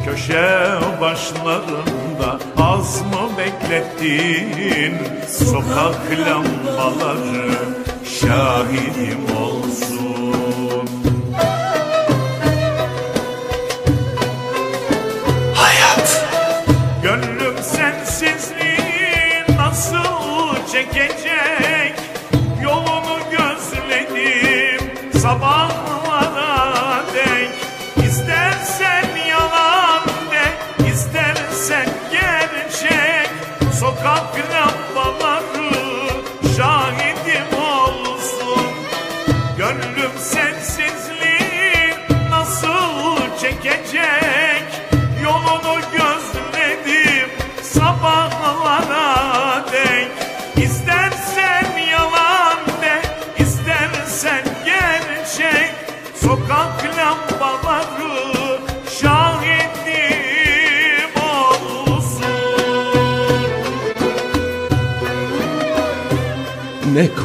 Köşe 0.05 0.79
başlarında 1.01 2.39
az 2.57 3.01
mı 3.01 3.31
beklettin 3.39 4.95
Sokak 5.29 6.01
lambaları? 6.27 7.51
Şahidim 8.21 9.37
olsun 9.37 9.52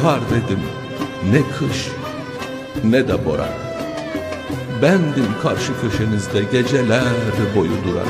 kar 0.02 0.20
dedim, 0.30 0.60
ne 1.32 1.42
kış, 1.58 1.88
ne 2.84 3.08
de 3.08 3.24
boran. 3.24 3.48
Bendim 4.82 5.26
karşı 5.42 5.72
köşenizde 5.80 6.42
geceler 6.52 7.02
boyu 7.56 7.70
duran. 7.84 8.08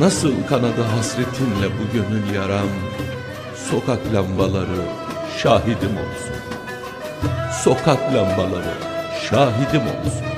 Nasıl 0.00 0.32
kanadı 0.48 0.82
hasretinle 0.82 1.66
bu 1.66 1.92
gönül 1.92 2.34
yaram, 2.34 2.68
sokak 3.70 4.14
lambaları 4.14 4.80
şahidim 5.42 5.90
olsun. 5.90 6.36
Sokak 7.62 8.14
lambaları 8.14 8.74
şahidim 9.30 9.82
olsun. 9.82 10.28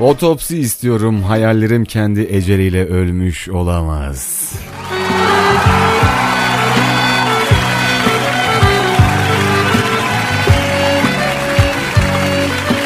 Otopsi 0.00 0.58
istiyorum 0.58 1.22
hayallerim 1.22 1.84
kendi 1.84 2.20
eceliyle 2.20 2.86
ölmüş 2.86 3.48
olamaz. 3.48 4.39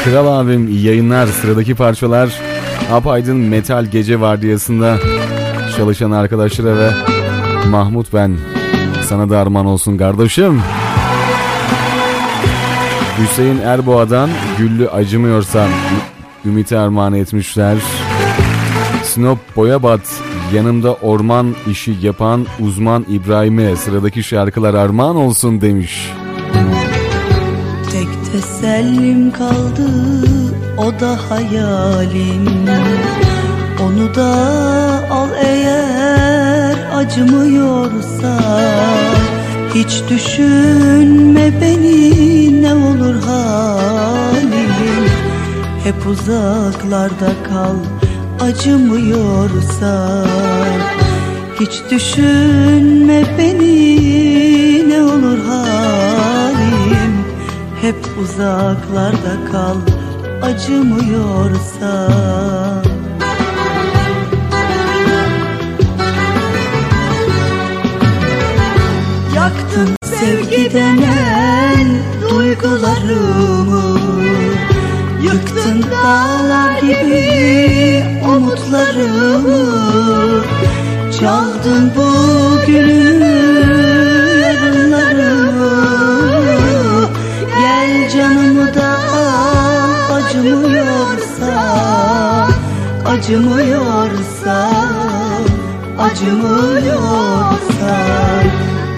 Kral 0.05 0.39
abim 0.39 0.77
yayınlar 0.83 1.27
sıradaki 1.27 1.75
parçalar 1.75 2.41
Apaydın 2.91 3.37
Metal 3.37 3.85
Gece 3.85 4.19
Vardiyası'nda 4.21 4.97
çalışan 5.77 6.11
arkadaşlara 6.11 6.77
ve 6.77 6.91
Mahmut 7.69 8.13
ben 8.13 8.37
sana 9.03 9.29
da 9.29 9.39
armağan 9.39 9.65
olsun 9.65 9.97
kardeşim. 9.97 10.61
Hüseyin 13.19 13.57
Erboğa'dan 13.57 14.29
Güllü 14.57 14.89
Acımıyorsan 14.89 15.69
Ümit'e 16.45 16.77
armağan 16.77 17.13
etmişler. 17.13 17.77
Sinop 19.03 19.39
Boyabat 19.55 20.21
yanımda 20.53 20.93
orman 20.93 21.55
işi 21.71 21.95
yapan 22.01 22.45
uzman 22.59 23.05
İbrahim'e 23.09 23.75
sıradaki 23.75 24.23
şarkılar 24.23 24.73
armağan 24.73 25.15
olsun 25.15 25.61
demiş. 25.61 26.11
Tesellim 28.65 29.31
kaldı 29.31 29.89
o 30.77 30.99
da 30.99 31.17
hayalim. 31.29 32.69
Onu 33.83 34.15
da 34.15 34.31
al 35.11 35.29
eğer 35.45 36.75
acımıyorsa. 36.95 38.39
Hiç 39.75 40.03
düşünme 40.09 41.61
beni 41.61 42.61
ne 42.61 42.73
olur 42.73 43.15
halim. 43.23 44.69
Hep 45.83 46.07
uzaklarda 46.07 47.31
kal 47.49 47.77
acımıyorsa. 48.47 50.25
Hiç 51.59 51.81
düşünme 51.91 53.23
beni 53.37 54.24
Hep 57.85 58.05
uzaklarda 58.23 59.51
kal 59.51 59.77
acımıyorsa. 60.41 62.09
Yaktın 69.35 69.89
sevgi 70.03 70.73
denen 70.73 71.87
duygularımı 72.29 73.99
Yıktın 75.23 75.85
dağlar 75.91 76.81
gibi 76.81 78.03
umutlarımı. 78.27 79.65
Çaldın 81.19 81.91
bugünü 81.95 83.34
Acımıyorsa 93.25 94.71
Acımıyorsa 95.99 97.97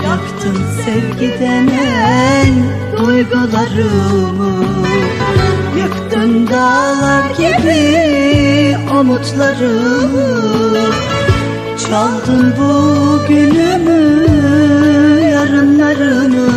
Yaktın 0.03 0.57
sevgi 0.85 1.39
denen 1.39 2.53
duygularımı. 2.97 4.65
Yıktın 5.77 6.47
dağlar 6.47 7.23
gibi 7.37 8.77
umutlarımı. 8.99 10.27
Çaldın 11.89 12.53
bugünümü 12.57 14.25
yarınlarımı 15.31 16.49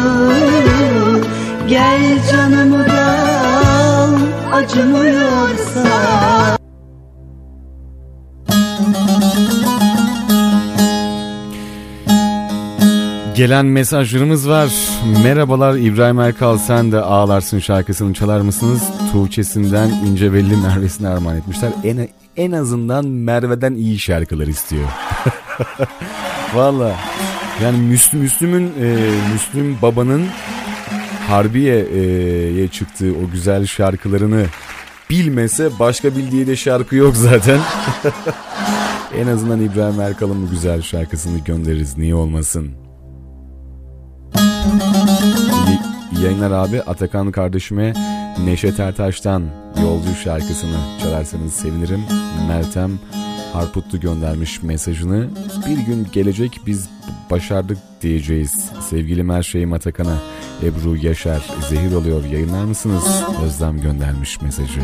Gel 1.68 2.18
canımı 2.32 2.86
da 2.86 3.16
acımıyorsa 4.52 6.59
Gelen 13.40 13.66
mesajlarımız 13.66 14.48
var. 14.48 14.70
Merhabalar 15.24 15.76
İbrahim 15.76 16.20
Erkal 16.20 16.58
sen 16.58 16.92
de 16.92 17.00
ağlarsın 17.00 17.58
şarkısını 17.58 18.14
çalar 18.14 18.40
mısınız? 18.40 18.82
Tuğçesinden 19.12 19.88
İnce 19.88 20.32
Belli 20.32 20.56
Merve'sine 20.56 21.08
armağan 21.08 21.36
etmişler. 21.36 21.72
En, 21.84 22.08
en 22.36 22.52
azından 22.52 23.06
Merve'den 23.06 23.74
iyi 23.74 23.98
şarkılar 23.98 24.46
istiyor. 24.46 24.88
Valla 26.54 26.96
yani 27.62 27.78
Müslüm, 27.78 28.20
Müslüm'ün 28.20 28.72
e, 28.80 29.10
Müslüm 29.32 29.82
babanın 29.82 30.26
Harbiye'ye 31.28 32.68
çıktığı 32.68 33.12
o 33.26 33.30
güzel 33.32 33.66
şarkılarını 33.66 34.46
bilmese 35.10 35.78
başka 35.78 36.16
bildiği 36.16 36.46
de 36.46 36.56
şarkı 36.56 36.96
yok 36.96 37.16
zaten. 37.16 37.58
en 39.18 39.26
azından 39.26 39.60
İbrahim 39.60 40.00
Erkal'ın 40.00 40.46
bu 40.46 40.50
güzel 40.50 40.82
şarkısını 40.82 41.38
göndeririz 41.38 41.98
niye 41.98 42.14
olmasın. 42.14 42.89
Yayınlar 46.22 46.50
abi. 46.50 46.82
Atakan 46.82 47.30
kardeşime 47.32 47.94
Neşet 48.44 48.80
Ertaş'tan 48.80 49.42
Yolcu 49.82 50.14
şarkısını 50.14 50.76
çalarsanız 51.02 51.52
sevinirim. 51.52 52.00
Meltem 52.48 52.90
Harputlu 53.52 54.00
göndermiş 54.00 54.62
mesajını. 54.62 55.28
Bir 55.66 55.78
gün 55.78 56.06
gelecek 56.12 56.60
biz 56.66 56.88
başardık 57.30 57.78
diyeceğiz. 58.02 58.70
Sevgili 58.90 59.32
her 59.32 59.42
şeyim 59.42 59.72
Atakan'a. 59.72 60.16
Ebru 60.62 60.96
Yaşar 60.96 61.42
zehir 61.68 61.94
oluyor 61.94 62.24
yayınlar 62.24 62.64
mısınız? 62.64 63.04
Özlem 63.44 63.80
göndermiş 63.80 64.40
mesajı. 64.42 64.80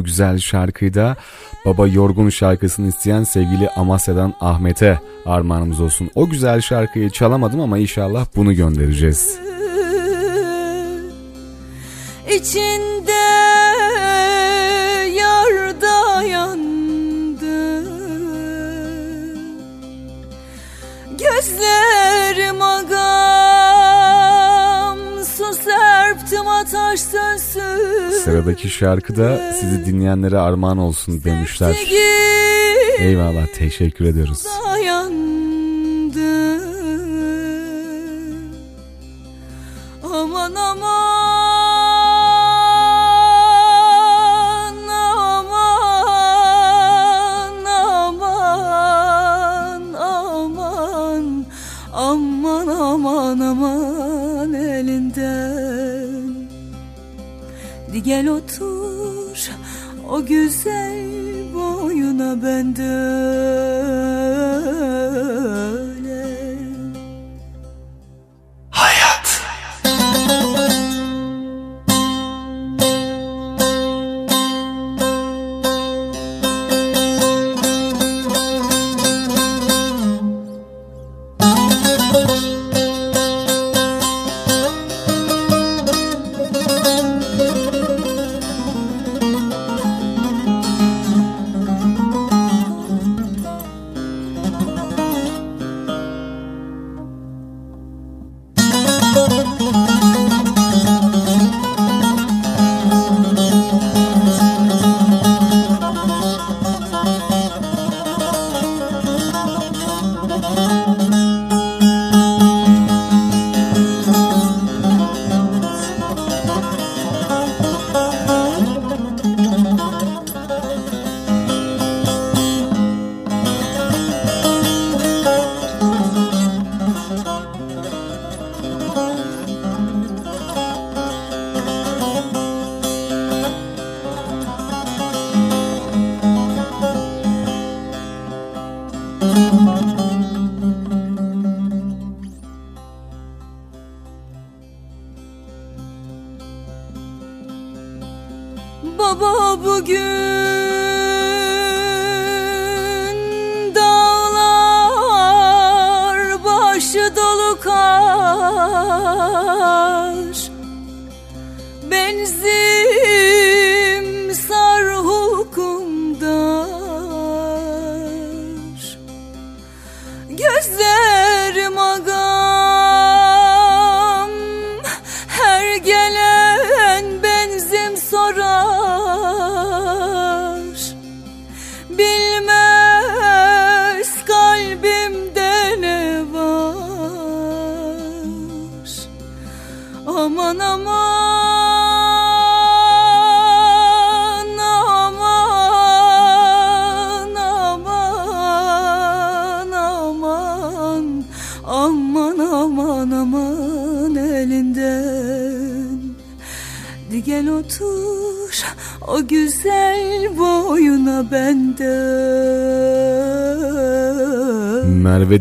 bu 0.00 0.04
güzel 0.04 0.38
şarkıyı 0.38 0.94
da 0.94 1.16
Baba 1.64 1.86
Yorgun 1.86 2.28
şarkısını 2.28 2.88
isteyen 2.88 3.24
sevgili 3.24 3.68
Amasya'dan 3.68 4.34
Ahmet'e 4.40 4.98
armağanımız 5.26 5.80
olsun. 5.80 6.10
O 6.14 6.28
güzel 6.28 6.60
şarkıyı 6.60 7.10
çalamadım 7.10 7.60
ama 7.60 7.78
inşallah 7.78 8.26
bunu 8.36 8.52
göndereceğiz. 8.52 9.49
Sıradaki 28.50 28.68
şarkı 28.68 29.16
da 29.16 29.52
sizi 29.60 29.86
dinleyenlere 29.86 30.38
armağan 30.38 30.78
olsun 30.78 31.24
demişler. 31.24 31.76
Eyvallah 32.98 33.46
teşekkür 33.46 34.04
ediyoruz. 34.04 34.46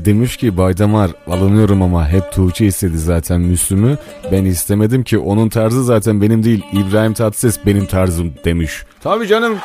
Demiş 0.06 0.38
ki 0.38 0.58
Baydamar 0.58 1.12
alınıyorum 1.28 1.82
ama 1.82 2.10
hep 2.10 2.32
Tuğçe 2.32 2.66
istedi 2.66 2.98
zaten 2.98 3.42
Müslüm'ü. 3.42 3.98
Ben 4.32 4.46
istemedim 4.46 5.04
ki 5.04 5.18
onun 5.18 5.50
tarzı 5.50 5.84
zaten 5.84 6.22
benim 6.22 6.44
değil 6.44 6.64
İbrahim 6.74 7.14
Tatlıses 7.14 7.60
benim 7.66 7.86
tarzım 7.86 8.34
demiş. 8.46 8.84
Tabii 9.04 9.28
canım. 9.28 9.58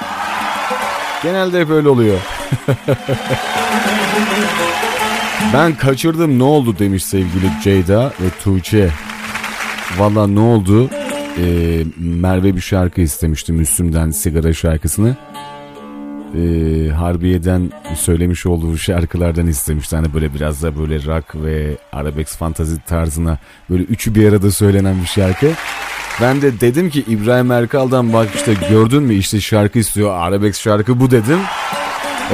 Genelde 1.22 1.60
hep 1.60 1.70
öyle 1.70 1.88
oluyor. 1.88 2.18
ben 5.54 5.74
kaçırdım 5.74 6.38
ne 6.38 6.42
oldu 6.42 6.78
demiş 6.78 7.04
sevgili 7.04 7.50
Ceyda 7.62 8.04
ve 8.06 8.26
Tuğçe. 8.42 8.90
Valla 9.98 10.26
ne 10.26 10.40
oldu? 10.40 10.90
Ee, 11.38 11.84
Merve 11.96 12.56
bir 12.56 12.60
şarkı 12.60 13.00
istemişti 13.00 13.52
Müslüm'den 13.52 14.10
sigara 14.10 14.52
şarkısını. 14.52 15.16
Ee, 16.34 16.88
Harbiye'den 16.90 17.72
söylemiş 17.96 18.46
olduğu 18.46 18.78
şarkılardan 18.78 19.46
istemişti. 19.46 19.96
Hani 19.96 20.14
böyle 20.14 20.34
biraz 20.34 20.62
da 20.62 20.78
böyle 20.78 21.04
rock 21.04 21.34
ve 21.34 21.76
arabesk 21.92 22.38
fantazi 22.38 22.80
tarzına 22.80 23.38
böyle 23.70 23.82
üçü 23.82 24.14
bir 24.14 24.28
arada 24.28 24.50
söylenen 24.50 25.02
bir 25.02 25.06
şarkı. 25.06 25.50
Ben 26.20 26.42
de 26.42 26.60
dedim 26.60 26.90
ki 26.90 27.04
İbrahim 27.08 27.50
Erkal'dan 27.50 28.12
bak 28.12 28.28
işte 28.34 28.54
gördün 28.70 29.02
mü 29.02 29.14
işte 29.14 29.40
şarkı 29.40 29.78
istiyor 29.78 30.12
arabesk 30.12 30.60
şarkı 30.60 31.00
bu 31.00 31.10
dedim. 31.10 31.38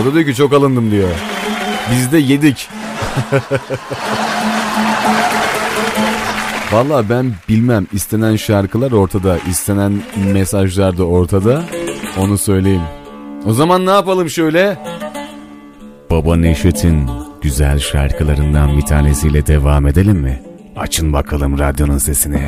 O 0.03 0.05
da 0.05 0.15
diyor 0.15 0.27
ki 0.27 0.35
çok 0.35 0.53
alındım 0.53 0.91
diyor. 0.91 1.09
Biz 1.93 2.13
de 2.13 2.19
yedik. 2.19 2.69
Valla 6.73 7.09
ben 7.09 7.33
bilmem 7.49 7.87
istenen 7.93 8.37
şarkılar 8.37 8.93
ortada, 8.93 9.39
istenen 9.51 10.03
mesajlar 10.33 10.99
da 10.99 11.05
ortada. 11.05 11.65
Onu 12.19 12.39
söyleyeyim. 12.39 13.00
O 13.47 13.53
zaman 13.53 13.87
ne 13.87 13.91
yapalım 13.91 14.31
şöyle? 14.31 14.79
Baba 16.11 16.37
Neşet'in 16.37 17.09
güzel 17.43 17.79
şarkılarından 17.79 18.77
bir 18.77 18.83
tanesiyle 18.83 19.47
devam 19.47 19.87
edelim 19.87 20.17
mi? 20.17 20.43
Açın 20.77 21.13
bakalım 21.13 21.59
radyonun 21.59 21.99
sesini. 21.99 22.43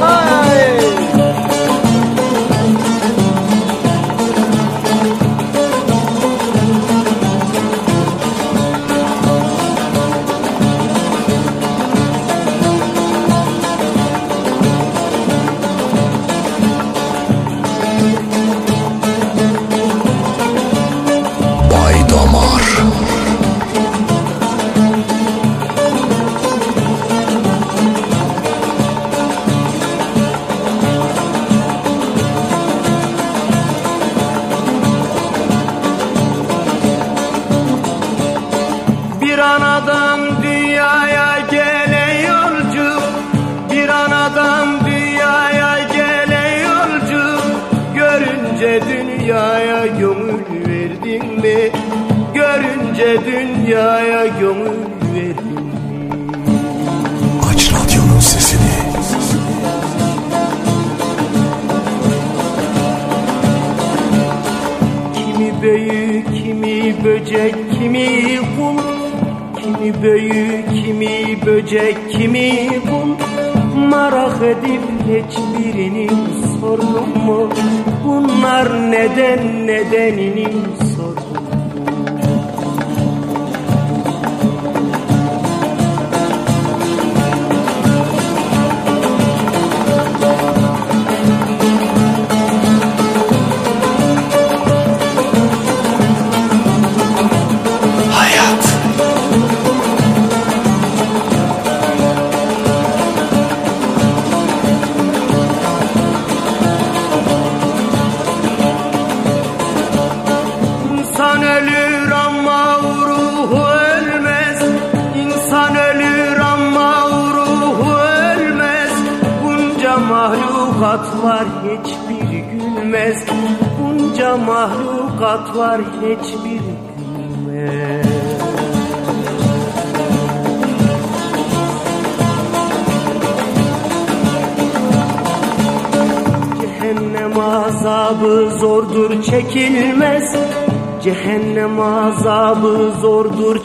Bay 0.00 0.07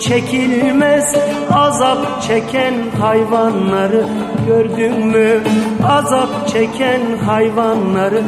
çekilmez 0.03 1.15
Azap 1.51 2.21
çeken 2.21 2.73
hayvanları 3.01 4.05
gördün 4.47 5.07
mü? 5.07 5.43
Azap 5.88 6.47
çeken 6.47 7.01
hayvanları 7.25 8.23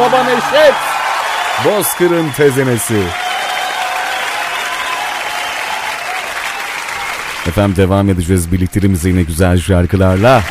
baba 0.00 0.24
Neşet. 0.24 0.74
Bozkır'ın 1.64 2.30
tezenesi. 2.30 3.02
Efendim 7.48 7.76
devam 7.76 8.08
edeceğiz 8.08 8.52
birliklerimize 8.52 9.08
yine 9.08 9.22
güzel 9.22 9.58
şarkılarla. 9.60 10.42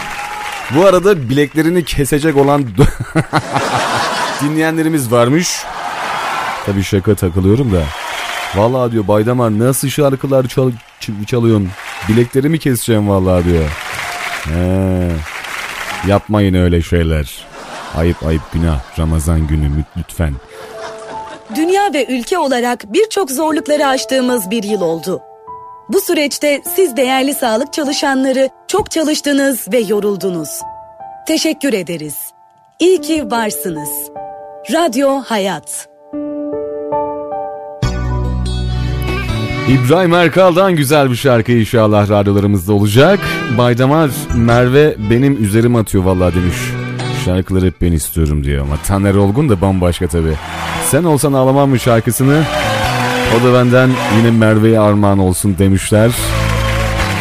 Bu 0.76 0.85
arada 0.85 1.30
bileklerini 1.30 1.85
kesecek 1.85 2.38
olan 2.38 2.65
dinleyenlerimiz 4.43 5.11
varmış. 5.11 5.63
Tabii 6.65 6.84
şaka 6.84 7.15
takılıyorum 7.15 7.73
da. 7.73 7.81
Vallahi 8.55 8.91
diyor 8.91 9.07
Baydamar 9.07 9.59
nasıl 9.59 9.89
şarkılar 9.89 10.47
çal 10.47 10.71
çalıyorsun? 11.27 11.69
Bileklerimi 12.09 12.59
keseceğim 12.59 13.09
vallahi 13.09 13.45
diyor. 13.45 13.65
He. 14.43 15.11
Yapmayın 16.07 16.53
öyle 16.53 16.81
şeyler. 16.81 17.39
Ayıp 17.98 18.26
ayıp 18.26 18.41
günah. 18.53 18.99
Ramazan 18.99 19.48
günü 19.48 19.70
mü- 19.70 19.86
lütfen. 19.98 20.34
Dünya 21.56 21.94
ve 21.94 22.06
ülke 22.10 22.38
olarak 22.38 22.94
birçok 22.94 23.32
zorlukları 23.32 23.88
aştığımız 23.88 24.52
bir 24.52 24.64
yıl 24.64 24.82
oldu. 24.82 25.22
Bu 25.90 26.02
süreçte 26.02 26.61
siz 26.76 26.98
değerli 26.98 27.34
sağlık 27.34 27.74
çalışanları 27.74 28.49
çok 28.68 28.91
çalıştınız 28.91 29.68
ve 29.74 29.80
yoruldunuz. 29.80 30.49
Teşekkür 31.28 31.74
ederiz. 31.74 32.16
İyi 32.80 33.02
ki 33.02 33.32
varsınız. 33.32 33.90
Radyo 34.74 35.22
Hayat. 35.22 35.90
İbrahim 39.70 40.14
Erkal'dan 40.14 40.76
güzel 40.76 41.11
bir 41.11 41.16
şarkı 41.16 41.52
inşallah 41.52 42.10
radyolarımızda 42.10 42.74
olacak. 42.74 43.20
Baydamar 43.57 44.10
Merve 44.36 44.95
benim 45.10 45.44
üzerim 45.44 45.76
atıyor 45.76 46.03
vallahi 46.03 46.36
demiş. 46.36 46.56
Şarkıları 47.26 47.66
hep 47.66 47.82
ben 47.82 47.91
istiyorum 47.91 48.44
diyor 48.44 48.62
ama 48.66 48.78
Taner 48.78 49.14
Olgun 49.16 49.50
da 49.50 49.62
bambaşka 49.62 50.08
tabi. 50.08 50.34
Sen 50.86 51.04
olsan 51.04 51.34
ağlamam 51.34 51.70
mı 51.70 51.80
şarkısını? 51.80 52.44
O 53.40 53.44
da 53.44 53.54
benden 53.54 53.90
yine 54.18 54.32
Merve'ye 54.32 54.80
armağan 54.80 55.20
olsun 55.20 55.56
demişler. 55.60 56.12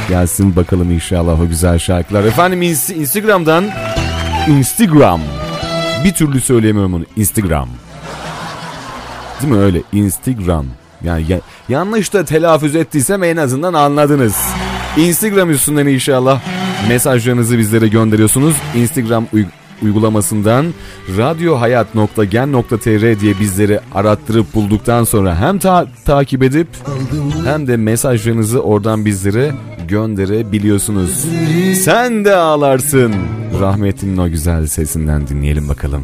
Gelsin 0.08 0.56
bakalım 0.56 0.90
inşallah 0.92 1.40
o 1.40 1.48
güzel 1.48 1.78
şarkılar. 1.78 2.24
Efendim 2.24 2.62
ins- 2.62 2.94
Instagram'dan 2.94 3.64
Instagram. 4.48 5.20
Bir 6.04 6.12
türlü 6.14 6.40
söyleyemiyorum 6.40 6.94
onu. 6.94 7.04
Instagram. 7.16 7.68
Değil 9.42 9.52
mi 9.52 9.58
öyle? 9.58 9.82
Instagram. 9.92 10.66
Yani 11.04 11.24
ya- 11.28 11.40
yanlış 11.68 12.12
da 12.12 12.24
telaffuz 12.24 12.76
ettiysem 12.76 13.22
en 13.22 13.36
azından 13.36 13.74
anladınız. 13.74 14.36
Instagram 14.96 15.50
üstünden 15.50 15.86
inşallah 15.86 16.40
mesajlarınızı 16.88 17.58
bizlere 17.58 17.88
gönderiyorsunuz. 17.88 18.54
Instagram 18.76 19.26
uy- 19.32 19.44
uygulamasından 19.82 20.66
radyohayat.gen.tr 21.16 23.20
diye 23.20 23.40
bizleri 23.40 23.80
arattırıp 23.94 24.54
bulduktan 24.54 25.04
sonra 25.04 25.36
hem 25.40 25.58
ta- 25.58 25.86
takip 26.04 26.42
edip 26.42 26.68
hem 27.44 27.66
de 27.66 27.76
mesajlarınızı 27.76 28.62
oradan 28.62 29.04
bizlere 29.04 29.52
gönderebiliyorsunuz. 29.88 31.24
Sen 31.84 32.24
de 32.24 32.34
ağlarsın. 32.36 33.14
Rahmet'in 33.60 34.16
o 34.16 34.28
güzel 34.28 34.66
sesinden 34.66 35.28
dinleyelim 35.28 35.68
bakalım. 35.68 36.02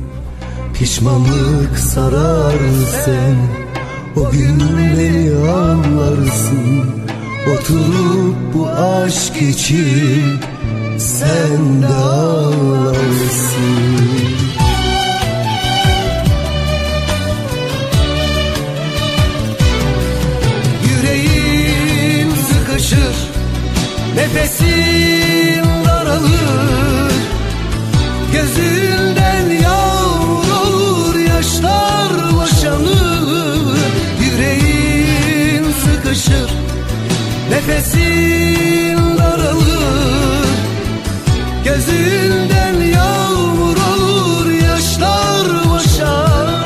Pişmanlık 0.75 1.79
sarar 1.79 2.55
sen 3.05 3.37
O 4.17 4.31
gün 4.31 4.61
beni 4.79 5.31
anlarsın 5.49 6.85
Oturup 7.53 8.35
bu 8.55 8.69
aşk 8.69 9.43
için 9.43 10.23
Sen 10.99 11.83
de 11.83 11.87
ağlarsın. 11.87 13.55
Yüreğim 20.89 22.31
sıkışır 22.31 23.15
Nefesin 24.17 25.65
daralır. 25.85 27.13
Gözünden 28.33 29.51
yağmur 29.63 30.49
olur 30.67 31.19
Yaşlar 31.19 32.35
boşanır. 32.35 33.79
Yüreğin 34.21 35.65
sıkışır 35.65 36.51
Nefesin 37.51 39.19
daralır 39.19 40.34
Gözünden 41.65 42.75
yağmur 42.75 43.77
olur 43.77 44.51
Yaşlar 44.51 45.47
boşanır 45.71 46.65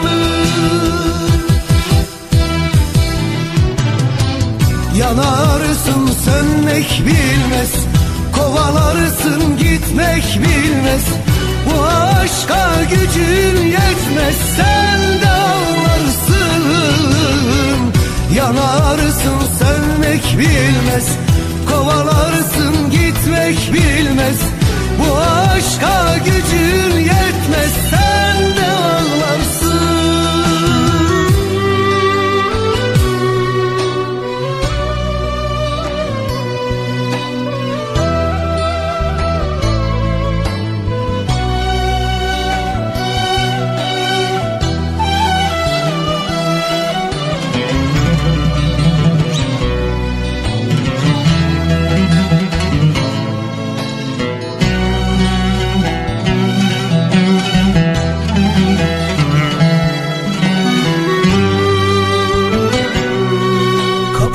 Yanarsın 4.97 6.11
sönmek 6.25 7.03
bilmez. 7.07 7.73
Kovalarsın 8.33 9.57
gitmek 9.59 10.25
bilmez. 10.39 11.03
Bu 11.67 11.83
aşka 11.83 12.71
gücün 12.91 13.67
yetmez. 13.67 14.37
Sen 14.57 15.21
de 15.23 15.31
ağlarsın. 15.31 16.65
Yanarsın 18.37 19.39
sönmek 19.59 20.39
bilmez. 20.39 21.09
Kovalarsın 21.71 22.91
gitmek 22.91 23.73
bilmez 23.73 24.58
aşka 25.17 26.17
gücün 26.25 26.99
yetmez 26.99 27.73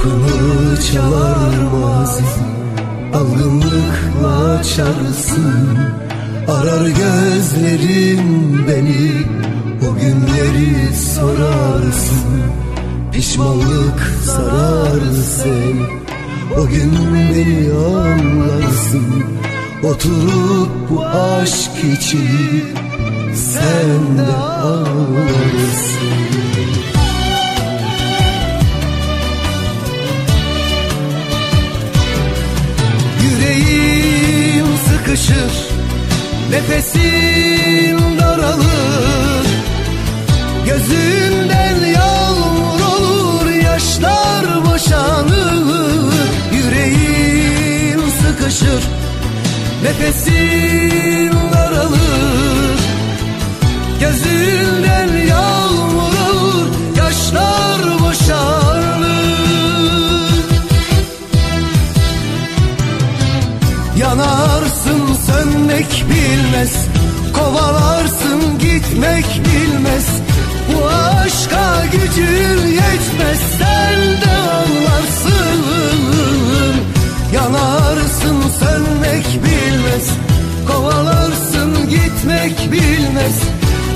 Kapını 0.03 0.81
çalar 0.91 1.71
mazi 1.71 2.23
Algınlıkla 3.13 4.49
açarsın 4.59 5.77
Arar 6.47 6.87
gözlerim 6.87 8.65
beni 8.67 9.11
O 9.89 9.95
günleri 9.95 10.95
sorarsın. 10.95 12.43
Pişmanlık 13.11 14.01
sarar 14.25 15.01
seni 15.39 15.85
O 16.57 16.67
gün 16.67 16.91
beni 17.13 17.73
anlarsın. 17.73 19.23
Oturup 19.83 20.69
bu 20.89 21.05
aşk 21.05 21.99
için 21.99 22.63
Sen 23.33 24.17
de 24.17 24.33
ağlarsın 24.35 25.93
sıkışır 35.15 35.73
Nefesim 36.49 38.19
daralır. 38.19 39.45
Gözünden 40.65 41.85
yağmur 41.85 42.79
olur 42.79 43.49
Yaşlar 43.49 44.65
boşanır. 44.65 46.13
Yüreğim 46.53 48.01
sıkışır. 48.21 48.83
Nefesim 49.83 51.51
daralır. 51.53 52.79
Gözünden 53.99 55.27
yağmur 55.27 56.13
olur 56.13 56.67
Yaşlar 56.97 57.99
boşanır. 57.99 58.93
Yanarsın 63.97 64.72
sönmek 65.33 66.05
bilmez. 66.09 66.73
Kovalarsın 67.33 68.59
gitmek 68.59 69.25
bilmez. 69.45 70.05
Bu 70.69 70.87
aşka 70.87 71.85
gücün 71.91 72.67
yetmez. 72.67 73.39
Sen 73.59 73.99
de 74.21 74.31
anlarsın. 74.31 75.59
Yanarsın 77.33 78.41
sönmek 78.59 79.25
bilmez. 79.43 80.09
Kovalarsın 80.67 81.89
gitmek 81.89 82.71
bilmez. 82.71 83.39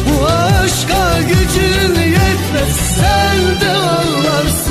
Bu 0.08 0.26
aşka 0.26 1.22
gücün 1.22 2.02
yetmez. 2.02 2.76
Sen 2.98 3.62
de 3.62 3.72
ağlarsın 3.72 4.67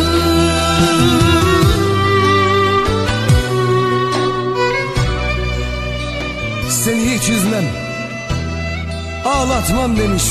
Ağlatmam 9.27 9.97
demiş. 9.97 10.25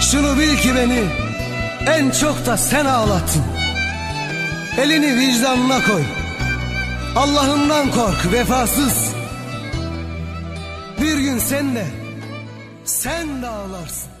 Şunu 0.00 0.38
bil 0.38 0.56
ki 0.56 0.74
beni 0.76 1.04
En 1.86 2.10
çok 2.10 2.46
da 2.46 2.56
sen 2.56 2.84
ağlattın. 2.84 3.44
Elini 4.78 5.16
vicdanına 5.16 5.84
koy. 5.84 6.02
Allah'ından 7.16 7.90
kork 7.90 8.32
vefasız. 8.32 9.12
Bir 11.00 11.18
gün 11.18 11.38
sen 11.38 11.74
de 11.74 11.86
Sen 12.84 13.42
de 13.42 13.48
ağlarsın 13.48 14.15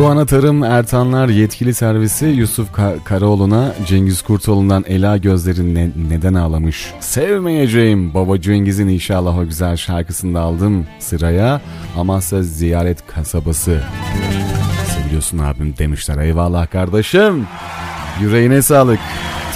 Tuana 0.00 0.26
Tarım 0.26 0.64
Ertanlar 0.64 1.28
Yetkili 1.28 1.74
Servisi 1.74 2.26
Yusuf 2.26 2.70
Ka- 2.70 3.04
Karaoğlu'na 3.04 3.74
Cengiz 3.86 4.22
Kurtoğlu'ndan 4.22 4.84
Ela 4.88 5.16
Gözlerin 5.16 5.74
ne- 5.74 5.90
neden 6.10 6.34
ağlamış? 6.34 6.92
Sevmeyeceğim 7.00 8.14
Baba 8.14 8.40
Cengiz'in 8.40 8.88
inşallah 8.88 9.38
o 9.38 9.44
güzel 9.46 9.76
şarkısını 9.76 10.34
da 10.34 10.40
aldım 10.40 10.86
sıraya. 10.98 11.60
Amasya 11.98 12.42
Ziyaret 12.42 13.06
Kasabası. 13.06 13.82
Seviyorsun 14.86 15.38
abim 15.38 15.74
demişler. 15.78 16.18
Eyvallah 16.18 16.70
kardeşim. 16.70 17.46
Yüreğine 18.20 18.62
sağlık. 18.62 19.00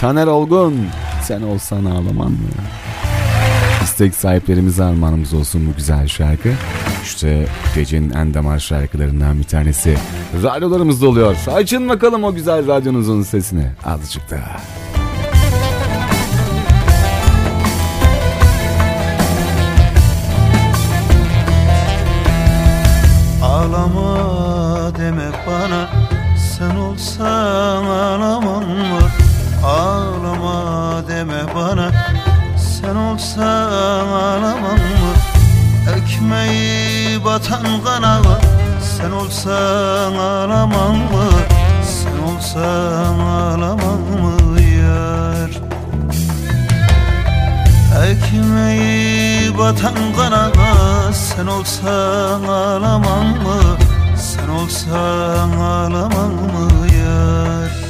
Taner 0.01 0.27
Olgun. 0.27 0.87
Sen 1.23 1.43
olsan 1.43 1.85
ağlaman 1.85 2.31
mı? 2.31 2.39
İstek 3.95 4.15
sahiplerimize 4.15 4.85
armağanımız 4.85 5.35
olsun 5.35 5.67
bu 5.67 5.77
güzel 5.77 6.09
şarkı. 6.09 6.49
İşte 7.03 7.47
gecenin 7.75 8.11
en 8.11 8.35
damar 8.35 8.59
şarkılarından 8.59 9.39
bir 9.39 9.45
tanesi. 9.45 9.97
Radyolarımızda 10.43 11.09
oluyor. 11.09 11.37
Açın 11.55 11.89
bakalım 11.89 12.25
o 12.25 12.35
güzel 12.35 12.67
radyonuzun 12.67 13.23
sesini. 13.23 13.67
Azıcık 13.85 14.31
daha. 14.31 14.61
Ağlama 23.43 24.97
deme 24.99 25.31
bana 25.47 25.89
sen 26.59 26.77
olsan 26.77 27.85
ağlamam 27.85 28.65
mı? 28.65 29.04
Sen 32.95 33.01
olsan 33.01 34.09
ağlamam 34.09 34.79
mı? 34.79 35.15
Ekmeği 35.97 37.25
batan 37.25 37.65
kanalı 37.85 38.41
sen 38.81 39.11
olsan 39.11 40.15
ağlamam 40.15 40.97
mı? 40.97 41.29
Sen 41.85 42.33
olsan 42.33 43.19
ağlamam 43.19 44.01
mı 44.01 44.61
yar? 44.61 45.51
Ekmeği 48.07 49.59
batan 49.59 49.95
kanalı 50.17 51.13
sen 51.13 51.47
olsan 51.47 52.43
ağlamam 52.43 53.27
mı? 53.27 53.61
Sen 54.17 54.49
olsan 54.49 55.51
ağlamam 55.51 56.33
mı 56.33 56.87
yar? 56.87 57.84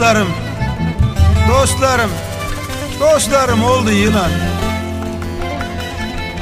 Dostlarım 0.00 0.28
Dostlarım 1.48 2.10
Dostlarım 3.00 3.64
oldu 3.64 3.90
yılan. 3.90 4.30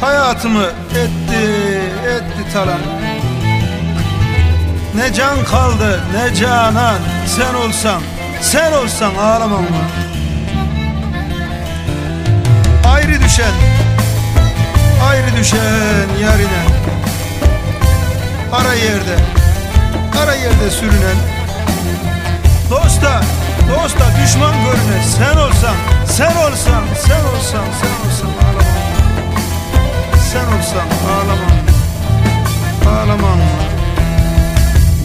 Hayatımı 0.00 0.64
etti 0.90 1.82
etti 2.08 2.52
talan. 2.52 2.80
Ne 4.94 5.12
can 5.12 5.44
kaldı 5.44 6.00
ne 6.14 6.34
canan. 6.34 6.98
Sen 7.26 7.54
olsan 7.54 8.02
sen 8.40 8.72
olsan 8.72 9.14
ağlamam 9.14 9.62
mı? 9.62 9.84
Ayrı 12.94 13.22
düşen 13.24 13.52
Ayrı 15.08 15.36
düşen 15.36 16.08
yarine. 16.22 16.62
Ara 18.52 18.74
yerde 18.74 19.16
Ara 20.22 20.34
yerde 20.34 20.70
sürünen. 20.70 21.16
Dosta 22.70 23.20
Dosta 23.68 24.04
düşman 24.22 24.54
görünen 24.64 25.02
Sen 25.02 25.36
olsan 25.36 25.76
Sen 26.06 26.36
olsan 26.36 26.82
Sen 27.06 27.24
olsan 27.24 27.64
Sen 27.80 28.08
olsan 28.08 28.30
ağlamam. 28.44 28.88
Sen 30.32 30.46
olsan 30.58 30.88
ağlamam. 31.08 31.58
Ağlamam. 32.88 33.38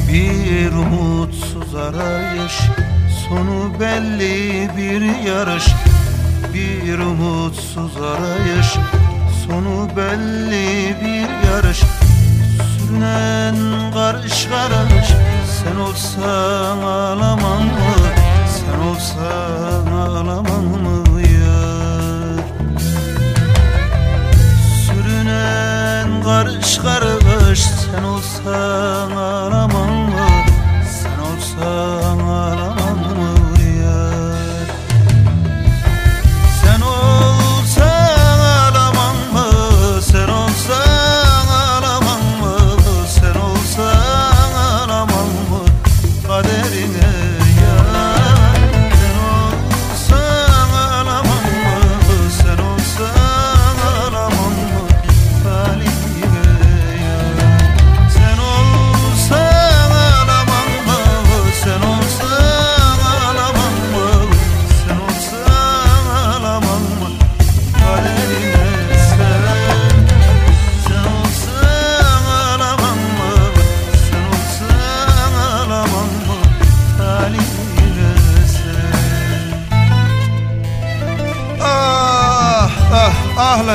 Bir 0.07 0.71
umutsuz 0.71 1.75
arayış 1.75 2.59
Sonu 3.27 3.79
belli 3.79 4.69
bir 4.77 5.27
yarış. 5.27 5.65
Bir 6.53 6.99
umutsuz 6.99 7.97
arayış 7.97 8.67
Sonu 9.45 9.89
belli 9.97 10.95
bir 11.01 11.47
yarış. 11.49 11.81
Sürünen 12.77 13.55
karış 13.93 14.45
karış 14.45 15.07
Sen 15.63 15.75
olsan 15.79 16.77
ağlamam 16.77 17.63
olsan 18.91 19.85
ağlamam 19.93 20.65
mı 20.65 21.21
yar? 21.21 22.43
Sürünen 24.85 26.23
karış 26.23 26.77
karış 26.77 27.59
Sen 27.61 28.03
olsan 28.03 29.11
ağlamam 29.11 29.89
mı? 29.89 30.27
Sen 31.01 31.19
olsan 31.19 32.02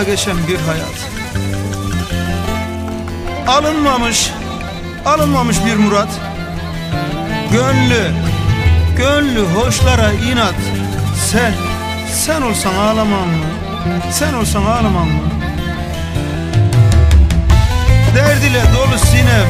geçen 0.09 0.36
bir 0.48 0.56
hayat. 0.56 1.09
Alınmamış 3.48 4.30
Alınmamış 5.06 5.56
bir 5.66 5.76
murat. 5.76 6.09
Gönlü 7.52 8.10
Gönlü 8.97 9.40
hoşlara 9.40 10.12
inat. 10.12 10.55
Sen 11.30 11.52
Sen 12.12 12.43
olsan 12.43 12.74
ağlamam 12.74 13.28
mı? 13.28 13.44
Sen 14.12 14.35
olsan 14.35 14.64
ağlamam 14.64 15.09
mı? 15.09 15.22
Derd 18.16 18.43
ile 18.43 18.62
dolu 18.76 18.98
sinem. 18.98 19.48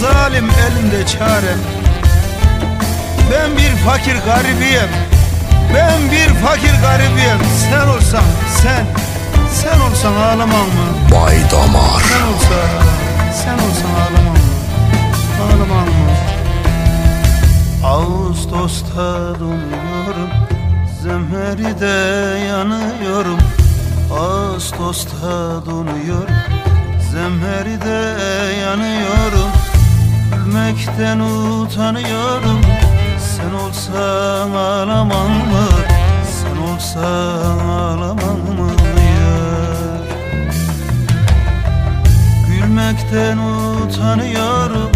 Zalim 0.00 0.50
elimde 0.50 1.06
çarem 1.06 1.60
Ben 3.32 3.56
bir 3.56 3.76
fakir 3.76 4.16
garibiyim 4.26 5.07
Ben 5.74 6.10
bir 6.10 6.34
fakir 6.34 6.74
garibiyim. 6.82 7.38
Sen 7.70 7.88
olsan 7.88 8.24
sen 8.62 8.86
Sen 9.54 9.80
olsan 9.80 10.12
ağlamam 10.14 10.66
mı? 10.66 10.88
Bay 11.12 11.36
Damar. 11.50 12.02
Sen 12.02 12.22
olsan 12.26 12.68
Sen 13.32 13.54
olsan 13.54 13.90
ağlamam 14.00 14.32
mı? 14.32 14.48
Ağlamam 15.42 15.84
mı? 15.84 16.08
Ağustos'ta 17.84 19.40
donuyorum 19.40 20.30
Zemheride 21.02 22.38
yanıyorum. 22.48 23.38
Ağustos'ta 24.20 25.66
donuyorum 25.66 26.34
Zemheride 27.12 28.22
yanıyorum. 28.62 29.50
Gülmekten 30.34 31.18
utanıyorum 31.20 32.60
olsan 33.88 34.50
ağlamam 34.54 35.30
mı? 35.30 35.68
Sen 36.24 36.56
olsan 36.72 37.58
ağlamam 37.58 38.38
mı? 38.58 38.70
Yar 39.20 40.00
Gülmekten 42.48 43.38
utanıyorum. 43.38 44.90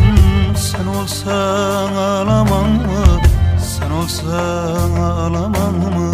Sen 0.57 0.87
olsan 0.87 1.95
ağlamam 1.95 2.69
mı? 2.69 3.05
Sen 3.59 3.91
olsan 3.91 5.01
ağlamam 5.01 5.75
mı 5.75 6.12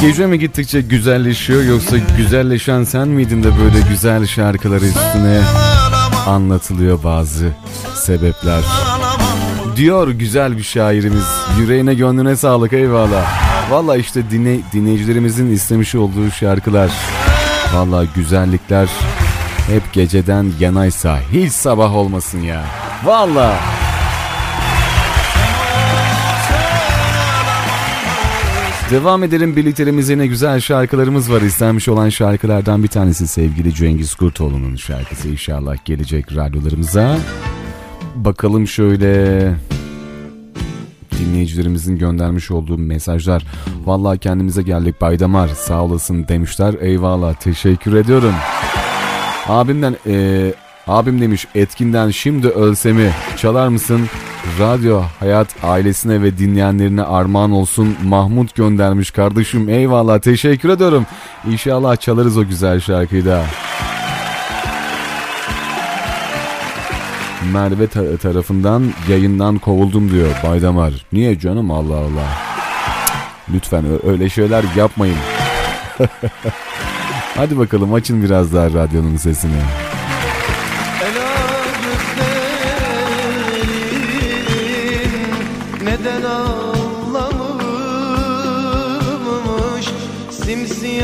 Gece 0.00 0.26
mi 0.26 0.38
gittikçe 0.38 0.80
güzelleşiyor 0.80 1.62
yoksa 1.62 1.96
güzelleşen 2.16 2.84
sen 2.84 3.08
miydin 3.08 3.42
de 3.42 3.48
böyle 3.58 3.80
güzel 3.88 4.26
şarkıları 4.26 4.84
üstüne 4.84 5.40
anlatılıyor 6.26 7.02
bazı 7.04 7.50
sebepler. 7.94 8.62
Diyor 9.76 10.08
güzel 10.08 10.56
bir 10.56 10.62
şairimiz. 10.62 11.24
Yüreğine 11.58 11.94
gönlüne 11.94 12.36
sağlık 12.36 12.72
eyvallah. 12.72 13.24
Valla 13.70 13.96
işte 13.96 14.30
dinle, 14.30 14.60
dinleyicilerimizin 14.72 15.52
istemiş 15.52 15.94
olduğu 15.94 16.30
şarkılar. 16.30 16.90
Valla 17.74 18.04
güzellikler 18.16 18.88
hep 19.66 19.92
geceden 19.92 20.52
yanaysa 20.60 21.18
hiç 21.32 21.52
sabah 21.52 21.94
olmasın 21.96 22.40
ya. 22.40 22.64
Valla. 23.04 23.54
Devam 28.90 29.22
edelim 29.22 29.56
birliklerimizde 29.56 30.18
ne 30.18 30.26
güzel 30.26 30.60
şarkılarımız 30.60 31.32
var. 31.32 31.42
İstenmiş 31.42 31.88
olan 31.88 32.08
şarkılardan 32.08 32.82
bir 32.82 32.88
tanesi 32.88 33.28
sevgili 33.28 33.74
Cengiz 33.74 34.14
Kurtoğlu'nun 34.14 34.76
şarkısı 34.76 35.28
inşallah 35.28 35.84
gelecek 35.84 36.36
radyolarımıza. 36.36 37.18
Bakalım 38.16 38.68
şöyle 38.68 39.54
dinleyicilerimizin 41.18 41.98
göndermiş 41.98 42.50
olduğu 42.50 42.78
mesajlar. 42.78 43.44
Vallahi 43.84 44.18
kendimize 44.18 44.62
geldik 44.62 45.00
Baydamar 45.00 45.48
sağ 45.48 45.82
olasın 45.82 46.28
demişler. 46.28 46.74
Eyvallah 46.80 47.34
teşekkür 47.34 47.94
ediyorum. 47.94 48.34
Abimden 49.48 49.96
eee, 50.06 50.54
abim 50.86 51.20
demiş 51.20 51.46
etkinden 51.54 52.10
şimdi 52.10 52.48
ölsemi 52.48 53.10
çalar 53.36 53.68
mısın? 53.68 54.00
Radyo 54.58 55.02
Hayat 55.20 55.48
ailesine 55.62 56.22
ve 56.22 56.38
dinleyenlerine 56.38 57.02
armağan 57.02 57.50
olsun. 57.52 57.96
Mahmut 58.04 58.54
göndermiş 58.54 59.10
kardeşim. 59.10 59.68
Eyvallah 59.68 60.18
teşekkür 60.18 60.68
ediyorum. 60.68 61.06
İnşallah 61.50 61.96
çalarız 61.96 62.38
o 62.38 62.46
güzel 62.46 62.80
şarkıyı 62.80 63.24
da. 63.24 63.44
Merve 67.52 67.86
ta- 67.86 68.16
tarafından 68.16 68.82
yayından 69.08 69.58
kovuldum 69.58 70.10
diyor 70.10 70.28
Baydamar. 70.46 70.92
Niye 71.12 71.38
canım 71.38 71.70
Allah 71.70 71.96
Allah. 71.96 72.28
Lütfen 73.54 73.84
öyle 74.06 74.28
şeyler 74.28 74.64
yapmayın. 74.76 75.16
Hadi 77.36 77.58
bakalım 77.58 77.94
açın 77.94 78.22
biraz 78.22 78.54
daha 78.54 78.66
radyonun 78.66 79.16
sesini. 79.16 79.52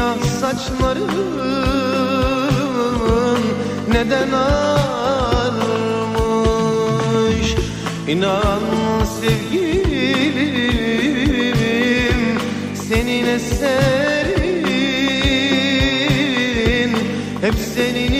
Simsiyah 0.06 0.22
saçların 0.40 1.10
Neden 3.88 4.32
ağarmış 4.32 5.66
İnan 8.08 8.60
sevgilim 9.20 10.46
Senin 12.88 13.26
eserin 13.26 14.56
Hep 17.40 17.54
senin 17.74 18.12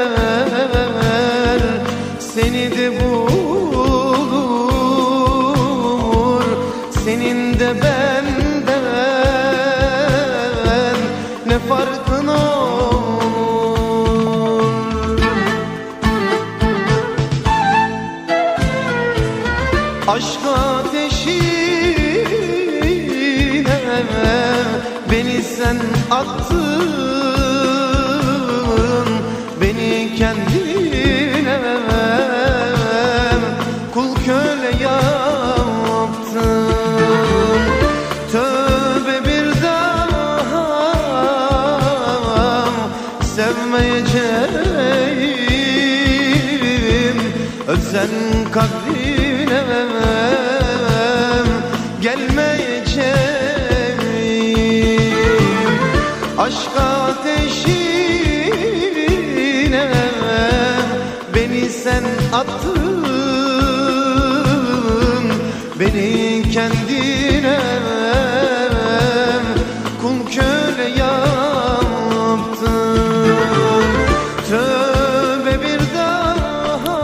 sen 26.19 27.38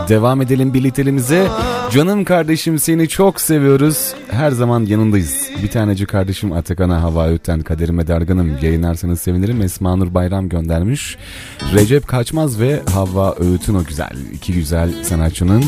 Devam 0.08 0.40
edelim 0.42 0.74
birlikteliğimize. 0.74 1.48
Canım 1.90 2.24
kardeşim 2.24 2.78
seni 2.78 3.08
çok 3.08 3.40
seviyoruz. 3.40 4.14
Her 4.30 4.50
zaman 4.50 4.80
yanındayız. 4.86 5.50
Bir 5.62 5.68
taneci 5.68 6.06
kardeşim 6.06 6.52
Atakan'a 6.52 7.02
hava 7.02 7.28
öten 7.28 7.60
kaderime 7.60 8.06
dargınım. 8.06 8.58
Yayınlarsanız 8.62 9.20
sevinirim. 9.20 9.62
Esma 9.62 9.96
Nur 9.96 10.14
Bayram 10.14 10.48
göndermiş. 10.48 11.16
Recep 11.74 12.06
Kaçmaz 12.08 12.60
ve 12.60 12.82
Havva 12.92 13.34
Öğüt'ün 13.38 13.74
o 13.74 13.84
güzel. 13.84 14.12
iki 14.32 14.52
güzel 14.52 15.04
sanatçının 15.04 15.64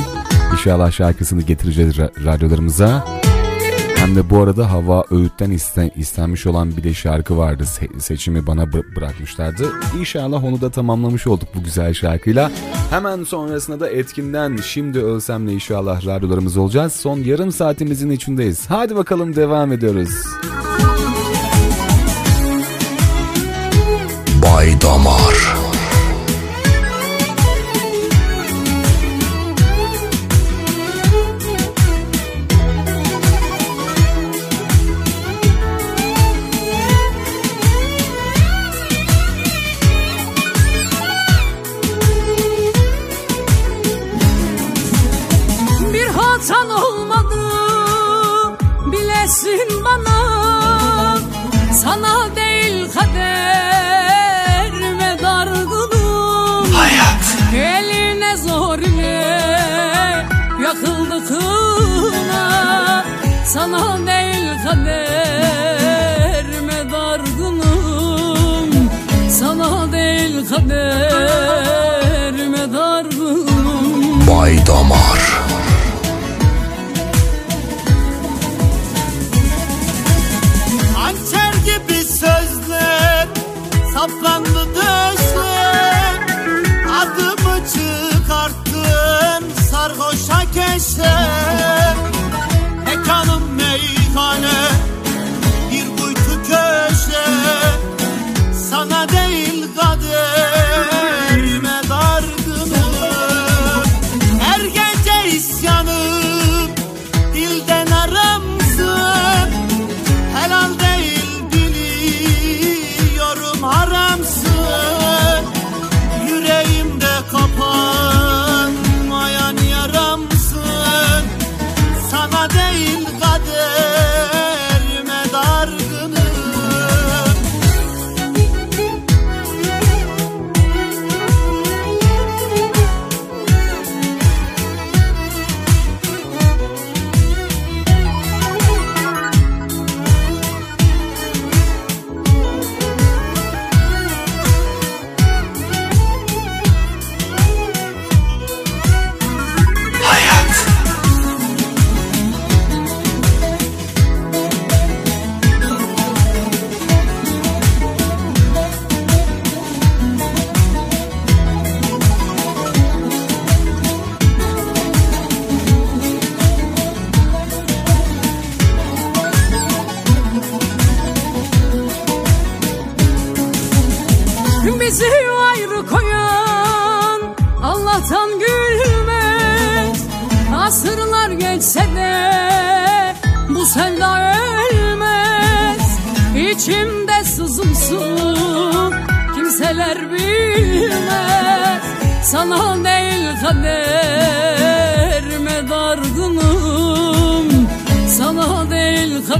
inşallah 0.53 0.93
şarkısını 0.93 1.43
getireceğiz 1.43 1.97
ra- 1.99 2.25
radyolarımıza. 2.25 3.07
Hem 4.09 4.17
de 4.17 4.31
bu 4.31 4.39
arada 4.39 4.73
Hava 4.73 5.05
Öğüt'ten 5.11 5.51
isten, 5.51 5.91
istenmiş 5.97 6.47
olan 6.47 6.77
bir 6.77 6.85
de 6.85 6.95
şarkı 6.95 7.39
vardı. 7.39 7.63
Se- 7.63 8.01
seçimi 8.01 8.47
bana 8.47 8.63
bı- 8.63 8.97
bırakmışlardı. 8.97 9.73
İnşallah 9.99 10.45
onu 10.45 10.61
da 10.61 10.71
tamamlamış 10.71 11.27
olduk 11.27 11.49
bu 11.55 11.63
güzel 11.63 11.95
şarkıyla. 11.95 12.51
Hemen 12.91 13.25
sonrasında 13.25 13.81
da 13.81 13.91
etkinden 13.91 14.57
Şimdi 14.57 14.99
Ölsem'le 14.99 15.49
inşallah 15.49 16.07
radyolarımız 16.07 16.57
olacağız. 16.57 16.93
Son 16.93 17.19
yarım 17.19 17.53
saatimizin 17.53 18.11
içindeyiz. 18.11 18.65
Hadi 18.71 18.97
bakalım 18.97 19.37
devam 19.37 19.73
ediyoruz. 19.73 20.11
Bay 24.43 24.81
Damar 24.81 25.38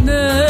değil 0.07 0.48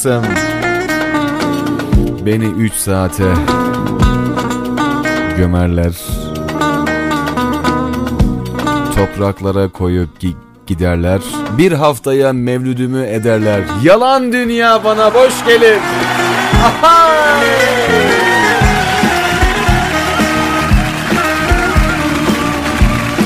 Ölsem 0.00 0.22
Beni 2.26 2.44
3 2.44 2.72
saate 2.72 3.24
Gömerler. 5.36 5.92
Topraklara 8.94 9.68
koyup 9.68 10.08
gi- 10.22 10.34
giderler. 10.66 11.20
Bir 11.58 11.72
haftaya 11.72 12.32
mevlüdümü 12.32 13.06
ederler. 13.06 13.60
Yalan 13.82 14.32
dünya 14.32 14.84
bana 14.84 15.14
boş 15.14 15.44
gelir 15.46 15.78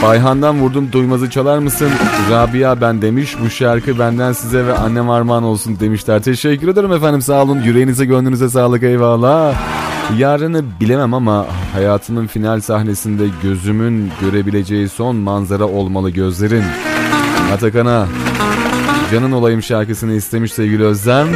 Bayhan'dan 0.04 0.60
vurdum 0.60 0.92
duymazı 0.92 1.30
çalar 1.30 1.58
mısın? 1.58 1.90
Rabia 2.30 2.80
ben 2.80 3.02
demiş. 3.02 3.36
Bu 3.44 3.50
şarkı 3.50 3.98
benden 3.98 4.32
size 4.32 4.66
ve 4.66 4.74
annem 4.74 5.10
armağan 5.10 5.42
olsun 5.42 5.80
demişler. 5.80 6.22
Teşekkür 6.22 6.68
ederim 6.68 6.92
efendim 6.92 7.22
sağ 7.22 7.42
olun. 7.42 7.62
Yüreğinize 7.62 8.04
gönlünüze 8.04 8.48
sağlık 8.48 8.82
eyvallah. 8.82 9.54
Yarını 10.18 10.64
bilemem 10.80 11.14
ama 11.14 11.46
hayatımın 11.72 12.26
final 12.26 12.60
sahnesinde 12.60 13.24
gözümün 13.42 14.10
görebileceği 14.20 14.88
son 14.88 15.16
manzara 15.16 15.64
olmalı 15.64 16.10
gözlerin. 16.10 16.64
Atakan'a 17.54 18.06
Canın 19.12 19.32
Olayım 19.32 19.62
şarkısını 19.62 20.12
istemiş 20.12 20.52
sevgili 20.52 20.84
Özlem. 20.84 21.26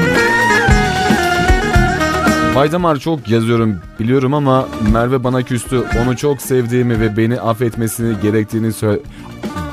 Baydamar 2.59 2.97
çok 2.97 3.29
yazıyorum 3.29 3.81
biliyorum 4.01 4.35
ama 4.35 4.69
Merve 4.93 5.25
bana 5.25 5.43
küstü. 5.43 5.85
Onu 6.03 6.17
çok 6.17 6.43
sevdiğimi 6.43 7.01
ve 7.01 7.17
beni 7.17 7.41
affetmesini 7.41 8.21
gerektiğini 8.23 8.73
söyle... 8.73 9.01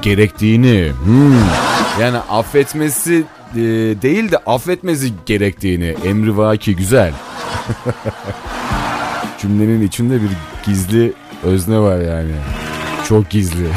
Gerektiğini. 0.02 0.92
Hmm. 1.06 1.34
Yani 2.02 2.18
affetmesi 2.18 3.24
e, 3.56 3.62
değil 4.02 4.32
de 4.32 4.38
affetmesi 4.38 5.14
gerektiğini. 5.26 5.96
Emri 6.06 6.38
vaki 6.38 6.76
güzel. 6.76 7.14
Cümlenin 9.42 9.88
içinde 9.88 10.14
bir 10.22 10.30
gizli 10.66 11.14
özne 11.44 11.80
var 11.80 12.00
yani. 12.00 12.32
Çok 13.08 13.30
gizli. 13.30 13.68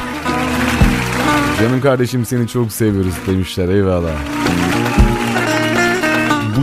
Canım 1.61 1.81
kardeşim 1.81 2.27
seni 2.27 2.49
çok 2.49 2.73
seviyoruz 2.73 3.15
demişler 3.27 3.69
eyvallah. 3.69 4.38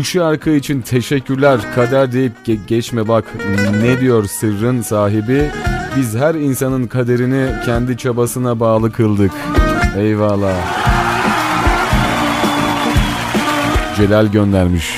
Şarkı 0.09 0.49
için 0.49 0.81
teşekkürler. 0.81 1.59
Kader 1.75 2.11
deyip 2.11 2.33
ge- 2.47 2.65
geçme 2.67 3.07
bak. 3.07 3.25
Ne 3.81 3.99
diyor 4.01 4.25
sırrın 4.25 4.81
sahibi? 4.81 5.51
Biz 5.97 6.15
her 6.15 6.35
insanın 6.35 6.87
kaderini 6.87 7.65
kendi 7.65 7.97
çabasına 7.97 8.59
bağlı 8.59 8.91
kıldık. 8.91 9.31
Eyvallah. 9.97 10.53
Celal 13.97 14.27
göndermiş. 14.27 14.95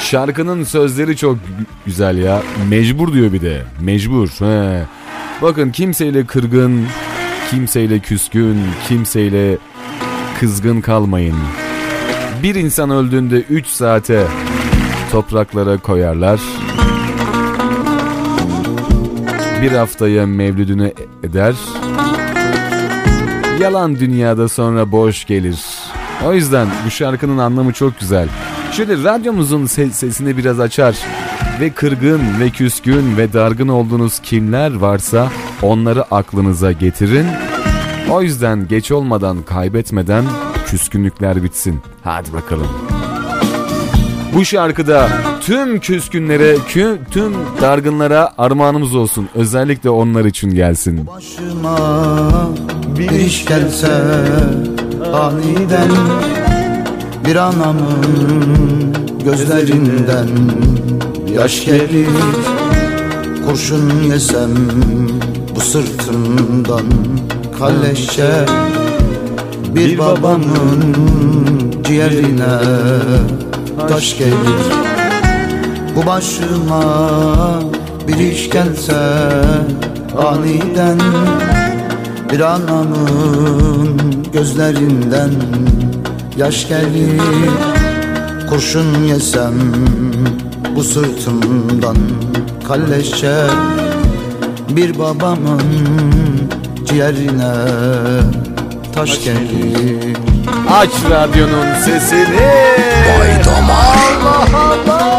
Şarkının 0.00 0.64
sözleri 0.64 1.16
çok 1.16 1.36
gü- 1.36 1.64
güzel 1.86 2.18
ya. 2.18 2.42
Mecbur 2.68 3.12
diyor 3.12 3.32
bir 3.32 3.40
de. 3.40 3.62
Mecbur. 3.80 4.28
He. 4.28 4.82
Bakın 5.42 5.70
kimseyle 5.70 6.26
kırgın 6.26 6.86
kimseyle 7.50 7.98
küskün 7.98 8.58
kimseyle 8.88 9.58
kızgın 10.40 10.80
kalmayın 10.80 11.36
bir 12.42 12.54
insan 12.54 12.90
öldüğünde 12.90 13.40
3 13.40 13.66
saate 13.66 14.26
topraklara 15.12 15.78
koyarlar. 15.78 16.40
Bir 19.62 19.72
haftaya 19.72 20.26
mevlüdünü 20.26 20.92
eder. 21.22 21.54
Yalan 23.60 23.96
dünyada 23.96 24.48
sonra 24.48 24.92
boş 24.92 25.24
gelir. 25.24 25.58
O 26.26 26.32
yüzden 26.34 26.66
bu 26.86 26.90
şarkının 26.90 27.38
anlamı 27.38 27.72
çok 27.72 28.00
güzel. 28.00 28.28
Şöyle 28.72 29.04
radyomuzun 29.04 29.64
se- 29.66 29.90
sesini 29.90 30.36
biraz 30.36 30.60
açar 30.60 30.96
ve 31.60 31.70
kırgın 31.70 32.20
ve 32.40 32.50
küskün 32.50 33.16
ve 33.16 33.32
dargın 33.32 33.68
olduğunuz 33.68 34.18
kimler 34.20 34.74
varsa 34.74 35.28
onları 35.62 36.04
aklınıza 36.14 36.72
getirin. 36.72 37.26
O 38.10 38.22
yüzden 38.22 38.68
geç 38.68 38.92
olmadan 38.92 39.42
kaybetmeden 39.42 40.24
küskünlükler 40.70 41.42
bitsin. 41.42 41.80
Hadi 42.04 42.32
bakalım. 42.32 42.66
Bu 44.34 44.44
şarkıda 44.44 45.08
tüm 45.40 45.80
küskünlere, 45.80 46.54
kü- 46.56 46.98
tüm 47.10 47.32
dargınlara 47.60 48.32
armağanımız 48.38 48.94
olsun. 48.94 49.28
Özellikle 49.34 49.90
onlar 49.90 50.24
için 50.24 50.50
gelsin. 50.50 51.06
Başıma 51.06 51.78
bir 52.98 53.10
iş 53.10 53.44
gelse 53.44 54.02
aniden 55.14 55.90
Bir 57.26 57.36
anamın 57.36 58.94
gözlerinden 59.24 60.28
yaş 61.34 61.64
gelir 61.64 62.08
Kurşun 63.46 64.02
yesem 64.10 64.50
bu 65.56 65.60
sırtımdan 65.60 66.86
kalleşçe 67.58 68.30
Bir 69.74 69.98
babamın 69.98 70.94
ciğerine 71.84 72.58
taş 73.88 74.18
gelir. 74.18 74.62
Bu 75.96 76.06
başıma 76.06 76.82
bir 78.08 78.16
iş 78.16 78.50
gelse 78.50 78.94
aniden 80.18 80.98
Bir 82.32 82.40
anamın 82.40 83.98
gözlerinden 84.32 85.30
yaş 86.36 86.68
gelir. 86.68 87.20
Kurşun 88.50 89.04
yesem 89.04 89.54
bu 90.76 90.84
sırtımdan 90.84 91.96
kalleşçe 92.68 93.36
Bir 94.76 94.98
babamın 94.98 95.62
ciğerine 96.86 97.54
taş 98.98 99.24
gelir 99.24 100.16
Aç 100.70 100.90
radyonun 101.10 101.74
sesini. 101.84 102.50
Vay 103.18 103.34
Allah 103.34 104.58
Allah. 104.70 105.18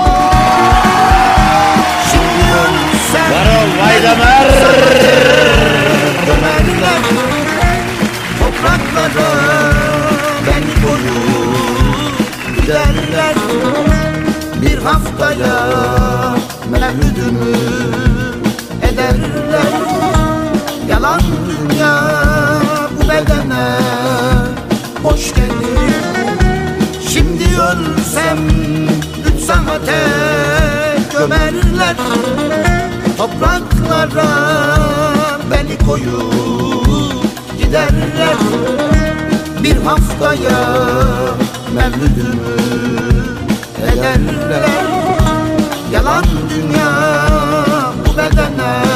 Varol 3.32 3.70
Vaydamer 3.82 4.48
Gömerler 6.26 7.02
topraklara 8.40 9.32
beni 10.48 10.74
koyup 10.84 12.18
giderler 12.56 13.36
Bir 14.62 14.78
haftaya 14.78 15.60
mevlüdümü 16.72 17.56
ederler. 18.84 19.74
Yalan 20.90 21.22
dünya 21.70 22.29
hoş 25.04 25.34
gelir 25.34 26.10
Şimdi 27.10 27.44
ölsem 27.44 28.38
üç 29.26 29.44
saate 29.44 29.98
gömerler. 31.18 31.96
Topraklara 33.18 34.28
beni 35.52 35.78
koyup 35.86 37.24
giderler. 37.58 38.38
Bir 39.64 39.76
haftaya 39.76 40.60
mevlüdümü 41.76 42.60
ederler. 43.84 44.70
Yalan 45.92 46.26
dünya 46.50 46.92
bu 48.06 48.18
bedene 48.18 48.89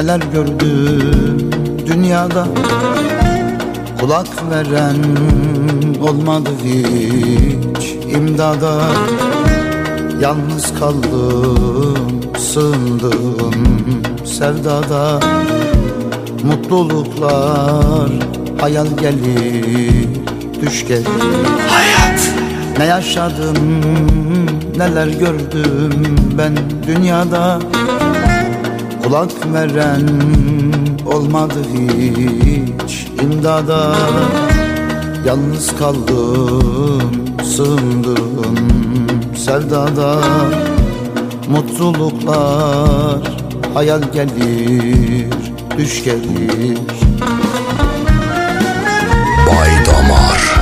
neler 0.00 0.20
gördüm 0.32 1.50
dünyada. 1.86 2.46
Kulak 4.00 4.50
veren 4.50 4.96
olmadı 6.02 6.50
hiç 6.64 8.14
imdada. 8.16 8.80
Yalnız 10.20 10.78
kaldım 10.78 12.20
sığındım 12.38 14.02
sevdada. 14.24 15.20
Mutluluklar 16.44 18.10
hayal 18.60 18.86
gelir 18.86 20.08
düş 20.62 20.86
gelir 20.88 21.06
Hayat! 21.68 22.30
Ne 22.78 22.84
yaşadım 22.84 23.56
neler 24.76 25.06
gördüm 25.06 26.16
ben 26.38 26.56
dünyada 26.86 27.58
Kulak 29.10 29.52
veren 29.54 30.08
olmadı 31.06 31.62
hiç 31.74 33.08
imdada. 33.22 33.96
Yalnız 35.26 35.76
kaldım 35.78 37.24
sığındım 37.44 38.56
sevdada. 39.36 40.16
Mutluluklar 41.48 43.18
hayal 43.74 44.02
gelir 44.12 45.26
düş 45.78 46.04
gelir. 46.04 46.78
Bay 49.46 49.70
Damar. 49.86 50.60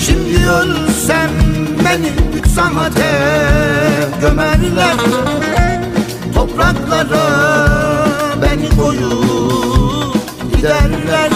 Şimdi 0.00 0.46
ölsem 0.46 1.30
beni 1.84 2.38
üç 2.38 2.46
saate 2.46 3.51
gömerler 4.22 4.96
Topraklara 6.34 7.26
beni 8.42 8.76
koyup 8.76 10.14
giderler. 10.56 11.30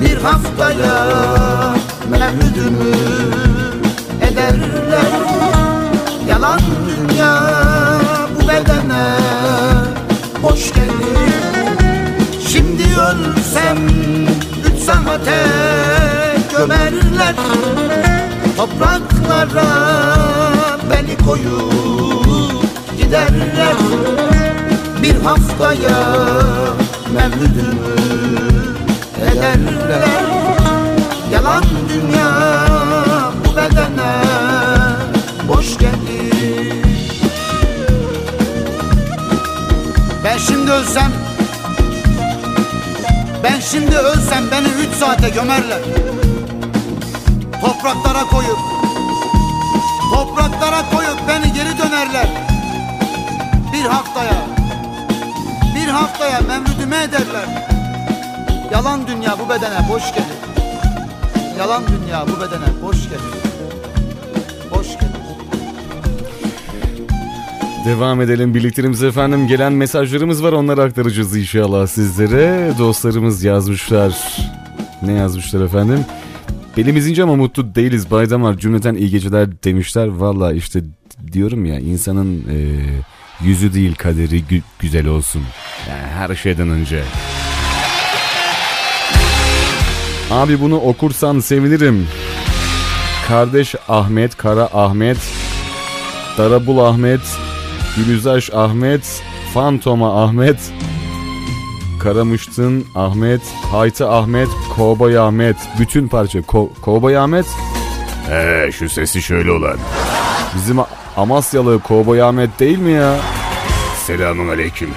Bir 0.00 0.16
haftaya 0.16 1.06
mevlüdümü 2.10 2.96
ederler. 4.20 5.12
Yalan 6.28 6.60
dünya 6.86 7.42
bu 8.34 8.48
bedene 8.48 9.18
hoş 10.42 10.72
gelir. 10.72 11.32
Şimdi 12.48 12.82
ölsem 12.82 13.78
üç 14.66 14.82
saate 14.82 15.44
gömerler 16.58 17.34
Topraklara 18.56 20.25
beni 20.90 21.16
koyup 21.26 22.64
giderler. 22.98 23.76
Bir 25.02 25.14
haftaya 25.14 25.98
mevlüdümü 27.14 27.96
ederler. 29.22 30.08
Yalan 31.32 31.64
dünya 31.88 32.30
bu 33.44 33.56
bedene 33.56 34.22
boş 35.48 35.78
gelir. 35.78 36.76
Ben 40.24 40.38
şimdi 40.38 40.70
ölsem 40.70 41.12
Ben 43.44 43.60
şimdi 43.60 43.96
ölsem 43.96 44.44
beni 44.50 44.68
üç 44.68 44.94
saate 44.94 45.28
gömerler. 45.28 45.78
Topraklara 47.60 48.24
koyup 48.26 48.55
Duvara 50.76 50.90
koyup 50.90 51.28
beni 51.28 51.52
geri 51.52 51.78
dönerler. 51.78 52.28
Bir 53.72 53.84
haftaya, 53.84 54.46
bir 55.74 55.88
haftaya 55.88 56.40
memlüdüme 56.40 56.96
ederler. 57.02 57.66
Yalan 58.72 59.06
dünya 59.06 59.36
bu 59.38 59.48
bedene 59.48 59.88
boş 59.92 60.02
gelir. 60.14 60.36
Yalan 61.58 61.82
dünya 61.86 62.26
bu 62.26 62.40
bedene 62.40 62.82
boş 62.82 62.96
gelir. 63.04 63.20
Boş 64.70 64.86
gelir. 64.86 65.16
Devam 67.86 68.20
edelim 68.20 68.54
birlikteliğimiz 68.54 69.02
efendim. 69.02 69.46
Gelen 69.46 69.72
mesajlarımız 69.72 70.44
var 70.44 70.52
onları 70.52 70.82
aktaracağız 70.82 71.36
inşallah 71.36 71.86
sizlere. 71.86 72.72
Dostlarımız 72.78 73.44
yazmışlar. 73.44 74.36
Ne 75.02 75.12
yazmışlar 75.12 75.60
efendim? 75.60 76.04
Belimiz 76.76 77.06
ince 77.06 77.22
ama 77.22 77.36
mutlu 77.36 77.74
değiliz. 77.74 78.10
Baydamar 78.10 78.58
cümleten 78.58 78.94
iyi 78.94 79.10
geceler 79.10 79.62
demişler. 79.64 80.06
Valla 80.08 80.52
işte 80.52 80.80
diyorum 81.32 81.64
ya 81.64 81.78
insanın 81.80 82.34
e, 82.38 82.56
yüzü 83.44 83.74
değil 83.74 83.94
kaderi 83.94 84.40
gü- 84.40 84.62
güzel 84.78 85.06
olsun. 85.06 85.42
Yani 85.90 86.02
her 86.28 86.34
şeyden 86.34 86.68
önce. 86.68 87.02
Abi 90.30 90.60
bunu 90.60 90.76
okursan 90.76 91.40
sevinirim. 91.40 92.06
Kardeş 93.28 93.74
Ahmet, 93.88 94.36
Kara 94.36 94.68
Ahmet, 94.72 95.16
Darabul 96.38 96.78
Ahmet, 96.78 97.20
Gülüzaş 97.96 98.50
Ahmet, 98.54 99.22
Fantoma 99.54 100.24
Ahmet, 100.24 100.56
Karamıştın 102.06 102.84
Ahmet, 102.94 103.40
Hayta 103.72 104.10
Ahmet, 104.10 104.48
Kovboy 104.76 105.18
Ahmet, 105.18 105.56
bütün 105.78 106.08
parça 106.08 106.38
Ko- 106.38 106.68
Kovboy 106.80 107.18
Ahmet. 107.18 107.46
Eee 108.30 108.70
şu 108.72 108.88
sesi 108.88 109.22
şöyle 109.22 109.50
olan. 109.50 109.76
Bizim 110.54 110.76
Amasyalı 111.16 111.80
Kovboy 111.80 112.22
Ahmet 112.22 112.60
değil 112.60 112.78
mi 112.78 112.92
ya? 112.92 113.14
Selamun 114.06 114.48
Aleyküm. 114.48 114.90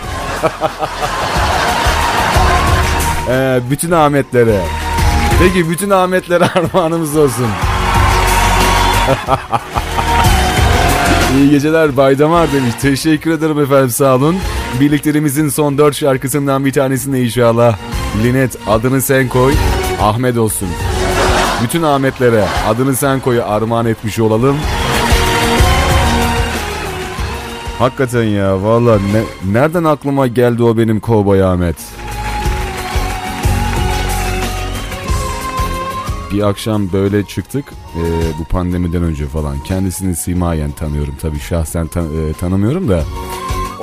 ee, 3.30 3.60
bütün 3.72 3.92
Ahmetlere. 3.92 4.62
Peki 5.40 5.70
bütün 5.70 5.90
Ahmetlere 5.90 6.46
armağanımız 6.56 7.18
olsun. 7.18 7.48
İyi 11.38 11.50
geceler 11.50 11.98
Baydamar 11.98 12.54
demiş. 12.54 12.74
Teşekkür 12.82 13.32
ederim 13.32 13.60
efendim 13.60 13.90
sağ 13.90 14.16
olun. 14.16 14.36
Birliklerimizin 14.80 15.50
son 15.50 15.78
dört 15.78 15.96
şarkısından 15.96 16.66
bir 16.66 16.74
tanesini 16.74 17.20
inşallah. 17.20 17.78
Linet 18.24 18.58
adını 18.68 19.02
sen 19.02 19.28
koy. 19.30 19.54
Ahmet 20.02 20.38
olsun. 20.38 20.68
Bütün 21.64 21.84
Ahmetlere 21.84 22.46
adını 22.68 22.96
sen 22.96 23.20
koy 23.20 23.42
armağan 23.42 23.86
etmiş 23.86 24.20
olalım. 24.20 24.58
Hakikaten 27.80 28.24
ya 28.24 28.64
valla 28.64 28.96
ne, 29.00 29.52
nereden 29.54 29.84
aklıma 29.84 30.28
geldi 30.28 30.64
o 30.64 30.78
benim 30.78 31.00
kovboy 31.00 31.44
Ahmet? 31.44 31.76
Bir 36.34 36.48
akşam 36.48 36.92
böyle 36.94 37.24
çıktık 37.26 37.66
e, 37.96 38.02
bu 38.40 38.44
pandemiden 38.44 39.04
önce 39.04 39.28
falan. 39.28 39.60
Kendisini 39.64 40.16
simayen 40.16 40.72
tanıyorum 40.72 41.14
tabii 41.22 41.40
şahsen 41.40 41.88
tan- 41.88 42.30
e, 42.30 42.34
tanımıyorum 42.34 42.90
da. 42.90 43.04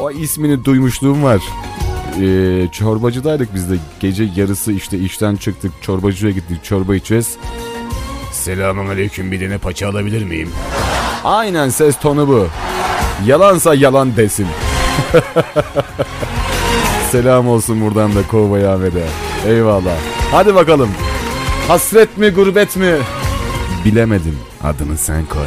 O 0.00 0.10
ismini 0.10 0.64
duymuşluğum 0.64 1.22
var. 1.22 1.42
E, 2.22 2.68
çorbacıdaydık 2.72 3.54
biz 3.54 3.70
de 3.70 3.74
gece 4.00 4.28
yarısı 4.36 4.72
işte 4.72 4.98
işten 4.98 5.36
çıktık 5.36 5.72
çorbacıya 5.82 6.32
gittik 6.32 6.64
çorba 6.64 6.94
içeceğiz. 6.96 7.36
Selamun 8.32 8.86
aleyküm 8.86 9.32
bir 9.32 9.40
tane 9.40 9.58
paça 9.58 9.88
alabilir 9.88 10.24
miyim? 10.24 10.50
Aynen 11.24 11.68
ses 11.68 11.98
tonu 12.00 12.28
bu. 12.28 12.46
Yalansa 13.26 13.74
yalan 13.74 14.16
desin. 14.16 14.46
Selam 17.10 17.48
olsun 17.48 17.80
buradan 17.80 18.14
da 18.14 18.26
Kovboy 18.26 18.68
Ahmet'e. 18.68 19.06
Eyvallah. 19.46 19.96
Hadi 20.30 20.54
bakalım. 20.54 20.90
Hasret 21.68 22.18
mi 22.18 22.30
gurbet 22.30 22.76
mi? 22.76 22.94
Bilemedim. 23.84 24.38
Adını 24.64 24.98
sen 24.98 25.24
koy. 25.26 25.46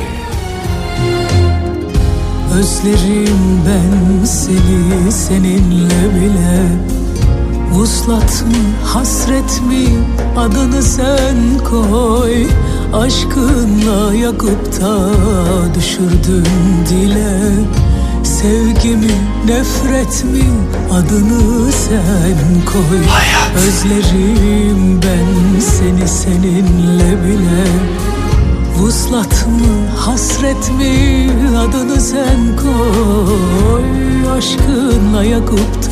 Özlerim 2.57 3.61
ben 3.67 4.25
seni 4.25 5.11
seninle 5.11 6.15
bile. 6.15 6.67
Vuslat 7.73 8.43
mı 8.47 8.85
hasret 8.85 9.61
mi? 9.69 9.85
Adını 10.37 10.83
sen 10.83 11.35
koy. 11.69 12.45
Aşkınla 12.93 14.13
yakıp 14.13 14.81
da 14.81 15.09
düşürdün 15.75 16.45
dile. 16.89 17.39
Sevgimi 18.23 19.11
nefret 19.45 20.23
mi? 20.23 20.45
Adını 20.91 21.71
sen 21.71 22.65
koy. 22.65 22.99
Özlerim 23.55 25.01
ben 25.01 25.59
seni 25.59 26.07
seninle 26.07 27.23
bile 27.23 27.65
Vuslat 28.79 29.47
mı 29.47 29.97
hasret 29.97 30.71
mi? 30.71 31.29
Adını 31.57 32.01
sen 32.01 32.57
koy. 32.57 33.83
Aşkınla 34.37 35.23
yakıp 35.23 35.91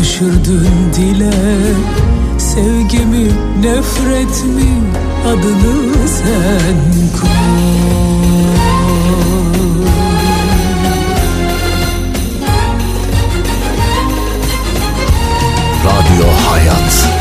düşürdün 0.00 0.70
dile. 0.96 1.32
Sevgimi 2.38 3.28
nefret 3.62 4.44
mi? 4.44 4.82
Adını 5.26 6.08
sen 6.08 6.76
koy. 7.20 7.30
Radyo 15.84 16.26
Hayat 16.48 17.19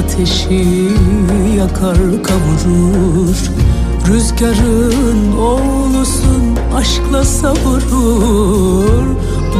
ateşi 0.00 0.88
yakar 1.56 1.98
kavurur. 2.22 3.36
Rüzgarın 4.08 5.36
oğlusun 5.38 6.58
aşkla 6.76 7.24
savurur. 7.24 9.06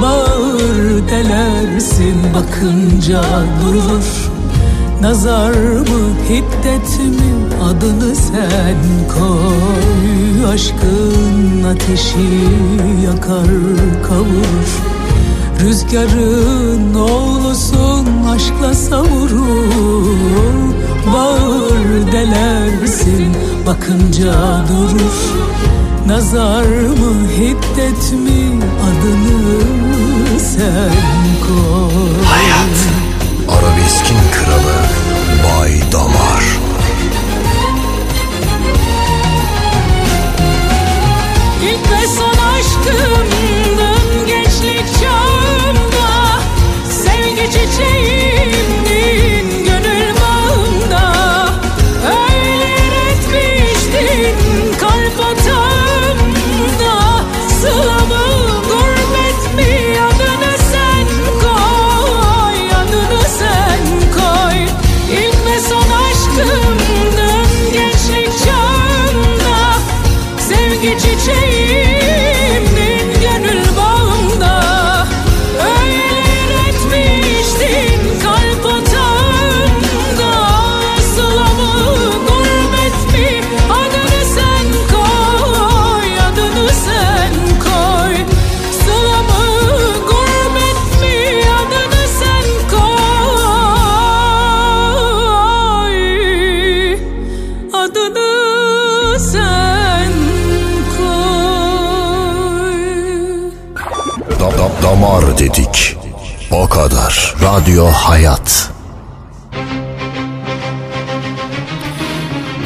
Bağır 0.03 1.09
delersin 1.09 2.17
bakınca 2.35 3.23
durur. 3.63 4.31
Nazar 5.01 5.53
mı 5.53 6.15
hiddet 6.29 6.99
mi 6.99 7.57
adını 7.65 8.15
sen 8.15 8.77
koy. 9.09 10.53
Aşkın 10.53 11.65
ateşi 11.65 12.29
yakar 13.05 13.47
kavurur 14.09 14.90
Rüzgarın 15.65 16.95
oğlusun 16.95 18.07
aşkla 18.35 18.75
savurur. 18.75 20.55
Bağır 21.15 22.13
delersin 22.13 23.37
bakınca 23.67 24.35
durur. 24.69 25.51
Nazar 26.07 26.65
mı 26.65 27.29
hiddet 27.39 28.13
mi 28.13 28.65
adını 28.83 29.61
sen 30.41 30.95
koy. 31.47 32.25
Hayat 32.25 32.79
Arabeskin 33.49 34.19
kralı 34.33 34.79
Bay 35.45 35.93
Damar. 35.93 36.45
İlk 41.63 41.91
ve 41.93 42.09
son 42.17 42.37
aşkımdın 42.55 44.27
gençlik 44.27 45.01
çağı 45.01 45.20
hangi 47.41 47.53
çiçeğimin 47.53 49.05
gönül 49.65 50.15
bağında? 50.21 51.03
Öyle 52.05 52.73
etmiştin 53.11 54.60
dedik. 105.39 105.97
O 106.51 106.69
kadar. 106.69 107.35
Radyo 107.43 107.87
Hayat. 107.87 108.71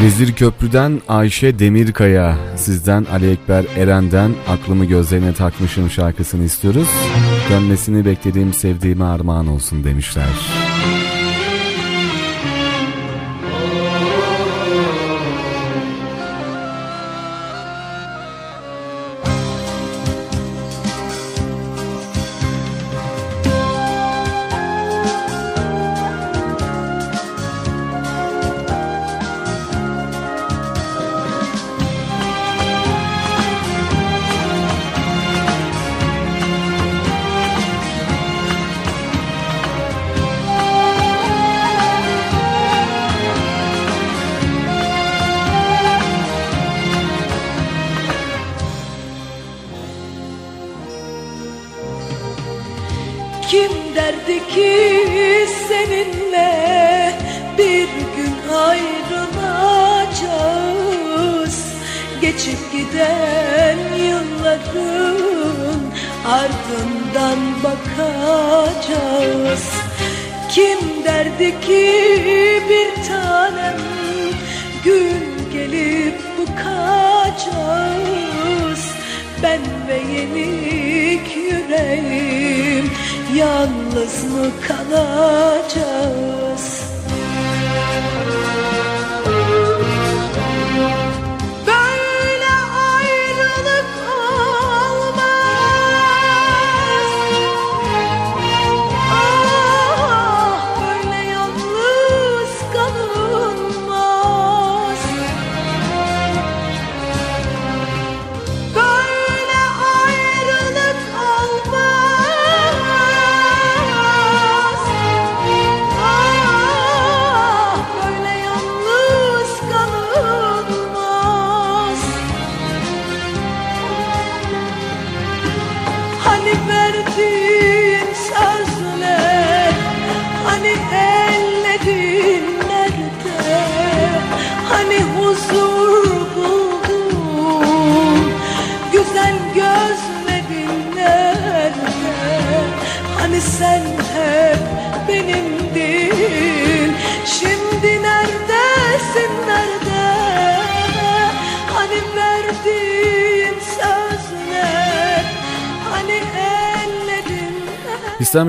Vezir 0.03 0.33
Köprü'den 0.33 1.03
Ayşe 1.09 1.59
Demirkaya, 1.59 2.37
sizden 2.57 3.07
Ali 3.13 3.31
Ekber 3.31 3.65
Eren'den 3.77 4.35
Aklımı 4.49 4.85
Gözlerine 4.85 5.35
Takmışım 5.35 5.91
şarkısını 5.91 6.45
istiyoruz. 6.45 6.89
Dönmesini 7.51 8.05
beklediğim 8.05 8.55
sevdiğime 8.55 9.05
armağan 9.05 9.47
olsun 9.47 9.85
demişler. 9.85 10.64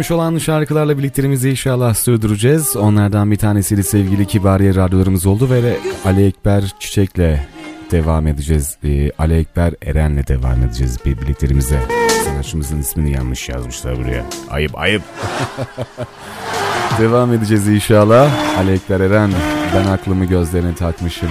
İstenmiş 0.05 0.23
olan 0.23 0.37
şarkılarla 0.37 0.97
birlikteliğimizi 0.97 1.49
inşallah 1.49 1.93
sürdüreceğiz. 1.93 2.75
Onlardan 2.75 3.31
bir 3.31 3.35
tanesiyle 3.35 3.83
sevgili 3.83 4.27
Kibariye 4.27 4.75
radyolarımız 4.75 5.25
oldu 5.25 5.49
ve 5.49 5.77
Ali 6.05 6.25
Ekber 6.25 6.73
Çiçek'le 6.79 7.39
devam 7.91 8.27
edeceğiz. 8.27 8.77
Ee, 8.83 9.11
Ali 9.17 9.33
Ekber 9.33 9.73
Eren'le 9.81 10.27
devam 10.27 10.63
edeceğiz 10.63 10.97
bir 11.05 11.21
birliklerimize. 11.21 11.79
Sanatçımızın 12.25 12.79
ismini 12.79 13.11
yanlış 13.11 13.49
yazmışlar 13.49 13.97
buraya. 13.97 14.25
Ayıp 14.49 14.77
ayıp. 14.77 15.01
devam 16.99 17.33
edeceğiz 17.33 17.67
inşallah. 17.67 18.57
Ali 18.57 18.71
Ekber 18.71 18.99
Eren 18.99 19.31
ben 19.75 19.87
aklımı 19.87 20.25
gözlerine 20.25 20.75
takmışım. 20.75 21.29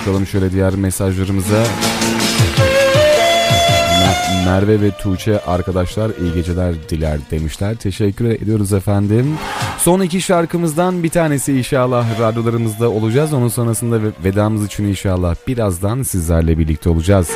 Bakalım 0.00 0.26
şöyle 0.26 0.52
diğer 0.52 0.74
mesajlarımıza. 0.74 1.64
Mer- 4.32 4.46
Merve 4.46 4.80
ve 4.80 4.90
Tuğçe 4.90 5.40
arkadaşlar 5.40 6.10
iyi 6.22 6.34
geceler 6.34 6.74
diler 6.88 7.18
demişler. 7.30 7.74
Teşekkür 7.76 8.24
ediyoruz 8.24 8.72
efendim. 8.72 9.34
Son 9.78 10.00
iki 10.00 10.20
şarkımızdan 10.20 11.02
bir 11.02 11.08
tanesi 11.08 11.58
inşallah 11.58 12.20
radyolarımızda 12.20 12.90
olacağız. 12.90 13.32
Onun 13.32 13.48
sonrasında 13.48 14.02
ve- 14.02 14.12
vedamız 14.24 14.66
için 14.66 14.84
inşallah 14.84 15.34
birazdan 15.46 16.02
sizlerle 16.02 16.58
birlikte 16.58 16.90
olacağız. 16.90 17.30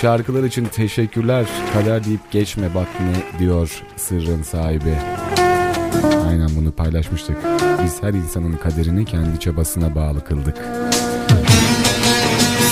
Şarkılar 0.00 0.44
için 0.44 0.64
teşekkürler. 0.64 1.46
Kader 1.72 2.04
deyip 2.04 2.30
geçme 2.30 2.68
bak 2.74 2.88
ne 3.00 3.38
diyor 3.38 3.82
sırrın 3.96 4.42
sahibi. 4.42 4.94
Aynen 6.28 6.48
bunu 6.56 6.72
paylaşmıştık. 6.72 7.36
Biz 7.84 8.02
her 8.02 8.12
insanın 8.14 8.52
kaderini 8.52 9.04
kendi 9.04 9.40
çabasına 9.40 9.94
bağlı 9.94 10.24
kıldık. 10.24 10.56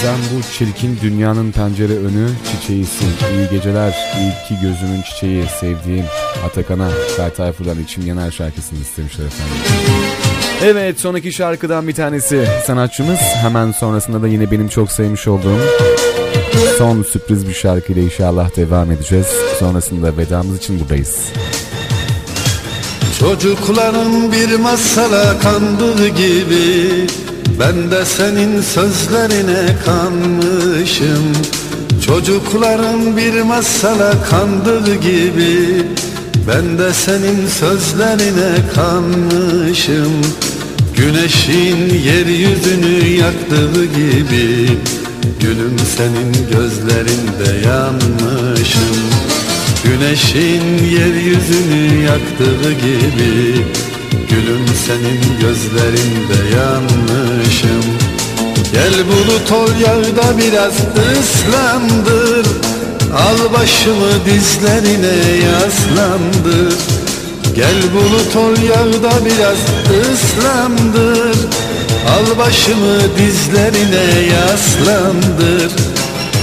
Sen 0.03 0.17
bu 0.17 0.43
çirkin 0.53 0.99
dünyanın 1.03 1.53
pencere 1.53 1.93
önü 1.93 2.29
çiçeğisin. 2.51 3.07
İyi 3.07 3.51
geceler, 3.51 3.97
iyi 4.21 4.49
ki 4.49 4.63
gözümün 4.63 5.03
çiçeği, 5.03 5.45
sevdiğim 5.61 6.05
Atakan'a 6.47 6.89
Ferdi 7.17 7.35
Tayfur'dan 7.35 7.83
içim 7.83 8.07
yanar 8.07 8.31
şarkısını 8.31 8.79
istemişler 8.79 9.25
efendim. 9.25 9.55
Evet 10.65 11.01
son 11.01 11.15
iki 11.15 11.33
şarkıdan 11.33 11.89
bir 11.89 11.95
tanesi 11.95 12.49
sanatçımız. 12.67 13.19
Hemen 13.19 13.73
sonrasında 13.73 14.23
da 14.23 14.29
yine 14.29 14.51
benim 14.51 14.69
çok 14.69 14.93
sevmiş 14.93 15.29
olduğum 15.29 15.61
son 16.79 17.03
sürpriz 17.03 17.49
bir 17.49 17.55
şarkıyla 17.55 18.03
inşallah 18.03 18.57
devam 18.57 18.91
edeceğiz. 18.93 19.27
Sonrasında 19.59 20.17
vedamız 20.17 20.59
için 20.59 20.81
buradayız. 20.81 21.19
Çocukların 23.21 24.33
bir 24.33 24.59
masala 24.59 25.39
kandığı 25.39 26.09
gibi 26.09 27.07
Ben 27.61 27.91
de 27.91 28.05
senin 28.05 28.63
sözlerine 28.63 29.77
kanmışım. 29.85 31.33
Çocukların 32.07 33.17
bir 33.17 33.43
masala 33.43 34.23
kandığı 34.31 34.95
gibi. 34.95 35.87
Ben 36.49 36.79
de 36.79 36.93
senin 36.93 37.47
sözlerine 37.49 38.55
kanmışım. 38.75 40.13
Güneşin 40.97 41.95
yeryüzünü 42.05 43.09
yaktığı 43.09 43.85
gibi. 43.85 44.69
Gülüm 45.41 45.77
senin 45.97 46.33
gözlerinde 46.53 47.69
yanmışım. 47.69 48.97
Güneşin 49.85 50.85
yeryüzünü 50.85 52.03
yaktığı 52.05 52.73
gibi 52.73 53.65
Gülüm 54.39 54.67
senin 54.87 55.41
gözlerinde 55.41 56.57
yanmışım. 56.57 57.85
Gel 58.73 58.95
bulut 59.09 59.53
ol 59.53 59.71
yağda 59.81 60.39
biraz 60.39 60.75
ıslandır. 61.19 62.47
Al 63.15 63.53
başımı 63.53 64.25
dizlerine 64.27 65.45
yaslandır. 65.45 66.79
Gel 67.55 67.83
bulut 67.95 68.37
ol 68.37 68.63
yağda 68.69 69.25
biraz 69.25 69.59
ıslandır. 70.01 71.37
Al 72.09 72.39
başımı 72.39 73.17
dizlerine 73.19 74.21
yaslandır. 74.21 75.73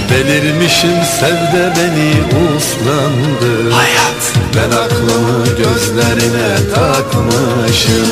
Delirmişim 0.09 0.97
sevde 1.19 1.73
beni 1.75 2.13
uslandır. 2.55 3.71
Hayat 3.71 4.34
Ben 4.55 4.71
aklımı 4.77 5.45
gözlerine 5.45 6.73
takmışım. 6.75 8.09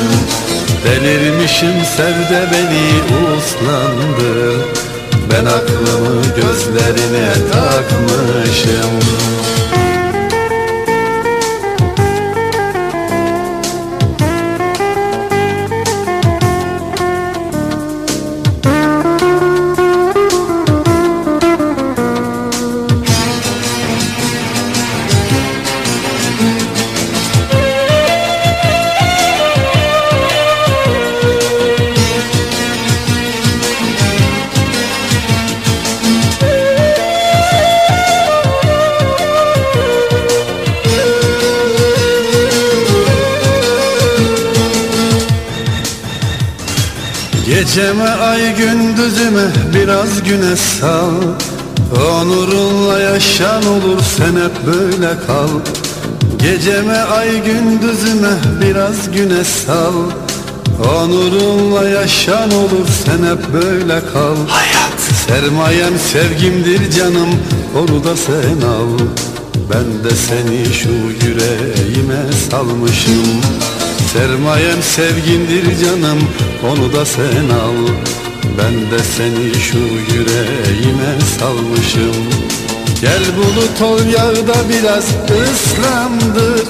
Delirmişim 0.84 1.84
sevde 1.96 2.46
beni 2.52 3.14
uslandır 3.36 4.64
Ben 5.30 5.44
aklımı 5.44 6.22
gözlerine 6.36 7.32
takmışım 7.52 8.90
Geceme 47.74 48.10
ay 48.10 48.56
gündüzüme 48.56 49.46
biraz 49.74 50.22
güneş 50.22 50.60
sal. 50.60 51.14
Onurunla 52.10 52.98
yaşan 53.00 53.66
olur 53.66 54.00
sen 54.16 54.32
hep 54.44 54.66
böyle 54.66 55.08
kal. 55.26 55.48
Geceme 56.38 56.98
ay 56.98 57.28
gündüzüme 57.44 58.34
biraz 58.60 59.10
güneş 59.12 59.46
sal. 59.46 59.94
Onurunla 60.96 61.88
yaşan 61.88 62.50
olur 62.50 62.86
sen 63.04 63.30
hep 63.30 63.52
böyle 63.52 64.00
kal. 64.12 64.36
Hayat. 64.48 65.00
Sermayem 65.26 65.98
sevgimdir 66.12 66.90
canım 66.90 67.28
onu 67.76 68.04
da 68.04 68.16
sen 68.16 68.68
al. 68.68 68.98
Ben 69.70 70.10
de 70.10 70.16
seni 70.16 70.74
şu 70.74 70.88
yüreğime 71.26 72.22
salmışım 72.50 73.42
Sermayem 74.14 74.82
sevgindir 74.82 75.84
canım 75.84 76.18
onu 76.70 76.92
da 76.92 77.06
sen 77.06 77.48
al. 77.48 77.94
Ben 78.58 78.74
de 78.74 79.02
seni 79.16 79.54
şu 79.60 79.78
yüreğime 79.78 81.20
salmışım. 81.38 82.16
Gel 83.00 83.22
bulut 83.36 83.82
ol 83.82 84.06
yağda 84.06 84.68
biraz 84.68 85.04
ıslandır. 85.42 86.66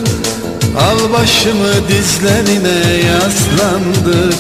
Al 0.79 1.13
başımı 1.13 1.89
dizlerine 1.89 3.03
yaslandır. 3.07 4.35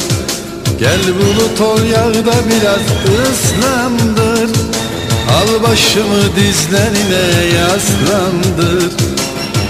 Gel 0.78 1.00
bulut 1.18 1.60
ol 1.60 1.82
yağda 1.82 2.34
biraz 2.46 2.84
ıslandır. 3.22 4.50
Al 5.30 5.62
başımı 5.62 6.36
dizlerine 6.36 7.56
yaslandır 7.56 9.23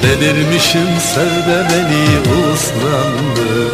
Delirmişim 0.04 0.86
sevde 1.14 1.66
beni 1.70 2.20
uslandır 2.52 3.72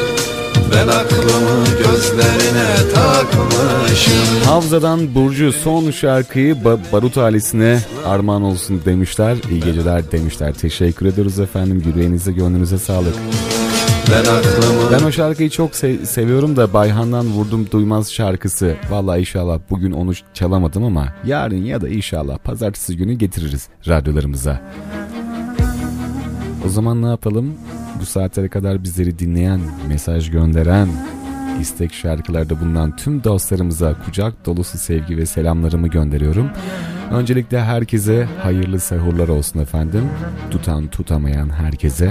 Ben 0.75 0.89
aklımı 0.89 1.65
gözlerine 1.79 2.93
takmışım 2.95 4.15
Havza'dan 4.47 5.15
Burcu 5.15 5.53
son 5.53 5.91
şarkıyı 5.91 6.55
Ba- 6.55 6.79
Barut 6.93 7.19
ailesine 7.19 7.81
armağan 8.07 8.43
olsun 8.43 8.83
demişler. 8.85 9.37
İyi 9.51 9.61
geceler 9.61 10.13
demişler. 10.13 10.55
Teşekkür 10.55 11.07
ediyoruz 11.07 11.39
efendim. 11.41 11.83
Yüreğinize 11.87 12.33
gönlünüze 12.33 12.79
sağlık. 12.79 13.15
Ben 14.13 14.21
aklımı 14.21 14.93
Ben 14.93 15.05
o 15.07 15.13
şarkıyı 15.13 15.51
çok 15.51 15.71
se- 15.71 16.07
seviyorum 16.07 16.57
da 16.57 16.73
Bayhan'dan 16.73 17.27
Vurdum 17.27 17.69
Duymaz 17.71 18.13
şarkısı. 18.13 18.77
Vallahi 18.91 19.21
inşallah 19.21 19.59
bugün 19.71 19.93
onu 19.93 20.13
çalamadım 20.35 20.85
ama 20.85 21.09
yarın 21.27 21.65
ya 21.65 21.81
da 21.81 21.89
inşallah 21.89 22.39
pazartesi 22.39 22.97
günü 22.97 23.13
getiririz 23.15 23.69
radyolarımıza. 23.89 24.61
O 26.67 26.69
zaman 26.69 27.03
ne 27.03 27.07
yapalım? 27.07 27.55
Bu 28.01 28.07
saatlere 28.07 28.49
kadar 28.49 28.83
bizleri 28.83 29.19
dinleyen, 29.19 29.61
mesaj 29.89 30.31
gönderen, 30.31 30.89
istek 31.61 31.93
şarkılarda 31.95 32.61
bulunan 32.61 32.97
tüm 32.97 33.25
dostlarımıza 33.25 33.95
kucak 34.05 34.47
dolusu 34.47 34.79
sevgi 34.79 35.17
ve 35.17 35.27
selamlarımı 35.27 35.89
gönderiyorum. 35.89 36.51
Öncelikle 37.13 37.61
herkese 37.65 38.29
hayırlı 38.43 38.81
sahurlar 38.81 39.29
olsun 39.29 39.61
efendim. 39.61 40.05
Tutan 40.51 40.87
tutamayan 40.87 41.49
herkese. 41.51 42.11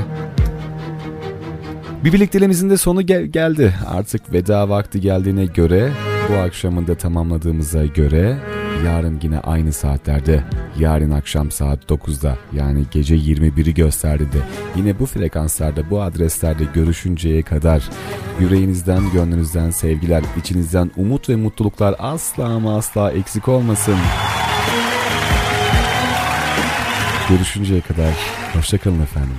Bir 2.04 2.14
birlikteliğimizin 2.14 2.70
de 2.70 2.78
sonu 2.78 3.02
gel- 3.02 3.26
geldi. 3.26 3.74
Artık 3.88 4.34
veda 4.34 4.70
vakti 4.70 5.02
geldiğine 5.02 5.46
göre 5.46 5.92
bu 6.30 6.34
akşamın 6.38 6.88
da 6.88 6.96
tamamladığımıza 6.96 7.86
göre 7.86 8.38
yarın 8.86 9.20
yine 9.24 9.40
aynı 9.40 9.74
saatlerde 9.74 10.44
yarın 10.80 11.12
akşam 11.12 11.52
saat 11.52 11.84
9'da 11.84 12.38
yani 12.54 12.84
gece 12.92 13.16
21'i 13.16 13.74
gösterdi 13.74 14.24
de 14.24 14.40
yine 14.76 15.00
bu 15.00 15.06
frekanslarda 15.06 15.90
bu 15.90 16.02
adreslerde 16.02 16.64
görüşünceye 16.74 17.42
kadar 17.42 17.90
yüreğinizden 18.40 19.12
gönlünüzden 19.14 19.70
sevgiler 19.70 20.24
içinizden 20.38 20.92
umut 20.98 21.30
ve 21.30 21.36
mutluluklar 21.36 21.96
asla 22.00 22.46
ama 22.46 22.78
asla 22.78 23.12
eksik 23.12 23.48
olmasın. 23.48 23.98
Görüşünceye 27.30 27.82
kadar 27.82 28.14
hoşçakalın 28.54 29.02
efendim. 29.02 29.38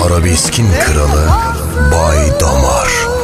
Beni 0.00 0.06
Arabeskin 0.06 0.66
kralı 0.72 1.28
Bay 1.92 2.40
Damar. 2.40 3.19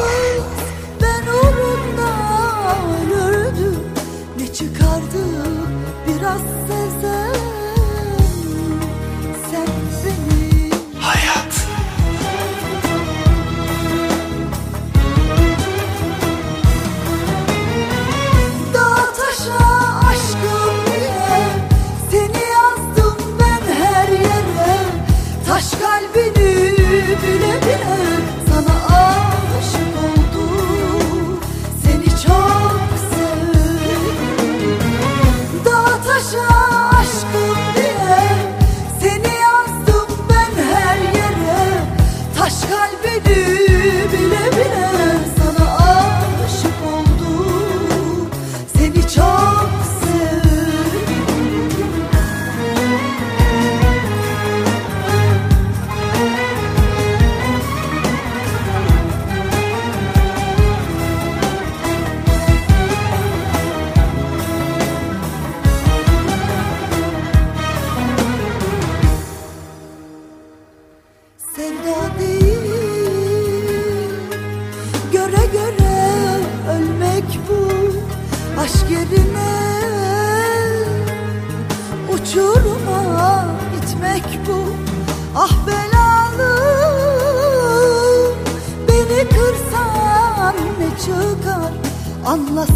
anlasın 92.37 92.76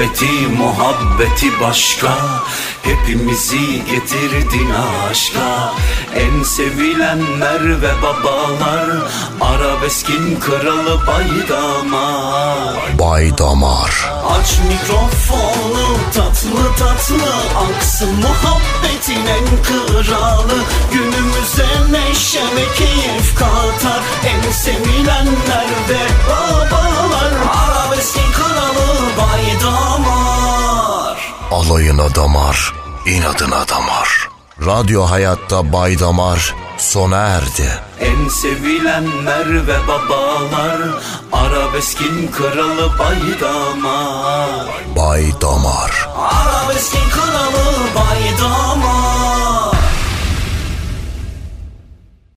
Sohbeti 0.00 0.46
muhabbeti 0.58 1.60
başka. 1.60 2.08
Hepimizi 2.82 3.84
getirdin 3.84 4.70
aşka. 5.10 5.74
En 6.14 6.42
sevilenler 6.42 7.82
ve 7.82 7.92
babalar 8.02 8.90
Arabeskin 9.40 10.40
kralı 10.40 11.06
baydamar. 11.06 12.98
Bay 12.98 13.38
Damar 13.38 14.12
Aç 14.30 14.58
mikrofonu 14.68 15.98
tatlı 16.14 16.76
tatlı 16.78 17.34
Aksın 17.56 18.14
muhabbetin 18.14 19.26
en 19.26 19.62
kralı. 19.62 20.62
Günümüze 20.92 21.68
neşe 21.92 22.40
ve 22.40 22.74
keyif 22.76 23.34
katar 23.34 24.02
En 24.26 24.52
sevilenler 24.52 25.68
ve 25.88 26.00
babalar. 26.28 27.32
Arabeskin 27.54 27.79
Alayına 31.50 32.14
damar, 32.14 32.74
inadına 33.06 33.68
damar. 33.68 34.28
Radyo 34.66 35.02
Hayat'ta 35.02 35.72
Bay 35.72 35.98
Damar 36.00 36.54
sona 36.78 37.16
erdi. 37.16 37.70
En 38.00 38.28
sevilenler 38.28 39.66
ve 39.66 39.76
babalar 39.88 40.78
Arabeskin 41.32 42.30
kralı 42.32 42.98
baydamar 42.98 44.66
Bay 44.96 45.40
Damar. 45.40 46.08
Arabeskin 46.16 47.10
kralı 47.10 47.64
baydamar 47.96 48.99